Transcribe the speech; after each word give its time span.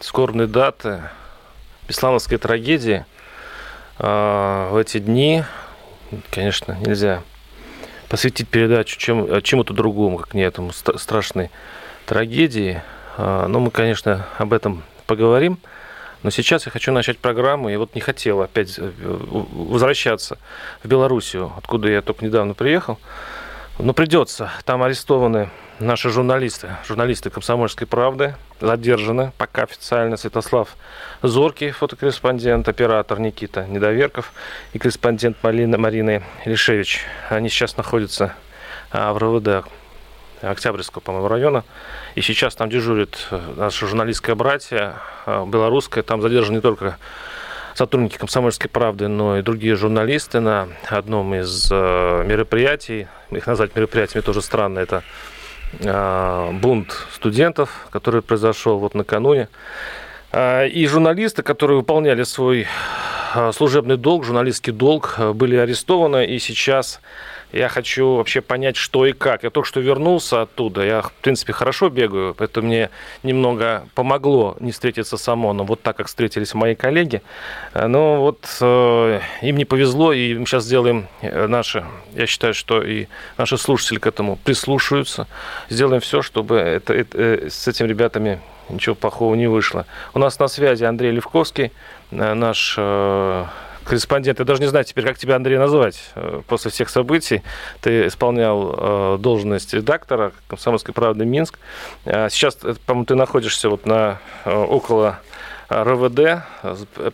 скорбной 0.00 0.46
даты 0.46 1.02
Беслановской 1.86 2.38
трагедии. 2.38 3.04
А, 3.98 4.70
В 4.70 4.76
эти 4.76 4.98
дни, 4.98 5.44
конечно, 6.30 6.76
нельзя 6.84 7.22
посвятить 8.08 8.48
передачу 8.48 8.98
чем, 8.98 9.42
чему-то 9.42 9.74
другому, 9.74 10.18
как 10.18 10.34
не 10.34 10.42
этому 10.42 10.72
ст- 10.72 10.98
страшной 10.98 11.50
трагедии. 12.06 12.82
А, 13.16 13.46
Но 13.48 13.60
мы, 13.60 13.70
конечно, 13.70 14.26
об 14.38 14.52
этом 14.52 14.82
поговорим. 15.06 15.58
Но 16.22 16.30
сейчас 16.30 16.66
я 16.66 16.72
хочу 16.72 16.90
начать 16.90 17.18
программу. 17.18 17.68
Я 17.68 17.78
вот 17.78 17.94
не 17.94 18.00
хотел 18.00 18.42
опять 18.42 18.76
э, 18.76 18.90
возвращаться 18.98 20.36
в 20.82 20.88
Белоруссию, 20.88 21.52
откуда 21.56 21.88
я 21.88 22.02
только 22.02 22.24
недавно 22.24 22.54
приехал. 22.54 22.98
Но 23.78 23.92
придется. 23.92 24.50
Там 24.64 24.82
арестованы 24.82 25.48
наши 25.78 26.10
журналисты, 26.10 26.70
журналисты 26.88 27.30
«Комсомольской 27.30 27.86
правды», 27.86 28.34
задержаны 28.60 29.32
пока 29.38 29.62
официально 29.62 30.16
Святослав 30.16 30.76
Зоркий, 31.22 31.70
фотокорреспондент, 31.70 32.68
оператор 32.68 33.18
Никита 33.20 33.66
Недоверков 33.66 34.32
и 34.72 34.78
корреспондент 34.78 35.36
Марина, 35.42 35.78
Марина 35.78 36.22
Илишевич. 36.44 37.00
Они 37.28 37.48
сейчас 37.48 37.76
находятся 37.76 38.34
а, 38.90 39.12
в 39.12 39.18
РВД 39.18 39.66
Октябрьского, 40.42 41.00
по-моему, 41.00 41.28
района. 41.28 41.64
И 42.14 42.20
сейчас 42.20 42.54
там 42.54 42.70
дежурит 42.70 43.26
э, 43.30 43.40
наше 43.56 43.86
журналистское 43.86 44.34
братья, 44.34 44.96
э, 45.26 45.44
белорусское. 45.46 46.02
Там 46.02 46.22
задержаны 46.22 46.56
не 46.56 46.60
только 46.60 46.98
сотрудники 47.74 48.16
«Комсомольской 48.16 48.70
правды», 48.70 49.08
но 49.08 49.38
и 49.38 49.42
другие 49.42 49.76
журналисты 49.76 50.40
на 50.40 50.68
одном 50.88 51.34
из 51.34 51.68
э, 51.70 52.24
мероприятий. 52.24 53.08
Их 53.30 53.46
назвать 53.46 53.74
мероприятиями 53.74 54.22
тоже 54.22 54.42
странно. 54.42 54.78
Это 54.78 55.02
бунт 55.80 57.06
студентов, 57.12 57.86
который 57.90 58.22
произошел 58.22 58.78
вот 58.78 58.94
накануне. 58.94 59.48
Э, 60.32 60.68
И 60.68 60.86
журналисты, 60.86 61.42
которые 61.42 61.78
выполняли 61.78 62.24
свой 62.24 62.66
э, 63.34 63.52
служебный 63.52 63.96
долг, 63.96 64.24
журналистский 64.24 64.72
долг, 64.72 65.14
э, 65.18 65.32
были 65.32 65.56
арестованы. 65.56 66.26
И 66.26 66.38
сейчас 66.38 67.00
я 67.52 67.68
хочу 67.68 68.16
вообще 68.16 68.40
понять, 68.40 68.76
что 68.76 69.06
и 69.06 69.12
как. 69.12 69.42
Я 69.42 69.50
только 69.50 69.66
что 69.66 69.80
вернулся 69.80 70.42
оттуда. 70.42 70.84
Я, 70.84 71.02
в 71.02 71.12
принципе, 71.12 71.52
хорошо 71.52 71.88
бегаю, 71.88 72.34
поэтому 72.34 72.68
мне 72.68 72.90
немного 73.22 73.86
помогло 73.94 74.56
не 74.60 74.70
встретиться 74.70 75.16
с 75.16 75.28
ОМОНом, 75.28 75.66
вот 75.66 75.82
так, 75.82 75.96
как 75.96 76.08
встретились 76.08 76.54
мои 76.54 76.74
коллеги. 76.74 77.22
Э, 77.72 77.86
Но 77.86 78.20
вот 78.20 78.46
э, 78.60 79.20
им 79.42 79.56
не 79.56 79.64
повезло, 79.64 80.12
и 80.12 80.34
мы 80.34 80.46
сейчас 80.46 80.64
сделаем 80.64 81.08
э, 81.22 81.46
наши, 81.46 81.84
я 82.14 82.26
считаю, 82.26 82.52
что 82.52 82.82
и 82.82 83.06
наши 83.38 83.56
слушатели 83.56 83.98
к 83.98 84.06
этому 84.06 84.36
прислушаются. 84.36 85.26
Сделаем 85.70 86.00
все, 86.00 86.22
чтобы 86.22 86.56
это, 86.56 86.92
это, 86.92 87.18
э, 87.18 87.48
с 87.50 87.66
этими 87.66 87.88
ребятами 87.88 88.40
ничего 88.68 88.94
плохого 88.94 89.34
не 89.34 89.46
вышло. 89.46 89.86
У 90.12 90.18
нас 90.18 90.38
на 90.38 90.48
связи 90.48 90.84
Андрей 90.84 91.12
Левковский, 91.12 91.72
наш 92.10 92.78
корреспондент. 93.88 94.38
Я 94.38 94.44
даже 94.44 94.60
не 94.60 94.68
знаю 94.68 94.84
теперь, 94.84 95.04
как 95.04 95.18
тебя, 95.18 95.36
Андрей, 95.36 95.58
назвать 95.58 96.10
э, 96.14 96.42
после 96.46 96.70
всех 96.70 96.90
событий. 96.90 97.42
Ты 97.80 98.06
исполнял 98.06 98.74
э, 98.76 99.18
должность 99.18 99.74
редактора 99.74 100.32
«Комсомольской 100.46 100.94
правды» 100.94 101.24
Минск. 101.24 101.58
А 102.04 102.28
Сейчас, 102.28 102.58
э, 102.62 102.74
по-моему, 102.86 103.06
ты 103.06 103.14
находишься 103.14 103.70
вот 103.70 103.86
на 103.86 104.18
около 104.44 105.20
РВД. 105.70 106.44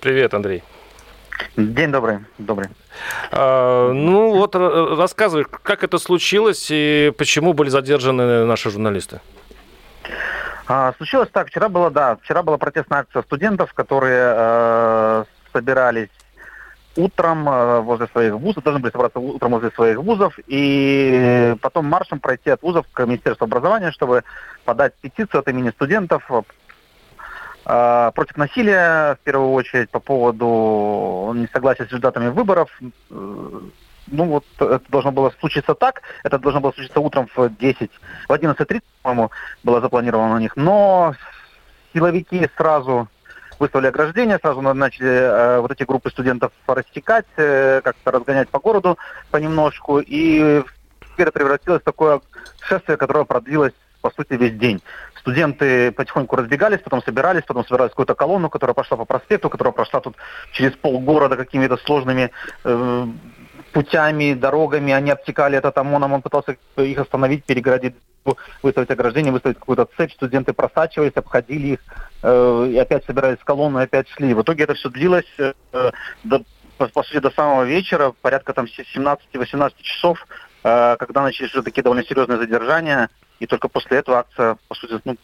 Привет, 0.01 0.35
Андрей. 0.35 0.63
День 1.57 1.91
добрый, 1.91 2.19
добрый. 2.39 2.69
А, 3.33 3.93
Ну 3.93 4.37
вот 4.37 4.55
рассказывай, 4.55 5.45
как 5.45 5.85
это 5.85 5.99
случилось 5.99 6.69
и 6.71 7.13
почему 7.17 7.53
были 7.53 7.69
задержаны 7.69 8.45
наши 8.45 8.71
журналисты? 8.71 9.21
А, 10.67 10.93
случилось 10.97 11.29
так, 11.33 11.49
вчера 11.49 11.69
была, 11.69 11.91
да, 11.91 12.17
вчера 12.23 12.43
была 12.43 12.57
протестная 12.57 13.01
акция 13.01 13.23
студентов, 13.23 13.75
которые 13.75 14.35
э, 14.37 15.25
собирались 15.53 16.09
утром 16.97 17.49
э, 17.49 17.81
возле 17.81 18.07
своих 18.09 18.35
вузов, 18.35 18.63
должны 18.63 18.81
были 18.81 18.93
собраться 18.93 19.19
утром 19.19 19.53
возле 19.53 19.71
своих 19.71 19.99
вузов 19.99 20.39
и 20.47 21.57
потом 21.61 21.87
маршем 21.87 22.21
пройти 22.21 22.51
от 22.51 22.63
вузов 22.63 22.87
к 22.93 23.05
Министерству 23.05 23.45
образования, 23.45 23.93
чтобы 23.93 24.25
подать 24.65 24.95
петицию 25.01 25.41
от 25.41 25.49
имени 25.49 25.71
студентов 25.71 26.29
э, 27.67 28.11
против 28.15 28.37
насилия, 28.37 29.15
в 29.15 29.19
первую 29.25 29.53
очередь, 29.53 29.91
по 29.91 30.01
поводу 30.01 31.33
несогласия 31.35 31.85
с 31.85 31.89
результатами 31.89 32.29
выборов. 32.29 32.71
Э, 33.11 33.61
Ну 34.13 34.25
вот 34.25 34.45
это 34.59 34.83
должно 34.91 35.13
было 35.13 35.33
случиться 35.41 35.75
так, 35.75 36.03
это 36.25 36.39
должно 36.39 36.61
было 36.61 36.73
случиться 36.73 37.01
утром 37.01 37.27
в 37.35 37.49
10, 37.49 37.91
в 38.29 38.33
11.30, 38.33 38.83
по-моему, 39.03 39.31
было 39.63 39.81
запланировано 39.81 40.35
у 40.35 40.39
них, 40.39 40.57
но 40.57 41.15
силовики 41.95 42.49
сразу 42.57 43.09
выставили 43.65 43.89
ограждение, 43.89 44.39
сразу 44.39 44.61
на- 44.61 44.75
начали 44.75 45.09
э, 45.11 45.61
вот 45.61 45.71
эти 45.71 45.85
группы 45.85 46.11
студентов 46.11 46.53
рассекать, 46.67 47.27
э, 47.37 47.81
как-то 47.83 48.11
разгонять 48.11 48.49
по 48.51 48.59
городу 48.59 48.99
понемножку, 49.31 50.01
и 50.01 50.63
это 51.17 51.33
превратилось 51.33 51.81
в 51.81 51.85
такое 51.85 52.21
шествие, 52.61 52.97
которое 52.97 53.25
продлилось, 53.25 53.73
по 54.03 54.11
сути, 54.11 54.35
весь 54.35 54.55
день. 54.55 54.83
Студенты 55.21 55.91
потихоньку 55.93 56.37
разбегались, 56.37 56.81
потом 56.81 57.03
собирались, 57.03 57.45
потом 57.47 57.65
собирались 57.65 57.91
какую-то 57.93 58.15
колонну, 58.15 58.51
которая 58.51 58.75
пошла 58.75 58.99
по 58.99 59.07
проспекту, 59.07 59.49
которая 59.49 59.73
прошла 59.73 60.01
тут 60.01 60.17
через 60.53 60.73
полгорода 60.73 61.37
какими-то 61.37 61.79
сложными 61.79 62.31
э, 62.65 63.07
путями, 63.75 64.35
дорогами, 64.35 64.93
они 64.93 65.11
обтекали 65.11 65.59
этот 65.59 65.77
ОМОНом, 65.77 66.13
он 66.13 66.23
пытался 66.23 66.57
их 66.77 66.99
остановить, 66.99 67.45
перегородить, 67.45 67.97
выставить 68.63 68.91
ограждение, 68.91 69.33
выставить 69.33 69.59
какую-то 69.59 69.89
цепь, 69.97 70.13
студенты 70.13 70.53
просачивались, 70.53 71.13
обходили 71.17 71.67
их, 71.75 71.81
э, 72.23 72.69
и 72.71 72.79
опять 72.79 73.05
собирались 73.05 73.39
в 73.41 73.45
колонну, 73.45 73.81
и 73.81 73.83
опять 73.83 74.09
шли. 74.09 74.33
В 74.33 74.43
итоге 74.43 74.65
это 74.65 74.75
все 74.75 74.89
длилось, 74.89 75.27
э, 75.39 75.53
до, 76.23 76.45
по, 76.79 76.87
по 76.87 77.03
сути, 77.03 77.19
до 77.19 77.31
самого 77.31 77.65
вечера, 77.65 78.15
порядка 78.23 78.53
там 78.53 78.67
17-18 78.67 79.73
часов, 79.83 80.25
э, 80.63 80.97
когда 80.97 81.23
начались 81.23 81.53
уже 81.53 81.65
такие 81.65 81.83
довольно 81.83 82.05
серьезные 82.05 82.39
задержания, 82.39 83.11
и 83.41 83.47
только 83.47 83.67
после 83.67 83.99
этого 83.99 84.19
акция, 84.19 84.57
по 84.69 84.77
сути, 84.77 85.01
ну, 85.05 85.17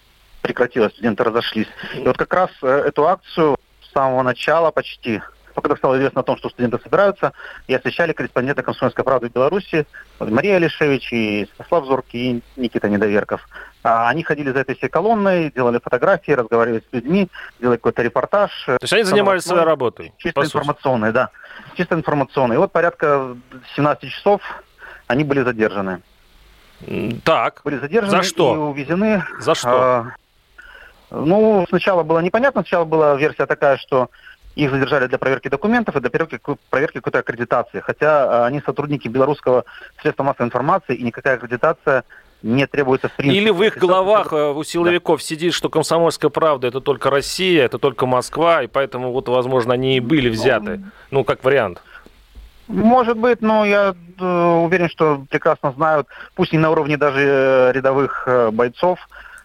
прекратилась, 0.43 0.93
студенты 0.95 1.23
разошлись. 1.23 1.69
И 1.95 2.05
вот 2.05 2.19
как 2.19 2.35
раз 2.35 2.51
э, 2.63 2.67
эту 2.67 3.07
акцию 3.07 3.57
с 3.81 3.93
самого 3.93 4.23
начала 4.23 4.73
почти 4.73 5.23
когда 5.61 5.77
стало 5.77 5.97
известно 5.97 6.21
о 6.21 6.25
том, 6.25 6.37
что 6.37 6.49
студенты 6.51 6.79
собираются, 6.83 7.33
и 7.67 7.75
освещали 7.75 8.13
корреспонденты 8.13 8.63
«Комсомольской 8.63 9.05
правды» 9.05 9.29
в 9.29 9.33
Беларуси 9.33 9.87
Мария 10.19 10.57
Алишевич 10.57 11.13
и 11.13 11.49
Святослав 11.55 11.87
Зоркий 11.87 12.39
и 12.39 12.43
Никита 12.61 12.89
Недоверков. 12.89 13.47
А 13.83 14.09
Они 14.09 14.23
ходили 14.23 14.51
за 14.53 14.61
этой 14.61 14.77
всей 14.77 14.89
колонной, 14.89 15.51
делали 15.51 15.79
фотографии, 15.83 16.33
разговаривали 16.33 16.81
с 16.89 16.93
людьми, 16.93 17.29
делали 17.61 17.77
какой-то 17.77 18.03
репортаж. 18.03 18.51
То 18.67 18.79
есть 18.81 18.93
они 18.93 19.03
занимались 19.05 19.43
своей 19.45 19.65
работой? 19.65 20.13
Чисто 20.19 20.43
информационной, 20.43 21.13
да. 21.13 21.31
Чисто 21.77 21.95
информационной. 21.95 22.57
И 22.57 22.59
вот 22.59 22.73
порядка 22.73 23.37
17 23.77 24.11
часов 24.11 24.43
они 25.07 25.25
были 25.25 25.43
задержаны. 25.43 26.03
Так, 27.25 27.61
Были 27.65 27.79
задержаны 27.79 28.19
За 28.19 28.23
что? 28.23 28.55
и 28.55 28.59
увезены. 28.59 29.23
за 29.39 29.55
что? 29.55 29.69
А, 29.71 30.07
ну, 31.11 31.67
сначала 31.69 32.03
было 32.03 32.21
непонятно. 32.21 32.63
Сначала 32.63 32.85
была 32.85 33.17
версия 33.17 33.47
такая, 33.47 33.77
что 33.77 34.09
их 34.57 34.71
задержали 34.71 35.07
для 35.07 35.19
проверки 35.19 35.49
документов 35.49 35.97
и 35.97 36.01
для 36.01 36.11
проверки, 36.11 36.41
проверки 36.71 36.97
какой-то 36.97 37.21
аккредитации. 37.21 37.81
Хотя 37.81 38.45
а, 38.45 38.47
они 38.47 38.61
сотрудники 38.61 39.09
белорусского 39.09 39.65
средства 40.01 40.25
массовой 40.25 40.47
информации, 40.47 40.97
и 40.97 41.03
никакая 41.03 41.37
аккредитация 41.37 42.05
не 42.43 42.67
требуется 42.67 43.09
в 43.09 43.13
принципе. 43.13 43.41
Или 43.41 43.51
в 43.51 43.63
их 43.63 43.77
головах 43.77 44.33
э, 44.33 44.53
у 44.53 44.65
силовиков 44.65 45.23
сидит, 45.23 45.53
что 45.53 45.69
комсомольская 45.69 46.31
правда 46.31 46.69
это 46.69 46.81
только 46.81 47.11
Россия, 47.11 47.65
это 47.65 47.79
только 47.79 48.07
Москва, 48.07 48.63
и 48.63 48.67
поэтому 48.67 49.13
вот, 49.13 49.29
возможно, 49.29 49.75
они 49.75 49.97
и 49.97 50.01
были 50.01 50.29
взяты. 50.29 50.81
Ну, 51.11 51.23
как 51.23 51.45
вариант. 51.45 51.83
Может 52.67 53.19
быть, 53.19 53.43
но 53.43 53.65
я 53.65 53.95
э, 54.19 54.25
уверен, 54.25 54.89
что 54.89 55.25
прекрасно 55.29 55.73
знают, 55.73 56.07
пусть 56.35 56.53
не 56.53 56.59
на 56.59 56.71
уровне 56.71 56.97
даже 56.97 57.21
э, 57.21 57.73
рядовых 57.73 58.27
бойцов, 58.53 58.99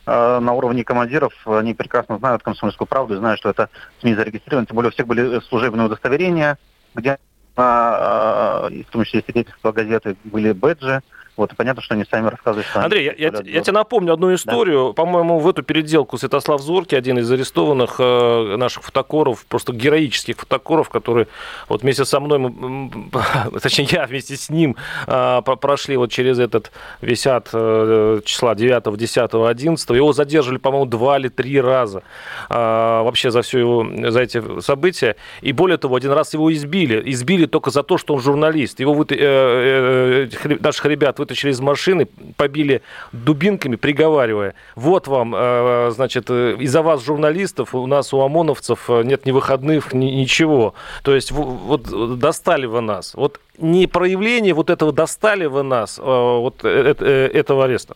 на 0.06 0.54
уровне 0.54 0.84
командиров, 0.84 1.34
они 1.46 1.74
прекрасно 1.74 2.18
знают 2.18 2.44
комсомольскую 2.44 2.88
правду 2.88 3.16
и 3.16 3.18
знают, 3.18 3.40
что 3.40 3.50
это 3.50 3.70
СМИ 4.02 4.14
зарегистрировано. 4.16 4.68
Тем 4.68 4.76
более 4.76 4.90
у 4.90 4.94
всех 4.94 5.08
были 5.08 5.40
служебные 5.42 5.88
удостоверения, 5.88 6.58
где, 6.94 7.10
э, 7.10 7.18
э, 7.58 8.84
в 8.88 8.92
том 8.92 9.04
числе 9.04 9.22
свидетельства 9.22 9.72
газеты, 9.72 10.16
были 10.24 10.52
бэджи 10.52 11.02
Вот, 11.38 11.52
и 11.52 11.56
понятно, 11.56 11.82
что 11.82 11.96
они 11.96 12.06
сами 12.10 12.30
рассказывают, 12.30 12.68
что 12.68 12.82
Андрей, 12.82 13.06
я, 13.06 13.14
я, 13.14 13.34
я 13.44 13.62
тебе 13.62 13.74
напомню 13.74 14.14
одну 14.14 14.34
историю. 14.34 14.88
Да. 14.88 14.94
По-моему, 14.94 15.40
в 15.40 15.50
эту 15.50 15.64
переделку 15.64 16.18
Святослав 16.18 16.62
Зорки, 16.62 16.96
один 16.96 17.20
из 17.20 17.30
арестованных 17.30 17.96
э, 18.00 18.56
наших 18.58 18.84
фотокоров, 18.84 19.46
просто 19.46 19.74
героических 19.74 20.38
фотокоров, 20.38 20.90
который 20.90 21.28
вот 21.68 21.82
вместе 21.82 22.06
со 22.06 22.20
мной, 22.22 22.40
мы, 22.40 23.12
точнее, 23.62 23.88
я 23.92 24.06
вместе 24.06 24.38
с 24.38 24.50
ним 24.50 24.78
э, 25.08 25.42
прошли 25.60 25.98
вот 25.98 26.12
через 26.12 26.40
этот 26.40 26.72
весь 27.02 27.28
ад 27.28 27.50
э, 27.52 28.22
числа 28.24 28.56
9, 28.56 28.98
10, 28.98 29.34
11. 29.34 29.90
Его 29.90 30.14
задерживали, 30.14 30.58
по-моему, 30.58 30.86
два 30.86 31.20
или 31.20 31.28
три 31.28 31.60
раза 31.60 32.04
э, 32.50 32.54
вообще 32.54 33.30
за 33.32 33.42
все 33.42 33.60
его, 33.60 33.86
за 34.10 34.22
эти 34.22 34.62
события. 34.62 35.18
И 35.42 35.52
более 35.52 35.78
того, 35.78 35.96
один 35.96 36.12
раз 36.14 36.34
его 36.34 36.54
избили. 36.54 37.02
Избили 37.12 37.46
только 37.46 37.72
за 37.72 37.84
то, 37.84 37.98
что 37.98 38.14
он 38.14 38.22
журналист. 38.22 38.80
Его 38.80 38.94
вы, 38.94 39.06
э, 39.10 40.30
э, 40.44 40.58
наших 40.62 40.86
ребят 40.86 41.20
вытащили 41.26 41.52
из 41.52 41.60
машины, 41.60 42.08
побили 42.38 42.82
дубинками, 43.12 43.76
приговаривая, 43.76 44.54
вот 44.76 45.08
вам, 45.08 45.34
э, 45.36 45.92
значит, 45.92 46.26
э, 46.30 46.56
из-за 46.60 46.82
вас, 46.82 47.04
журналистов, 47.04 47.74
у 47.74 47.88
нас 47.88 48.14
у 48.14 48.22
ОМОНовцев 48.22 48.90
э, 48.90 49.04
нет 49.04 49.26
ни 49.26 49.32
выходных, 49.32 49.94
ни, 49.94 50.06
ничего. 50.06 50.76
То 51.04 51.16
есть 51.16 51.32
вот 51.32 52.20
достали 52.20 52.68
вы 52.68 52.82
нас. 52.82 53.16
Вот 53.16 53.40
не 53.58 53.88
проявление 53.88 54.54
вот 54.54 54.70
этого 54.70 54.92
достали 54.92 55.46
вы 55.46 55.64
нас, 55.64 55.98
вот 55.98 56.64
этого 56.64 57.66
ареста. 57.66 57.96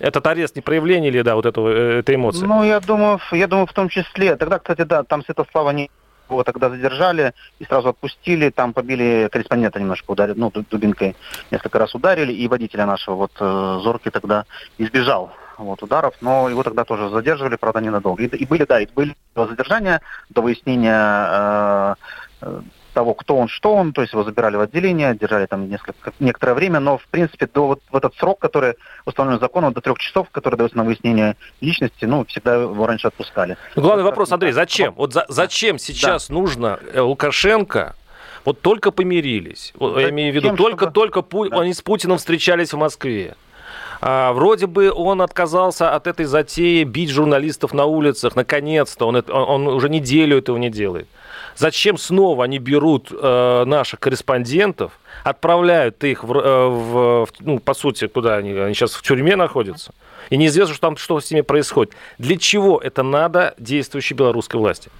Этот 0.00 0.26
арест 0.26 0.56
не 0.56 0.62
проявление 0.62 1.10
ли, 1.10 1.22
да, 1.22 1.36
вот 1.36 1.46
этого, 1.46 1.68
этой 1.68 2.16
эмоции? 2.16 2.44
Ну, 2.44 2.64
я 2.64 2.80
думаю, 2.80 3.20
я 3.32 3.46
думаю, 3.46 3.66
в 3.66 3.72
том 3.72 3.88
числе. 3.88 4.34
Тогда, 4.36 4.58
кстати, 4.58 4.82
да, 4.82 5.04
там 5.04 5.24
Святослава 5.24 5.70
не 5.70 5.90
его 6.28 6.42
тогда 6.44 6.70
задержали 6.70 7.32
и 7.58 7.64
сразу 7.64 7.88
отпустили. 7.90 8.50
Там 8.50 8.72
побили 8.72 9.28
корреспондента 9.30 9.80
немножко 9.80 10.10
ударили, 10.10 10.38
ну, 10.38 10.52
дубинкой 10.70 11.16
несколько 11.50 11.78
раз 11.78 11.94
ударили. 11.94 12.32
И 12.32 12.48
водителя 12.48 12.86
нашего, 12.86 13.14
вот, 13.14 13.32
э, 13.40 13.80
Зорки 13.82 14.10
тогда 14.10 14.44
избежал 14.78 15.32
вот, 15.58 15.82
ударов, 15.82 16.14
но 16.20 16.48
его 16.48 16.62
тогда 16.62 16.84
тоже 16.84 17.08
задерживали, 17.10 17.56
правда, 17.56 17.80
ненадолго. 17.80 18.22
И, 18.22 18.26
и 18.26 18.46
были, 18.46 18.64
да, 18.64 18.80
и 18.80 18.86
были 18.86 19.16
задержания 19.34 20.00
до 20.30 20.42
выяснения 20.42 21.26
э, 21.30 21.94
э 22.42 22.60
того, 22.94 23.14
кто 23.14 23.36
он, 23.36 23.48
что 23.48 23.74
он, 23.74 23.92
то 23.92 24.00
есть 24.00 24.14
его 24.14 24.24
забирали 24.24 24.56
в 24.56 24.60
отделение, 24.60 25.14
держали 25.14 25.46
там 25.46 25.68
несколько, 25.68 26.12
некоторое 26.20 26.54
время, 26.54 26.80
но, 26.80 26.96
в 26.96 27.06
принципе, 27.08 27.46
до 27.52 27.66
вот 27.66 27.80
в 27.90 27.96
этот 27.96 28.14
срок, 28.14 28.38
который 28.38 28.74
установлен 29.04 29.40
законом, 29.40 29.72
до 29.72 29.80
трех 29.80 29.98
часов, 29.98 30.28
который 30.30 30.56
дается 30.56 30.76
на 30.78 30.84
выяснение 30.84 31.36
личности, 31.60 32.04
ну, 32.06 32.24
всегда 32.24 32.54
его 32.54 32.86
раньше 32.86 33.08
отпускали. 33.08 33.56
Ну, 33.76 33.82
главный 33.82 34.04
вот, 34.04 34.10
вопрос, 34.10 34.32
Андрей, 34.32 34.52
зачем? 34.52 34.94
Вот 34.94 35.12
за, 35.12 35.26
зачем 35.28 35.78
сейчас 35.78 36.28
да. 36.28 36.34
нужно 36.34 36.78
э, 36.92 37.00
Лукашенко 37.00 37.94
вот 38.44 38.60
только 38.60 38.90
помирились. 38.90 39.72
Вот, 39.76 39.98
я 39.98 40.10
имею 40.10 40.32
в 40.32 40.36
виду, 40.36 40.56
только, 40.56 40.84
чтобы... 40.84 40.92
только 40.92 41.22
Пу... 41.22 41.48
да. 41.48 41.60
они 41.60 41.74
с 41.74 41.82
Путиным 41.82 42.18
встречались 42.18 42.72
в 42.72 42.76
Москве. 42.76 43.36
А, 44.00 44.32
вроде 44.32 44.66
бы 44.66 44.92
он 44.92 45.22
отказался 45.22 45.94
от 45.94 46.06
этой 46.06 46.26
затеи 46.26 46.84
бить 46.84 47.10
журналистов 47.10 47.72
на 47.72 47.86
улицах. 47.86 48.36
Наконец-то. 48.36 49.06
Он, 49.06 49.16
он, 49.16 49.26
он 49.28 49.66
уже 49.68 49.88
неделю 49.88 50.38
этого 50.38 50.58
не 50.58 50.70
делает. 50.70 51.08
Зачем 51.56 51.96
снова 51.96 52.44
они 52.44 52.58
берут 52.58 53.12
э, 53.12 53.64
наших 53.64 54.00
корреспондентов, 54.00 54.98
отправляют 55.22 56.02
их, 56.04 56.24
в, 56.24 56.32
э, 56.36 56.68
в, 56.68 57.28
ну, 57.40 57.58
по 57.58 57.74
сути, 57.74 58.06
куда 58.06 58.36
они? 58.36 58.52
Они 58.52 58.74
сейчас 58.74 58.94
в 58.94 59.02
тюрьме 59.02 59.36
находятся. 59.36 59.92
И 60.30 60.36
неизвестно, 60.36 60.74
что 60.74 60.80
там 60.80 60.96
что 60.96 61.20
с 61.20 61.30
ними 61.30 61.42
происходит. 61.42 61.94
Для 62.18 62.36
чего 62.36 62.78
это 62.78 63.02
надо 63.02 63.54
действующей 63.58 64.16
белорусской 64.16 64.58
власти? 64.58 64.90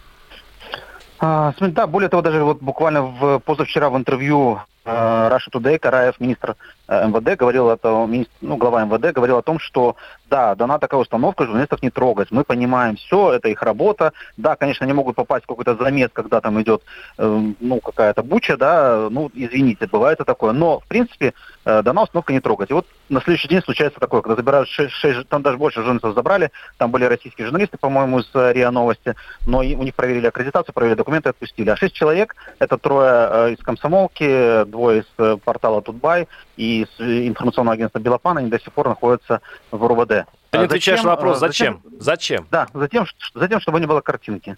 А, 1.19 1.55
да, 1.59 1.87
более 1.87 2.09
того, 2.09 2.23
даже 2.23 2.45
вот 2.45 2.61
буквально 2.61 3.03
в, 3.03 3.39
позавчера 3.41 3.89
в 3.89 3.97
интервью 3.97 4.61
э, 4.85 4.91
Russia 4.91 5.51
Today 5.53 5.79
Караев, 5.79 6.21
министр 6.21 6.51
э, 6.51 6.55
МВД, 6.88 7.38
говорил 7.38 7.70
это, 7.70 8.08
ну, 8.40 8.56
глава 8.56 8.84
МВД 8.84 9.12
говорил 9.12 9.38
о 9.38 9.42
том, 9.42 9.58
что 9.58 9.96
да, 10.34 10.54
дана 10.54 10.78
такая 10.78 11.00
установка, 11.00 11.44
журналистов 11.44 11.82
не 11.82 11.90
трогать. 11.90 12.32
Мы 12.32 12.42
понимаем 12.42 12.96
все, 12.96 13.34
это 13.34 13.48
их 13.48 13.62
работа. 13.62 14.12
Да, 14.36 14.56
конечно, 14.56 14.84
они 14.84 14.92
могут 14.92 15.14
попасть 15.14 15.44
в 15.44 15.48
какой-то 15.48 15.76
замес, 15.76 16.10
когда 16.12 16.40
там 16.40 16.60
идет, 16.60 16.82
э, 17.19 17.52
ну, 17.60 17.81
какая-то 17.81 18.22
буча, 18.22 18.56
да, 18.56 19.08
ну, 19.10 19.31
извините, 19.32 19.86
бывает 19.86 20.20
и 20.20 20.25
такое. 20.25 20.52
Но, 20.52 20.81
в 20.81 20.86
принципе, 20.86 21.34
э, 21.64 21.82
дана 21.82 22.02
установка 22.02 22.32
не 22.32 22.40
трогать. 22.40 22.70
И 22.70 22.75
вот 22.75 22.86
на 23.08 23.20
следующий 23.20 23.48
день 23.48 23.62
случается 23.62 24.00
такое, 24.00 24.22
когда 24.22 24.34
забирают 24.34 24.69
6, 24.69 24.90
6 24.90 25.28
там 25.28 25.42
даже 25.42 25.56
больше 25.56 25.81
журналистов 25.81 26.14
забрали, 26.14 26.50
там 26.78 26.90
были 26.90 27.04
российские 27.04 27.46
журналисты, 27.46 27.78
по-моему, 27.78 28.20
из 28.20 28.31
э, 28.34 28.52
РИА 28.52 28.70
Новости, 28.70 29.14
но 29.46 29.62
и, 29.62 29.76
у 29.76 29.84
них 29.84 29.94
проверили 29.94 30.26
аккредитацию, 30.26 30.75
проверили 30.75 30.96
документы, 30.96 31.28
отпустили. 31.28 31.70
А 31.70 31.76
6 31.76 31.94
человек, 31.94 32.34
это 32.58 32.76
трое 32.76 33.28
э, 33.31 33.52
из 33.52 33.62
комсомолки, 33.62 34.64
двое 34.64 35.02
из 35.02 35.06
э, 35.19 35.36
портала 35.44 35.81
Тутбай 35.81 36.26
и 36.56 36.74
из 36.82 36.88
информационного 36.99 37.75
агентства 37.75 37.99
Белопан, 37.99 38.38
они 38.38 38.50
до 38.50 38.61
сих 38.61 38.73
пор 38.73 38.88
находятся 38.88 39.41
в 39.71 39.87
РУВД. 39.87 40.26
Ты 40.50 40.59
не 40.59 40.65
а 40.65 40.67
отвечаешь 40.67 41.03
на 41.03 41.11
вопрос, 41.11 41.38
зачем? 41.38 41.81
Зачем? 41.99 42.00
зачем? 42.00 42.47
Да, 42.50 42.69
затем, 42.75 43.06
затем, 43.35 43.61
чтобы 43.61 43.81
не 43.81 43.87
было 43.87 44.00
картинки. 44.00 44.56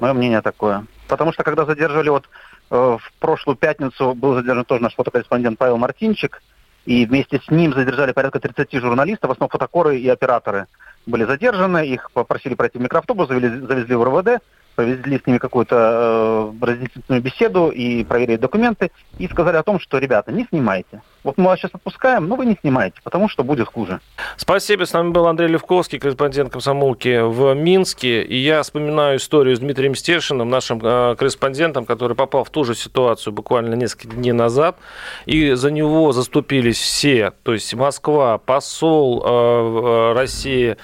Мое 0.00 0.12
мнение 0.12 0.40
такое. 0.40 0.86
Потому 1.08 1.32
что 1.32 1.44
когда 1.44 1.64
задерживали 1.64 2.08
вот 2.08 2.28
э, 2.70 2.76
в 2.76 3.12
прошлую 3.20 3.56
пятницу 3.56 4.14
был 4.14 4.34
задержан 4.34 4.64
тоже 4.64 4.82
наш 4.82 4.94
фотокорреспондент 4.94 5.58
Павел 5.58 5.76
Мартинчик, 5.76 6.42
и 6.86 7.06
вместе 7.06 7.40
с 7.40 7.50
ним 7.50 7.72
задержали 7.72 8.12
порядка 8.12 8.40
30 8.40 8.72
журналистов, 8.74 9.28
в 9.28 9.32
основном 9.32 9.50
фотокоры 9.50 9.98
и 9.98 10.08
операторы 10.08 10.66
были 11.06 11.24
задержаны, 11.24 11.86
их 11.86 12.10
попросили 12.12 12.54
пройти 12.54 12.78
в 12.78 12.82
микроавтобус, 12.82 13.28
завезли, 13.28 13.60
завезли 13.60 13.94
в 13.94 14.04
РВД, 14.04 14.42
провели 14.74 15.18
с 15.18 15.26
ними 15.26 15.38
какую-то 15.38 16.52
э, 16.60 16.64
разъяснительную 16.64 17.22
беседу 17.22 17.68
и 17.68 18.04
проверили 18.04 18.36
документы, 18.36 18.90
и 19.18 19.28
сказали 19.28 19.56
о 19.56 19.62
том, 19.62 19.80
что, 19.80 19.98
ребята, 19.98 20.32
не 20.32 20.44
снимайте. 20.46 21.02
Вот 21.24 21.38
мы 21.38 21.46
вас 21.46 21.58
сейчас 21.58 21.70
отпускаем, 21.72 22.28
но 22.28 22.36
вы 22.36 22.44
не 22.44 22.56
снимаете, 22.60 23.00
потому 23.02 23.30
что 23.30 23.44
будет 23.44 23.68
хуже. 23.68 24.00
Спасибо. 24.36 24.84
С 24.84 24.92
нами 24.92 25.10
был 25.10 25.26
Андрей 25.26 25.48
Левковский, 25.48 25.98
корреспондент 25.98 26.52
комсомолки 26.52 27.20
в 27.22 27.54
Минске. 27.54 28.22
И 28.22 28.36
я 28.36 28.62
вспоминаю 28.62 29.16
историю 29.16 29.56
с 29.56 29.60
Дмитрием 29.60 29.94
Стешиным, 29.94 30.50
нашим 30.50 30.80
э, 30.82 31.16
корреспондентом, 31.16 31.86
который 31.86 32.14
попал 32.14 32.44
в 32.44 32.50
ту 32.50 32.64
же 32.64 32.74
ситуацию 32.74 33.32
буквально 33.32 33.74
несколько 33.74 34.16
дней 34.16 34.32
назад. 34.32 34.76
И 35.24 35.52
за 35.52 35.70
него 35.70 36.12
заступились 36.12 36.78
все. 36.78 37.32
То 37.42 37.54
есть 37.54 37.72
Москва, 37.74 38.36
посол 38.36 39.22
э, 39.24 39.28
э 39.28 40.12
России, 40.14 40.76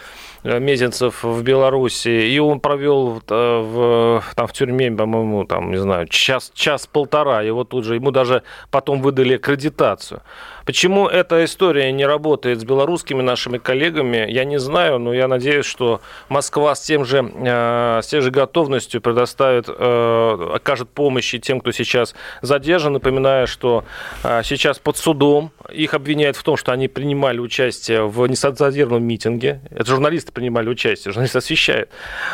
Мезенцев 0.44 1.22
в 1.22 1.42
Беларуси, 1.42 2.08
и 2.08 2.38
он 2.38 2.60
провел 2.60 3.22
э, 3.28 3.60
в, 3.60 4.22
там, 4.34 4.46
в 4.46 4.52
тюрьме, 4.52 4.90
по-моему, 4.90 5.44
там, 5.44 5.70
не 5.70 5.78
знаю, 5.78 6.06
час, 6.08 6.50
час-полтора, 6.54 7.42
его 7.42 7.64
тут 7.64 7.84
же, 7.84 7.96
ему 7.96 8.10
даже 8.10 8.42
потом 8.70 9.02
выдали 9.02 9.34
аккредитацию. 9.34 10.22
Почему 10.64 11.08
эта 11.08 11.44
история 11.44 11.90
не 11.92 12.06
работает 12.06 12.60
с 12.60 12.64
белорусскими 12.64 13.22
нашими 13.22 13.58
коллегами, 13.58 14.26
я 14.30 14.44
не 14.44 14.58
знаю, 14.58 14.98
но 14.98 15.12
я 15.12 15.28
надеюсь, 15.28 15.66
что 15.66 16.00
Москва 16.28 16.74
с, 16.74 16.80
тем 16.82 17.04
же, 17.04 17.30
э, 17.34 18.00
с 18.02 18.06
тем 18.06 18.22
же 18.22 18.30
готовностью 18.30 19.00
предоставит, 19.00 19.68
окажет 19.68 20.90
помощь 20.90 21.34
и 21.34 21.40
тем, 21.40 21.60
кто 21.60 21.72
сейчас 21.72 22.14
задержан. 22.42 22.92
Напоминаю, 22.92 23.46
что 23.46 23.84
сейчас 24.42 24.78
под 24.78 24.96
судом 24.96 25.52
их 25.72 25.94
обвиняют 25.94 26.36
в 26.36 26.42
том, 26.42 26.56
что 26.56 26.72
они 26.72 26.88
принимали 26.88 27.38
участие 27.38 28.06
в 28.06 28.26
несанкционированном 28.26 29.02
митинге. 29.02 29.60
Это 29.70 29.86
журналисты 29.86 30.32
принимали 30.32 30.68
участие, 30.68 31.12
журналисты 31.12 31.38
освещают. 31.38 31.90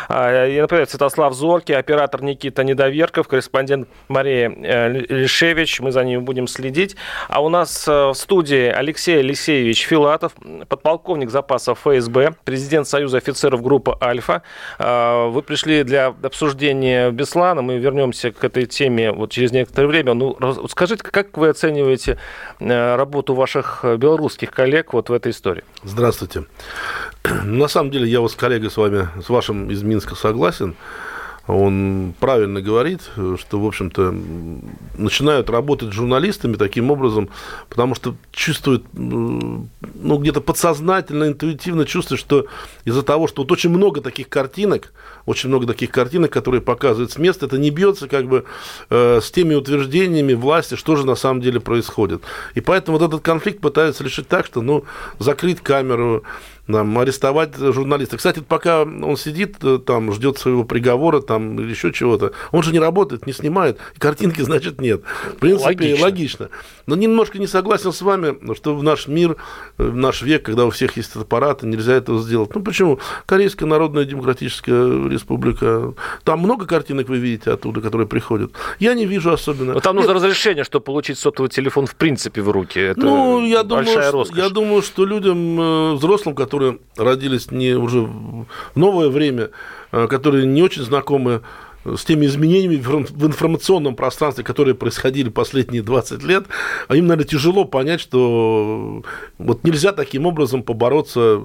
А, 0.08 0.46
я 0.46 0.62
например, 0.62 0.88
Святослав 0.88 1.34
Зорки, 1.34 1.72
оператор 1.72 2.22
Никита 2.22 2.64
Недоверков, 2.64 3.28
корреспондент 3.28 3.88
Мария 4.08 4.50
э, 4.50 4.88
Лишевич, 5.08 5.80
мы 5.80 5.92
за 5.92 6.04
ним 6.04 6.24
будем 6.24 6.46
следить. 6.46 6.96
А 7.28 7.42
у 7.42 7.48
нас 7.48 7.86
э, 7.88 8.08
в 8.08 8.14
студии 8.16 8.66
Алексей 8.66 9.20
Алексеевич 9.20 9.86
Филатов, 9.86 10.32
подполковник 10.68 11.30
запаса 11.30 11.74
ФСБ, 11.74 12.34
президент 12.44 12.88
Союза 12.88 13.18
офицеров 13.18 13.62
группы 13.62 13.96
«Альфа». 14.00 14.42
А, 14.78 15.28
вы 15.28 15.42
пришли 15.42 15.82
для 15.84 16.14
обсуждения 16.22 17.10
Беслана, 17.10 17.62
мы 17.62 17.78
вернемся 17.78 18.32
к 18.32 18.42
этой 18.44 18.66
теме 18.66 19.12
вот 19.12 19.30
через 19.30 19.52
некоторое 19.52 19.86
время. 19.86 20.14
Ну, 20.14 20.36
скажите, 20.68 21.02
как 21.02 21.36
вы 21.36 21.48
оцениваете 21.48 22.18
э, 22.60 22.96
работу 22.96 23.34
ваших 23.34 23.84
белорусских 23.84 24.50
коллег 24.50 24.92
вот 24.92 25.08
в 25.08 25.12
этой 25.12 25.32
истории? 25.32 25.64
Здравствуйте. 25.82 26.44
На 27.44 27.68
самом 27.68 27.90
деле 27.90 28.08
я 28.08 28.20
вот 28.20 28.32
с 28.32 28.34
коллегой 28.34 28.70
с 28.70 28.76
вами, 28.76 29.08
с 29.22 29.28
вашим 29.28 29.70
из 29.70 29.82
Минска 29.82 30.14
согласен. 30.14 30.76
Он 31.46 32.12
правильно 32.18 32.60
говорит, 32.60 33.02
что, 33.38 33.60
в 33.60 33.66
общем-то, 33.66 34.14
начинают 34.98 35.48
работать 35.48 35.92
журналистами 35.92 36.56
таким 36.56 36.90
образом, 36.90 37.28
потому 37.68 37.94
что 37.94 38.16
чувствуют, 38.32 38.84
ну, 38.92 39.68
где-то 40.18 40.40
подсознательно, 40.40 41.28
интуитивно 41.28 41.84
чувствуют, 41.84 42.20
что 42.20 42.46
из-за 42.84 43.02
того, 43.02 43.28
что 43.28 43.42
вот 43.42 43.52
очень 43.52 43.70
много 43.70 44.00
таких 44.00 44.28
картинок, 44.28 44.92
очень 45.24 45.48
много 45.48 45.66
таких 45.66 45.90
картинок, 45.90 46.32
которые 46.32 46.60
показывают 46.60 47.12
с 47.12 47.18
места, 47.18 47.46
это 47.46 47.58
не 47.58 47.70
бьется 47.70 48.08
как 48.08 48.26
бы 48.26 48.44
э, 48.90 49.20
с 49.22 49.30
теми 49.30 49.54
утверждениями 49.54 50.34
власти, 50.34 50.74
что 50.74 50.96
же 50.96 51.06
на 51.06 51.14
самом 51.14 51.40
деле 51.40 51.60
происходит. 51.60 52.22
И 52.54 52.60
поэтому 52.60 52.98
вот 52.98 53.06
этот 53.06 53.22
конфликт 53.22 53.60
пытаются 53.60 54.02
решить 54.02 54.26
так, 54.26 54.46
что, 54.46 54.62
ну, 54.62 54.84
закрыть 55.20 55.60
камеру, 55.60 56.24
нам 56.66 56.98
арестовать 56.98 57.56
журналиста. 57.56 58.16
Кстати, 58.16 58.40
пока 58.40 58.82
он 58.82 59.16
сидит 59.16 59.56
э, 59.62 59.78
там, 59.84 60.12
ждет 60.12 60.38
своего 60.38 60.64
приговора 60.64 61.20
там, 61.20 61.58
или 61.60 61.70
еще 61.70 61.92
чего-то, 61.92 62.32
он 62.52 62.62
же 62.62 62.72
не 62.72 62.78
работает, 62.78 63.26
не 63.26 63.32
снимает, 63.32 63.78
картинки, 63.98 64.40
значит, 64.42 64.80
нет. 64.80 65.02
В 65.32 65.36
принципе, 65.36 65.66
логично. 65.66 66.04
логично. 66.04 66.48
Но 66.86 66.96
немножко 66.96 67.38
не 67.38 67.46
согласен 67.46 67.92
с 67.92 68.02
вами, 68.02 68.36
что 68.54 68.74
в 68.74 68.82
наш 68.82 69.06
мир, 69.06 69.36
э, 69.78 69.84
в 69.84 69.96
наш 69.96 70.22
век, 70.22 70.44
когда 70.44 70.66
у 70.66 70.70
всех 70.70 70.96
есть 70.96 71.14
аппараты, 71.14 71.66
нельзя 71.66 71.94
этого 71.94 72.20
сделать. 72.20 72.54
Ну, 72.54 72.62
почему? 72.62 72.98
Корейская 73.26 73.66
Народная 73.66 74.04
Демократическая 74.04 75.08
Республика, 75.08 75.94
там 76.24 76.40
много 76.40 76.66
картинок 76.66 77.08
вы 77.08 77.18
видите 77.18 77.52
оттуда, 77.52 77.80
которые 77.80 78.06
приходят. 78.06 78.52
Я 78.78 78.94
не 78.94 79.06
вижу 79.06 79.32
особенно. 79.32 79.74
Но 79.74 79.80
там 79.80 79.96
нужно 79.96 80.10
нет. 80.10 80.16
разрешение, 80.16 80.64
чтобы 80.64 80.84
получить 80.84 81.18
сотовый 81.18 81.50
телефон 81.50 81.86
в 81.86 81.94
принципе 81.94 82.42
в 82.42 82.50
руки. 82.50 82.78
Это 82.78 83.00
ну, 83.00 83.44
я 83.44 83.62
думаю, 83.62 83.86
что, 83.86 84.26
я 84.34 84.48
думаю, 84.48 84.82
что 84.82 85.04
людям, 85.04 85.60
э, 85.60 85.94
взрослым, 85.94 86.34
которые 86.34 86.55
родились 86.96 87.50
не 87.50 87.74
уже 87.74 88.00
в 88.00 88.46
новое 88.74 89.08
время, 89.08 89.50
э, 89.92 90.06
которые 90.08 90.46
не 90.46 90.62
очень 90.62 90.82
знакомы 90.82 91.42
с 91.84 92.04
теми 92.04 92.26
изменениями 92.26 92.76
в 92.76 93.26
информационном 93.26 93.94
пространстве, 93.94 94.42
которые 94.42 94.74
происходили 94.74 95.28
последние 95.28 95.82
20 95.82 96.22
лет, 96.24 96.46
а 96.88 96.96
им, 96.96 97.06
наверное, 97.06 97.28
тяжело 97.28 97.64
понять, 97.64 98.00
что 98.00 99.04
вот 99.38 99.64
нельзя 99.64 99.92
таким 99.92 100.26
образом 100.26 100.62
побороться 100.62 101.40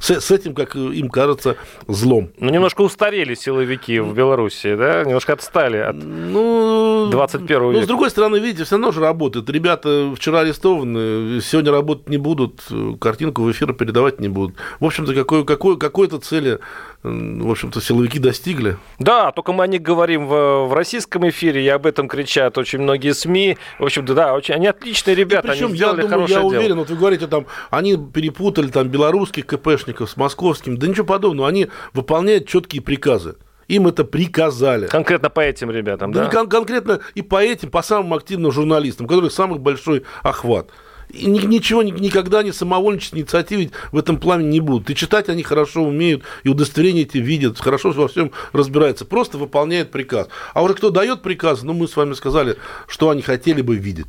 с, 0.00 0.10
с 0.10 0.30
этим, 0.30 0.54
как 0.54 0.76
им 0.76 1.08
кажется, 1.08 1.56
злом. 1.88 2.30
Ну, 2.38 2.50
немножко 2.50 2.82
устарели 2.82 3.34
силовики 3.34 3.98
в 3.98 4.14
Беларуси, 4.14 4.74
да? 4.76 5.04
Немножко 5.04 5.34
отстали 5.34 5.78
от 5.78 5.96
ну, 5.96 7.08
21 7.10 7.48
века. 7.48 7.78
Ну, 7.78 7.82
с 7.82 7.86
другой 7.86 8.10
стороны, 8.10 8.36
видите, 8.36 8.64
все 8.64 8.76
равно 8.76 8.92
же 8.92 9.00
работает. 9.00 9.48
Ребята 9.50 10.12
вчера 10.16 10.40
арестованы, 10.40 11.40
сегодня 11.40 11.72
работать 11.72 12.08
не 12.08 12.18
будут, 12.18 12.62
картинку 13.00 13.42
в 13.42 13.50
эфир 13.50 13.72
передавать 13.72 14.20
не 14.20 14.28
будут. 14.28 14.56
В 14.80 14.84
общем-то, 14.84 15.14
какой, 15.14 15.44
какой, 15.44 15.78
какой-то 15.78 16.18
цели 16.18 16.58
в 17.06 17.50
общем-то, 17.50 17.80
силовики 17.80 18.18
достигли. 18.18 18.76
Да, 18.98 19.32
только 19.32 19.52
мы 19.52 19.64
о 19.64 19.66
них 19.66 19.82
говорим 19.82 20.26
в, 20.26 20.66
в 20.66 20.72
российском 20.74 21.28
эфире, 21.28 21.64
и 21.64 21.68
об 21.68 21.86
этом 21.86 22.08
кричат 22.08 22.58
очень 22.58 22.80
многие 22.80 23.14
СМИ. 23.14 23.56
В 23.78 23.84
общем-то, 23.84 24.14
да, 24.14 24.34
очень, 24.34 24.54
они 24.54 24.66
отличные 24.66 25.14
ребята, 25.14 25.48
причем, 25.48 25.66
они 25.66 25.76
сделали 25.76 26.02
я 26.02 26.08
думаю, 26.08 26.28
я 26.28 26.36
дело. 26.40 26.46
уверен, 26.46 26.76
вот 26.76 26.90
вы 26.90 26.96
говорите, 26.96 27.26
там, 27.26 27.46
они 27.70 27.96
перепутали 27.96 28.68
там 28.68 28.88
белорусских 28.88 29.46
КПшников 29.46 30.10
с 30.10 30.16
московским, 30.16 30.76
да 30.76 30.86
ничего 30.86 31.06
подобного, 31.06 31.48
они 31.48 31.68
выполняют 31.92 32.48
четкие 32.48 32.82
приказы. 32.82 33.36
Им 33.68 33.88
это 33.88 34.04
приказали. 34.04 34.86
Конкретно 34.86 35.28
по 35.28 35.40
этим 35.40 35.70
ребятам, 35.70 36.12
да? 36.12 36.24
да? 36.24 36.30
Кон- 36.30 36.48
конкретно 36.48 37.00
и 37.14 37.22
по 37.22 37.42
этим, 37.42 37.70
по 37.70 37.82
самым 37.82 38.14
активным 38.14 38.52
журналистам, 38.52 39.06
у 39.06 39.08
которых 39.08 39.32
самый 39.32 39.58
большой 39.58 40.04
охват. 40.22 40.70
И 41.10 41.26
ничего 41.26 41.82
никогда 41.82 42.42
не 42.42 42.52
самовольничать, 42.52 43.14
инициативы 43.14 43.70
в 43.92 43.98
этом 43.98 44.18
плане 44.18 44.46
не 44.46 44.60
будут. 44.60 44.90
И 44.90 44.94
читать 44.94 45.28
они 45.28 45.42
хорошо 45.42 45.82
умеют, 45.82 46.22
и 46.42 46.48
удостоверения 46.48 47.02
эти 47.02 47.18
видят, 47.18 47.60
хорошо 47.60 47.90
во 47.92 48.08
всем 48.08 48.32
разбираются. 48.52 49.04
Просто 49.04 49.38
выполняют 49.38 49.90
приказ. 49.90 50.28
А 50.54 50.62
уже 50.62 50.74
кто 50.74 50.90
дает 50.90 51.22
приказ, 51.22 51.62
ну, 51.62 51.72
мы 51.72 51.88
с 51.88 51.96
вами 51.96 52.14
сказали, 52.14 52.56
что 52.86 53.10
они 53.10 53.22
хотели 53.22 53.62
бы 53.62 53.76
видеть. 53.76 54.06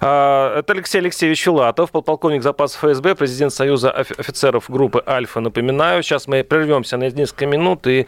А, 0.00 0.58
это 0.58 0.72
Алексей 0.72 0.98
Алексеевич 0.98 1.42
Филатов, 1.42 1.90
подполковник 1.90 2.42
запасов 2.42 2.84
ФСБ, 2.84 3.14
президент 3.14 3.52
Союза 3.52 3.90
офицеров 3.90 4.64
группы 4.68 5.02
«Альфа». 5.06 5.40
Напоминаю, 5.40 6.02
сейчас 6.02 6.26
мы 6.26 6.44
прервемся 6.44 6.96
на 6.96 7.10
несколько 7.10 7.46
минут 7.46 7.86
и 7.86 8.06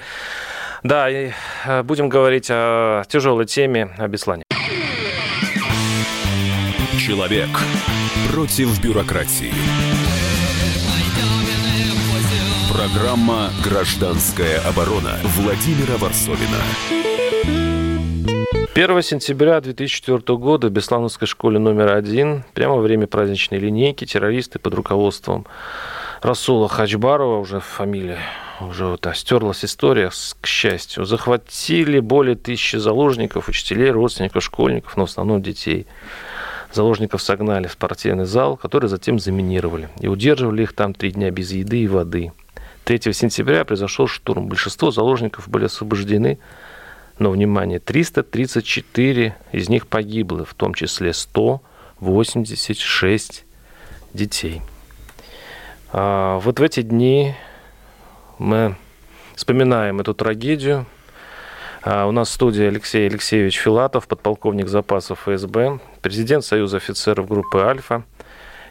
да, 0.83 1.09
и 1.09 1.31
э, 1.65 1.83
будем 1.85 2.09
говорить 2.09 2.49
о 2.51 3.05
тяжелой 3.09 3.47
теме, 3.47 3.91
о 3.99 4.09
Беслане. 4.09 4.43
Человек 6.99 7.49
против 8.31 8.81
бюрократии. 8.83 9.53
Программа 12.73 13.51
«Гражданская 13.65 14.61
оборона» 14.61 15.19
Владимира 15.37 15.97
Варсовина. 15.99 16.59
1 18.75 19.03
сентября 19.03 19.61
2004 19.61 20.39
года 20.39 20.69
в 20.69 20.71
Беслановской 20.71 21.29
школе 21.29 21.59
номер 21.59 21.95
один, 21.95 22.45
прямо 22.55 22.77
во 22.77 22.81
время 22.81 23.07
праздничной 23.07 23.59
линейки, 23.59 24.07
террористы 24.07 24.59
под 24.59 24.75
руководством 24.75 25.47
Расула 26.23 26.69
Хачбарова, 26.69 27.39
уже 27.39 27.61
фамилия, 27.61 28.21
уже 28.61 28.87
вот 28.87 29.07
стерлась 29.15 29.65
история, 29.65 30.11
к 30.41 30.47
счастью, 30.47 31.05
захватили 31.05 32.01
более 32.01 32.37
тысячи 32.37 32.77
заложников, 32.77 33.49
учителей, 33.49 33.91
родственников, 33.91 34.43
школьников, 34.43 34.97
но 34.97 35.07
в 35.07 35.11
основном 35.11 35.43
детей. 35.43 35.87
Заложников 36.73 37.21
согнали 37.21 37.67
в 37.67 37.73
спортивный 37.73 38.25
зал, 38.25 38.57
который 38.57 38.89
затем 38.89 39.19
заминировали. 39.19 39.91
И 40.01 40.09
удерживали 40.09 40.63
их 40.63 40.73
там 40.73 40.95
три 40.95 41.13
дня 41.13 41.31
без 41.31 41.53
еды 41.53 41.81
и 41.81 41.89
воды. 41.89 42.33
3 42.85 43.13
сентября 43.13 43.65
произошел 43.65 44.09
штурм. 44.09 44.49
Большинство 44.49 44.91
заложников 44.91 45.49
были 45.49 45.67
освобождены, 45.67 46.41
но, 47.19 47.31
внимание, 47.31 47.79
334 47.79 49.37
из 49.53 49.69
них 49.69 49.87
погибло, 49.87 50.45
в 50.45 50.55
том 50.55 50.75
числе 50.75 51.13
186 51.13 53.45
детей. 54.15 54.63
А 55.93 56.41
вот 56.41 56.59
в 56.59 56.63
эти 56.63 56.83
дни 56.83 57.37
мы 58.39 58.75
вспоминаем 59.37 60.01
эту 60.01 60.13
трагедию, 60.15 60.87
у 61.85 62.13
нас 62.13 62.29
в 62.29 62.33
студии 62.33 62.65
Алексей 62.65 63.09
Алексеевич 63.09 63.59
Филатов, 63.59 64.07
подполковник 64.07 64.69
запасов 64.69 65.21
ФСБ, 65.27 65.81
президент 66.01 66.45
Союза 66.45 66.77
офицеров 66.77 67.29
группы 67.29 67.59
«Альфа». 67.59 68.05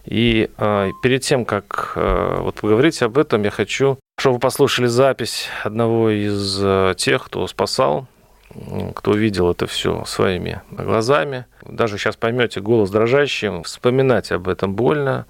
И 0.05 0.49
э, 0.57 0.89
перед 1.03 1.21
тем, 1.21 1.45
как 1.45 1.93
э, 1.95 2.37
вот 2.39 2.55
поговорить 2.55 3.01
об 3.03 3.17
этом, 3.17 3.43
я 3.43 3.51
хочу, 3.51 3.99
чтобы 4.17 4.35
вы 4.35 4.39
послушали 4.39 4.87
запись 4.87 5.47
одного 5.63 6.09
из 6.09 6.97
тех, 6.97 7.25
кто 7.25 7.45
спасал, 7.47 8.07
кто 8.95 9.13
видел 9.13 9.51
это 9.51 9.67
все 9.67 10.03
своими 10.05 10.61
глазами. 10.71 11.45
Даже 11.65 11.97
сейчас 11.97 12.15
поймете 12.15 12.61
голос 12.61 12.89
дрожащим, 12.89 13.63
вспоминать 13.63 14.31
об 14.31 14.47
этом 14.47 14.75
больно. 14.75 15.25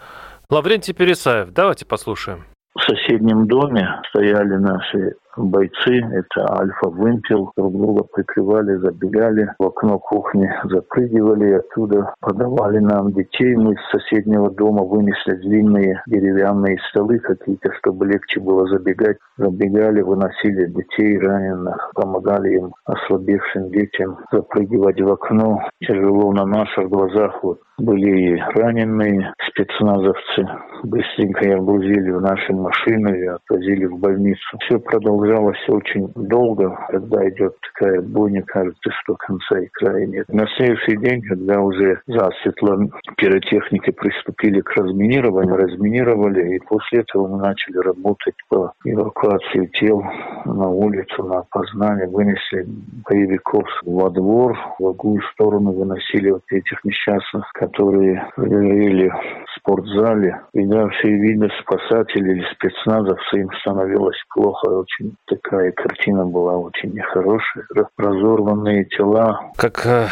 Лаврентий 0.50 0.93
Пересаев, 0.93 1.51
давайте 1.51 1.85
послушаем. 1.85 2.45
В 2.75 2.81
соседнем 2.81 3.47
доме 3.47 4.01
стояли 4.09 4.55
наши 4.55 5.15
бойцы, 5.38 6.01
это 6.11 6.45
альфа-вымпел, 6.59 7.51
друг 7.55 7.73
друга 7.73 8.03
прикрывали, 8.13 8.75
забегали 8.77 9.50
в 9.59 9.65
окно 9.65 10.00
кухни, 10.00 10.51
запрыгивали 10.65 11.53
оттуда, 11.53 12.13
подавали 12.19 12.79
нам 12.79 13.11
детей. 13.13 13.55
Мы 13.55 13.75
с 13.75 13.91
соседнего 13.91 14.51
дома 14.51 14.83
вынесли 14.83 15.35
длинные 15.35 16.03
деревянные 16.07 16.77
столы 16.89 17.19
какие-то, 17.19 17.71
чтобы 17.79 18.07
легче 18.07 18.39
было 18.39 18.67
забегать. 18.67 19.17
Забегали, 19.38 20.01
выносили 20.01 20.67
детей 20.67 21.17
раненых, 21.17 21.91
помогали 21.95 22.57
им, 22.57 22.73
ослабевшим 22.85 23.69
детям, 23.71 24.17
запрыгивать 24.31 25.01
в 25.01 25.11
окно. 25.11 25.61
Тяжело 25.81 26.31
на 26.33 26.45
наших 26.45 26.89
глазах 26.89 27.43
вот 27.43 27.59
были 27.77 28.35
и 28.35 28.41
раненые 28.55 29.33
спецназовцы. 29.47 30.47
Быстренько 30.83 31.47
их 31.50 31.63
грузили 31.63 32.11
в 32.11 32.21
наши 32.21 32.53
машины 32.53 33.17
и 33.17 33.25
отвозили 33.25 33.85
в 33.85 33.97
больницу. 33.97 34.57
Все 34.59 34.79
продолжалось 34.79 35.20
продолжалось 35.21 35.69
очень 35.69 36.11
долго. 36.15 36.77
Когда 36.89 37.27
идет 37.29 37.55
такая 37.73 38.01
бойня, 38.01 38.43
кажется, 38.43 38.89
что 39.01 39.15
конца 39.15 39.59
и 39.59 39.67
края 39.67 40.07
нет. 40.07 40.27
На 40.29 40.47
следующий 40.57 40.97
день, 40.97 41.21
когда 41.21 41.61
уже 41.61 42.01
засветло 42.07 42.79
пиротехники 43.17 43.91
приступили 43.91 44.61
к 44.61 44.71
разминированию, 44.75 45.55
разминировали, 45.55 46.55
и 46.55 46.59
после 46.59 47.01
этого 47.01 47.27
мы 47.27 47.37
начали 47.37 47.77
работать 47.77 48.35
по 48.49 48.73
эвакуации 48.83 49.69
тел 49.79 50.03
на 50.45 50.69
улицу, 50.69 51.23
на 51.23 51.39
опознание, 51.39 52.07
вынесли 52.07 52.65
боевиков 53.09 53.67
во 53.85 54.09
двор, 54.09 54.57
в 54.79 54.83
другую 54.83 55.21
сторону 55.33 55.71
выносили 55.71 56.31
вот 56.31 56.43
этих 56.49 56.83
несчастных, 56.83 57.49
которые 57.53 58.27
жили 58.37 59.09
в 59.09 59.59
спортзале. 59.59 60.41
И 60.53 60.65
да, 60.65 60.87
все 60.89 61.09
видно, 61.09 61.49
спасатели 61.61 62.31
или 62.31 62.45
спецназовцы, 62.53 63.39
им 63.39 63.49
становилось 63.61 64.17
плохо 64.33 64.69
очень 64.69 65.10
такая 65.25 65.71
картина 65.71 66.25
была 66.25 66.57
очень 66.57 66.91
нехорошая. 66.91 67.65
Разорванные 67.97 68.85
тела. 68.85 69.51
Как 69.55 69.85
э, 69.85 70.07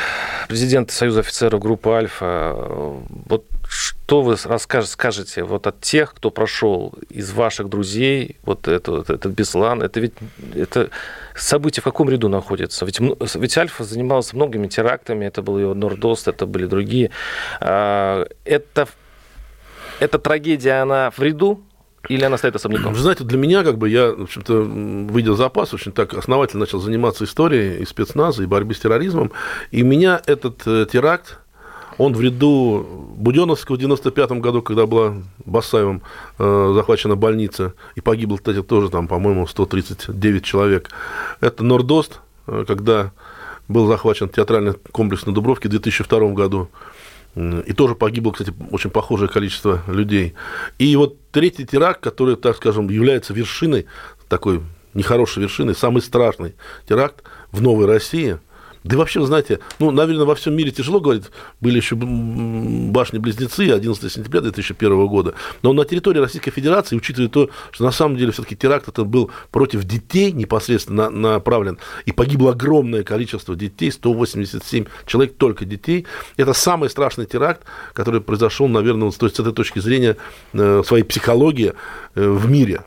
президент 0.47 0.91
Союза 0.91 1.21
офицеров 1.21 1.59
группы 1.59 1.89
«Альфа», 1.89 2.55
вот 3.27 3.45
что 4.09 4.21
вы 4.21 4.37
скажете 4.37 5.43
вот 5.43 5.67
от 5.67 5.81
тех, 5.81 6.15
кто 6.15 6.31
прошел 6.31 6.93
из 7.09 7.31
ваших 7.31 7.69
друзей, 7.69 8.37
вот 8.43 8.67
это, 8.67 8.91
вот 8.91 9.09
этот 9.11 9.33
Беслан, 9.33 9.83
это 9.83 9.99
ведь 9.99 10.13
это 10.55 10.89
событие 11.35 11.81
в 11.81 11.83
каком 11.83 12.09
ряду 12.09 12.27
находится? 12.29 12.85
Ведь, 12.85 12.99
ведь 12.99 13.57
Альфа 13.57 13.83
занимался 13.83 14.35
многими 14.35 14.67
терактами, 14.67 15.25
это 15.25 15.43
был 15.43 15.59
его 15.59 15.75
Нордост, 15.75 16.27
это 16.27 16.47
были 16.47 16.65
другие. 16.65 17.11
А, 17.61 18.25
это, 18.45 18.87
эта 19.99 20.17
трагедия, 20.17 20.81
она 20.81 21.11
в 21.11 21.19
ряду 21.19 21.61
или 22.07 22.23
она 22.23 22.37
стоит 22.37 22.55
особняком? 22.55 22.93
Вы 22.93 22.99
знаете, 22.99 23.23
для 23.23 23.37
меня, 23.37 23.63
как 23.63 23.77
бы, 23.77 23.89
я, 23.89 24.11
в 24.11 24.23
общем-то, 24.23 24.53
выйдя 24.53 25.33
запас, 25.35 25.73
очень 25.73 25.91
так 25.91 26.13
основательно 26.13 26.61
начал 26.61 26.79
заниматься 26.79 27.25
историей 27.25 27.81
и 27.81 27.85
спецназа, 27.85 28.43
и 28.43 28.45
борьбой 28.45 28.75
с 28.75 28.79
терроризмом. 28.79 29.31
И 29.71 29.81
меня 29.81 30.21
этот 30.25 30.65
э, 30.65 30.87
теракт, 30.89 31.39
Он 31.97 32.13
в 32.13 32.21
ряду 32.21 32.85
Буденовского 33.17 33.75
в 33.75 33.79
95 33.79 34.31
году, 34.33 34.61
когда 34.61 34.85
была 34.85 35.15
Басаевым 35.45 36.01
э, 36.37 36.71
захвачена 36.73 37.17
больница, 37.17 37.73
и 37.95 38.01
погибло, 38.01 38.37
кстати, 38.37 38.63
тоже 38.63 38.89
там, 38.89 39.07
по-моему, 39.07 39.45
139 39.45 40.43
человек. 40.43 40.89
Это 41.41 41.63
Нордост, 41.65 42.21
э, 42.47 42.63
когда 42.65 43.11
был 43.67 43.87
захвачен 43.87 44.29
театральный 44.29 44.73
комплекс 44.91 45.25
на 45.25 45.33
Дубровке 45.33 45.67
в 45.67 45.71
2002 45.71 46.29
году. 46.29 46.69
И 47.35 47.73
тоже 47.73 47.95
погибло, 47.95 48.31
кстати, 48.31 48.53
очень 48.71 48.89
похожее 48.89 49.29
количество 49.29 49.81
людей. 49.87 50.33
И 50.77 50.95
вот 50.95 51.17
третий 51.31 51.65
теракт, 51.65 52.01
который, 52.01 52.35
так 52.35 52.57
скажем, 52.57 52.89
является 52.89 53.33
вершиной, 53.33 53.85
такой 54.27 54.61
нехорошей 54.93 55.43
вершиной, 55.43 55.75
самый 55.75 56.01
страшный 56.01 56.55
теракт 56.87 57.23
в 57.51 57.61
Новой 57.61 57.85
России– 57.85 58.39
да 58.83 58.95
и 58.95 58.97
вообще, 58.97 59.23
знаете, 59.25 59.59
ну, 59.79 59.91
наверное, 59.91 60.25
во 60.25 60.35
всем 60.35 60.55
мире 60.55 60.71
тяжело 60.71 60.99
говорить. 60.99 61.25
Были 61.59 61.77
еще 61.77 61.95
башни-близнецы 61.95 63.71
11 63.71 64.11
сентября 64.11 64.41
2001 64.41 65.07
года. 65.07 65.33
Но 65.61 65.73
на 65.73 65.83
территории 65.83 66.19
Российской 66.19 66.51
Федерации, 66.51 66.95
учитывая 66.95 67.29
то, 67.29 67.49
что 67.71 67.83
на 67.83 67.91
самом 67.91 68.17
деле 68.17 68.31
все-таки 68.31 68.55
теракт 68.55 68.87
это 68.87 69.03
был 69.03 69.31
против 69.51 69.83
детей 69.83 70.31
непосредственно 70.31 71.09
направлен, 71.09 71.77
и 72.05 72.11
погибло 72.11 72.51
огромное 72.51 73.03
количество 73.03 73.55
детей, 73.55 73.91
187 73.91 74.85
человек 75.05 75.35
только 75.37 75.65
детей, 75.65 76.05
это 76.37 76.53
самый 76.53 76.89
страшный 76.89 77.25
теракт, 77.25 77.63
который 77.93 78.21
произошел, 78.21 78.67
наверное, 78.67 79.11
с 79.11 79.17
этой 79.21 79.53
точки 79.53 79.79
зрения 79.79 80.15
э, 80.53 80.83
своей 80.85 81.03
психологии 81.03 81.73
э, 82.15 82.29
в 82.29 82.49
мире. 82.49 82.83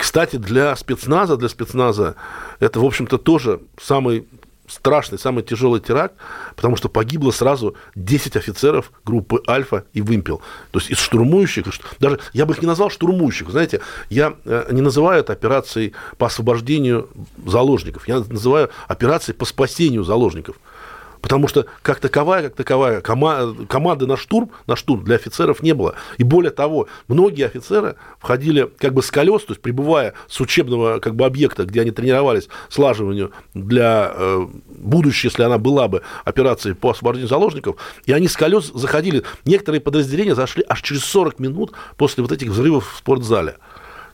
Кстати, 0.00 0.36
для 0.36 0.74
спецназа, 0.76 1.36
для 1.36 1.50
спецназа 1.50 2.14
это, 2.58 2.80
в 2.80 2.84
общем-то, 2.86 3.18
тоже 3.18 3.60
самый 3.78 4.26
страшный, 4.70 5.18
самый 5.18 5.42
тяжелый 5.42 5.80
теракт, 5.80 6.14
потому 6.56 6.76
что 6.76 6.88
погибло 6.88 7.30
сразу 7.30 7.76
10 7.94 8.36
офицеров 8.36 8.92
группы 9.04 9.42
«Альфа» 9.48 9.84
и 9.92 10.00
«Вымпел». 10.00 10.40
То 10.70 10.78
есть 10.78 10.90
из 10.90 10.98
штурмующих, 10.98 11.66
даже 11.98 12.20
я 12.32 12.46
бы 12.46 12.54
их 12.54 12.62
не 12.62 12.66
назвал 12.66 12.90
штурмующих, 12.90 13.50
знаете, 13.50 13.80
я 14.08 14.34
э, 14.44 14.68
не 14.70 14.80
называю 14.80 15.20
это 15.20 15.32
операцией 15.32 15.92
по 16.18 16.26
освобождению 16.26 17.08
заложников, 17.44 18.08
я 18.08 18.20
называю 18.20 18.70
операцией 18.88 19.36
по 19.36 19.44
спасению 19.44 20.04
заложников. 20.04 20.56
Потому 21.20 21.48
что 21.48 21.66
как 21.82 22.00
таковая, 22.00 22.44
как 22.44 22.54
таковая 22.54 23.00
кома- 23.00 23.66
команды 23.66 24.06
на 24.06 24.16
штурм, 24.16 24.50
на 24.66 24.76
штурм 24.76 25.04
для 25.04 25.16
офицеров 25.16 25.62
не 25.62 25.74
было. 25.74 25.94
И 26.18 26.24
более 26.24 26.50
того, 26.50 26.88
многие 27.08 27.46
офицеры 27.46 27.96
входили 28.18 28.70
как 28.78 28.94
бы 28.94 29.02
с 29.02 29.10
колес, 29.10 29.44
то 29.44 29.52
есть 29.52 29.60
прибывая 29.60 30.14
с 30.28 30.40
учебного 30.40 30.98
как 30.98 31.14
бы 31.14 31.24
объекта, 31.24 31.64
где 31.64 31.82
они 31.82 31.90
тренировались 31.90 32.48
слаживанию 32.68 33.32
для 33.54 34.12
э, 34.14 34.46
будущей, 34.68 35.28
если 35.28 35.42
она 35.42 35.58
была 35.58 35.88
бы, 35.88 36.02
операции 36.24 36.72
по 36.72 36.90
освобождению 36.90 37.28
заложников, 37.28 37.76
и 38.06 38.12
они 38.12 38.28
с 38.28 38.36
колес 38.36 38.70
заходили. 38.72 39.22
Некоторые 39.44 39.80
подразделения 39.80 40.34
зашли 40.34 40.64
аж 40.68 40.80
через 40.82 41.04
40 41.04 41.38
минут 41.38 41.72
после 41.96 42.22
вот 42.22 42.32
этих 42.32 42.48
взрывов 42.48 42.92
в 42.92 42.98
спортзале. 42.98 43.56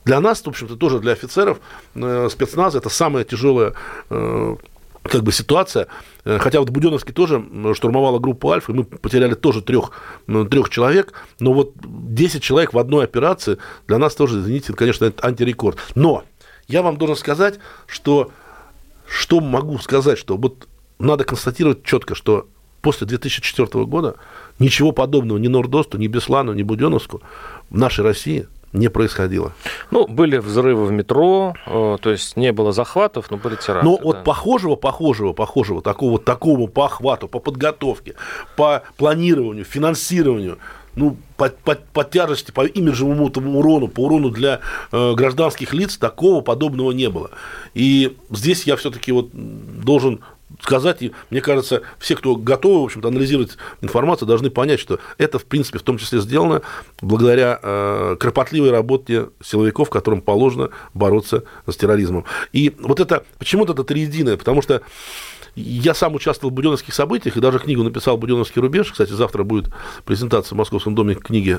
Для 0.05 0.21
нас, 0.21 0.41
в 0.43 0.49
общем-то, 0.49 0.77
тоже 0.77 1.01
для 1.01 1.13
офицеров 1.13 1.59
э, 1.95 2.29
спецназа 2.31 2.79
это 2.79 2.89
самая 2.89 3.25
тяжелая 3.25 3.75
э, 4.11 4.57
как 5.09 5.23
бы 5.23 5.33
ситуация. 5.33 5.89
Э, 6.25 6.39
хотя 6.39 6.61
вот 6.61 6.71
Буденовский 6.71 7.13
тоже 7.13 7.45
штурмовала 7.75 8.19
группу 8.19 8.51
Альфа, 8.51 8.73
и 8.73 8.75
мы 8.75 8.85
потеряли 8.85 9.35
тоже 9.35 9.63
трех, 9.63 9.93
трех 10.27 10.71
человек, 10.71 11.13
но 11.41 11.53
вот 11.53 11.73
10 11.77 12.43
человек 12.43 12.73
в 12.73 12.79
одной 12.79 13.05
операции 13.05 13.59
для 13.87 13.99
нас 13.99 14.15
тоже, 14.15 14.41
извините, 14.41 14.73
конечно, 14.73 15.05
это 15.05 15.27
антирекорд. 15.27 15.79
Но 15.95 16.25
я 16.69 16.83
вам 16.83 16.97
должен 16.97 17.17
сказать, 17.17 17.59
что 17.87 18.31
что 19.09 19.41
могу 19.41 19.79
сказать, 19.79 20.19
что 20.19 20.37
вот 20.37 20.67
надо 20.99 21.25
констатировать 21.25 21.85
четко, 21.85 22.15
что 22.15 22.49
после 22.83 23.07
2004 23.07 23.85
года 23.85 24.17
ничего 24.59 24.93
подобного 24.93 25.39
ни 25.39 25.49
Нордосту, 25.49 25.99
ни 25.99 26.07
Беслану, 26.07 26.53
ни 26.53 26.63
Буденовску 26.63 27.23
в 27.71 27.77
нашей 27.77 28.05
России 28.05 28.49
не 28.77 28.89
происходило. 28.89 29.53
Ну, 29.91 30.07
были 30.07 30.37
взрывы 30.39 30.87
в 30.87 30.93
метро, 30.93 31.55
э, 31.67 31.97
то 32.01 32.11
есть 32.11 32.37
не 32.37 32.53
было 32.53 32.73
захватов, 32.73 33.31
но 33.31 33.37
были 33.37 33.57
теракты. 33.57 33.85
Но 33.85 33.97
да. 33.97 34.05
вот 34.05 34.25
похожего, 34.25 34.77
похожего, 34.77 35.33
похожего, 35.33 35.83
такого, 35.83 36.19
такого 36.19 36.67
по 36.67 36.87
охвату, 36.87 37.29
по 37.29 37.39
подготовке, 37.39 38.15
по 38.57 38.83
планированию, 38.97 39.65
финансированию, 39.65 40.59
ну, 40.95 41.17
по, 41.37 41.51
по, 41.51 41.77
по 41.93 42.05
тяжести, 42.05 42.53
по 42.53 42.65
имиджевому 42.65 43.31
урону, 43.59 43.89
по 43.89 44.01
урону 44.01 44.31
для 44.31 44.61
э, 44.93 45.15
гражданских 45.15 45.75
лиц 45.75 45.99
такого 45.99 46.41
подобного 46.41 46.93
не 46.93 47.11
было. 47.11 47.31
И 47.75 48.17
здесь 48.31 48.65
я 48.65 48.77
все-таки 48.77 49.13
вот 49.13 49.31
должен 49.33 50.21
сказать, 50.61 51.03
и 51.03 51.13
мне 51.31 51.41
кажется, 51.41 51.83
все, 51.99 52.17
кто 52.17 52.37
готовы, 52.37 52.83
в 52.83 52.85
общем-то, 52.85 53.09
анализировать 53.09 53.57
информацию, 53.81 54.29
должны 54.29 54.51
понять, 54.51 54.81
что 54.81 54.99
это, 55.19 55.39
в 55.39 55.45
принципе, 55.45 55.79
в 55.79 55.83
том 55.83 55.99
числе 55.99 56.21
сделано 56.21 56.63
благодаря 57.01 57.59
э, 57.63 58.17
кропотливой 58.19 58.71
работе 58.71 59.29
силовиков, 59.43 59.91
которым 59.91 60.21
положено 60.21 60.71
бороться 60.95 61.45
с 61.67 61.77
терроризмом. 61.77 62.25
И 62.53 62.75
вот 62.79 63.01
это, 63.01 63.25
почему-то 63.39 63.73
это 63.73 63.85
триединое, 63.85 64.37
потому 64.37 64.63
что 64.63 64.83
я 65.57 65.95
сам 65.95 66.15
участвовал 66.15 66.51
в 66.51 66.55
буденовских 66.55 66.93
событиях 66.93 67.37
и 67.37 67.41
даже 67.41 67.59
книгу 67.59 67.83
написал 67.83 68.19
«Буденовский 68.19 68.61
рубеж». 68.61 68.93
Кстати, 68.93 69.13
завтра 69.13 69.43
будет 69.43 69.73
презентация 70.05 70.55
в 70.55 70.59
Московском 70.59 70.95
доме 70.95 71.15
книги 71.15 71.51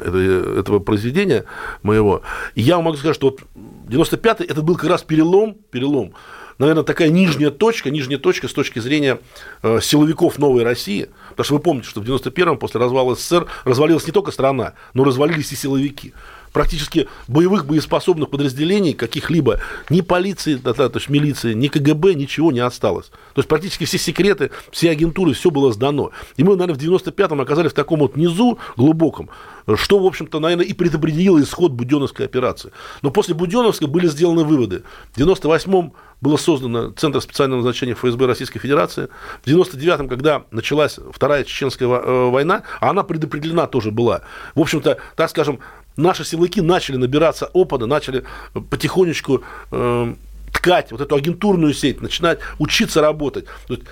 этого, 0.60 0.78
произведения 0.80 1.46
моего. 1.82 2.22
И 2.54 2.62
я 2.62 2.80
могу 2.80 2.96
сказать, 2.98 3.16
что 3.16 3.32
вот 3.32 3.42
95-й 3.90 4.46
это 4.46 4.62
был 4.62 4.76
как 4.76 4.90
раз 4.92 5.02
перелом, 5.02 5.56
перелом 5.72 6.14
наверное, 6.58 6.84
такая 6.84 7.10
нижняя 7.10 7.52
точка, 7.52 7.90
нижняя 7.90 8.20
точка 8.20 8.48
с 8.48 8.54
точки 8.54 8.80
зрения 8.80 9.20
э, 9.64 9.80
силовиков 9.82 10.38
новой 10.40 10.64
России. 10.64 11.10
Потому 11.30 11.46
что 11.46 11.54
вы 11.56 11.60
помните, 11.60 11.90
что 11.90 12.02
в 12.02 12.06
91-м 12.06 12.58
после 12.58 12.80
развала 12.80 13.16
СССР 13.16 13.48
развалилась 13.64 14.06
не 14.08 14.14
только 14.14 14.32
страна, 14.32 14.74
но 14.94 15.04
развалились 15.04 15.52
и 15.52 15.56
силовики 15.56 16.14
практически 16.58 17.08
боевых 17.28 17.68
боеспособных 17.68 18.32
подразделений 18.32 18.94
каких-либо, 18.94 19.60
ни 19.92 20.02
полиции, 20.02 20.56
то 20.56 20.92
есть 20.92 21.08
милиции, 21.08 21.54
ни 21.54 21.68
КГБ, 21.68 22.16
ничего 22.16 22.52
не 22.52 22.62
осталось. 22.62 23.10
То 23.36 23.42
есть 23.42 23.48
практически 23.48 23.84
все 23.84 24.00
секреты, 24.00 24.50
все 24.72 24.90
агентуры, 24.90 25.34
все 25.34 25.52
было 25.52 25.72
сдано. 25.72 26.10
И 26.36 26.44
мы, 26.44 26.56
наверное, 26.56 26.74
в 26.74 27.04
95-м 27.04 27.42
оказались 27.42 27.74
в 27.74 27.76
таком 27.76 28.00
вот 28.00 28.16
низу 28.16 28.58
глубоком, 28.76 29.30
что, 29.76 30.00
в 30.00 30.06
общем-то, 30.08 30.40
наверное, 30.40 30.66
и 30.66 30.74
предопределило 30.74 31.40
исход 31.44 31.74
Буденовской 31.74 32.26
операции. 32.26 32.72
Но 33.04 33.12
после 33.12 33.36
Буденовской 33.36 33.88
были 33.88 34.08
сделаны 34.08 34.44
выводы. 34.44 34.82
В 35.14 35.20
98-м 35.20 35.94
было 36.22 36.38
создано 36.38 36.90
Центр 36.90 37.22
специального 37.22 37.60
назначения 37.60 37.94
ФСБ 37.94 38.26
Российской 38.26 38.58
Федерации. 38.58 39.10
В 39.44 39.48
99-м, 39.48 40.10
когда 40.10 40.46
началась 40.50 41.00
Вторая 41.12 41.44
Чеченская 41.44 41.88
э, 41.88 42.30
война, 42.32 42.64
а 42.80 42.90
она 42.90 43.04
предопределена 43.04 43.68
тоже 43.68 43.92
была. 43.92 44.22
В 44.56 44.62
общем-то, 44.62 44.98
так 45.16 45.30
скажем, 45.30 45.60
наши 45.98 46.24
силовики 46.24 46.62
начали 46.62 46.98
набираться 46.98 47.50
опыта, 47.54 47.86
начали 47.86 48.24
потихонечку 48.70 49.44
э, 49.72 50.16
ткать 50.52 50.92
вот 50.92 51.02
эту 51.02 51.16
агентурную 51.16 51.74
сеть, 51.74 52.02
начинать 52.02 52.40
учиться 52.60 53.02
работать. 53.02 53.46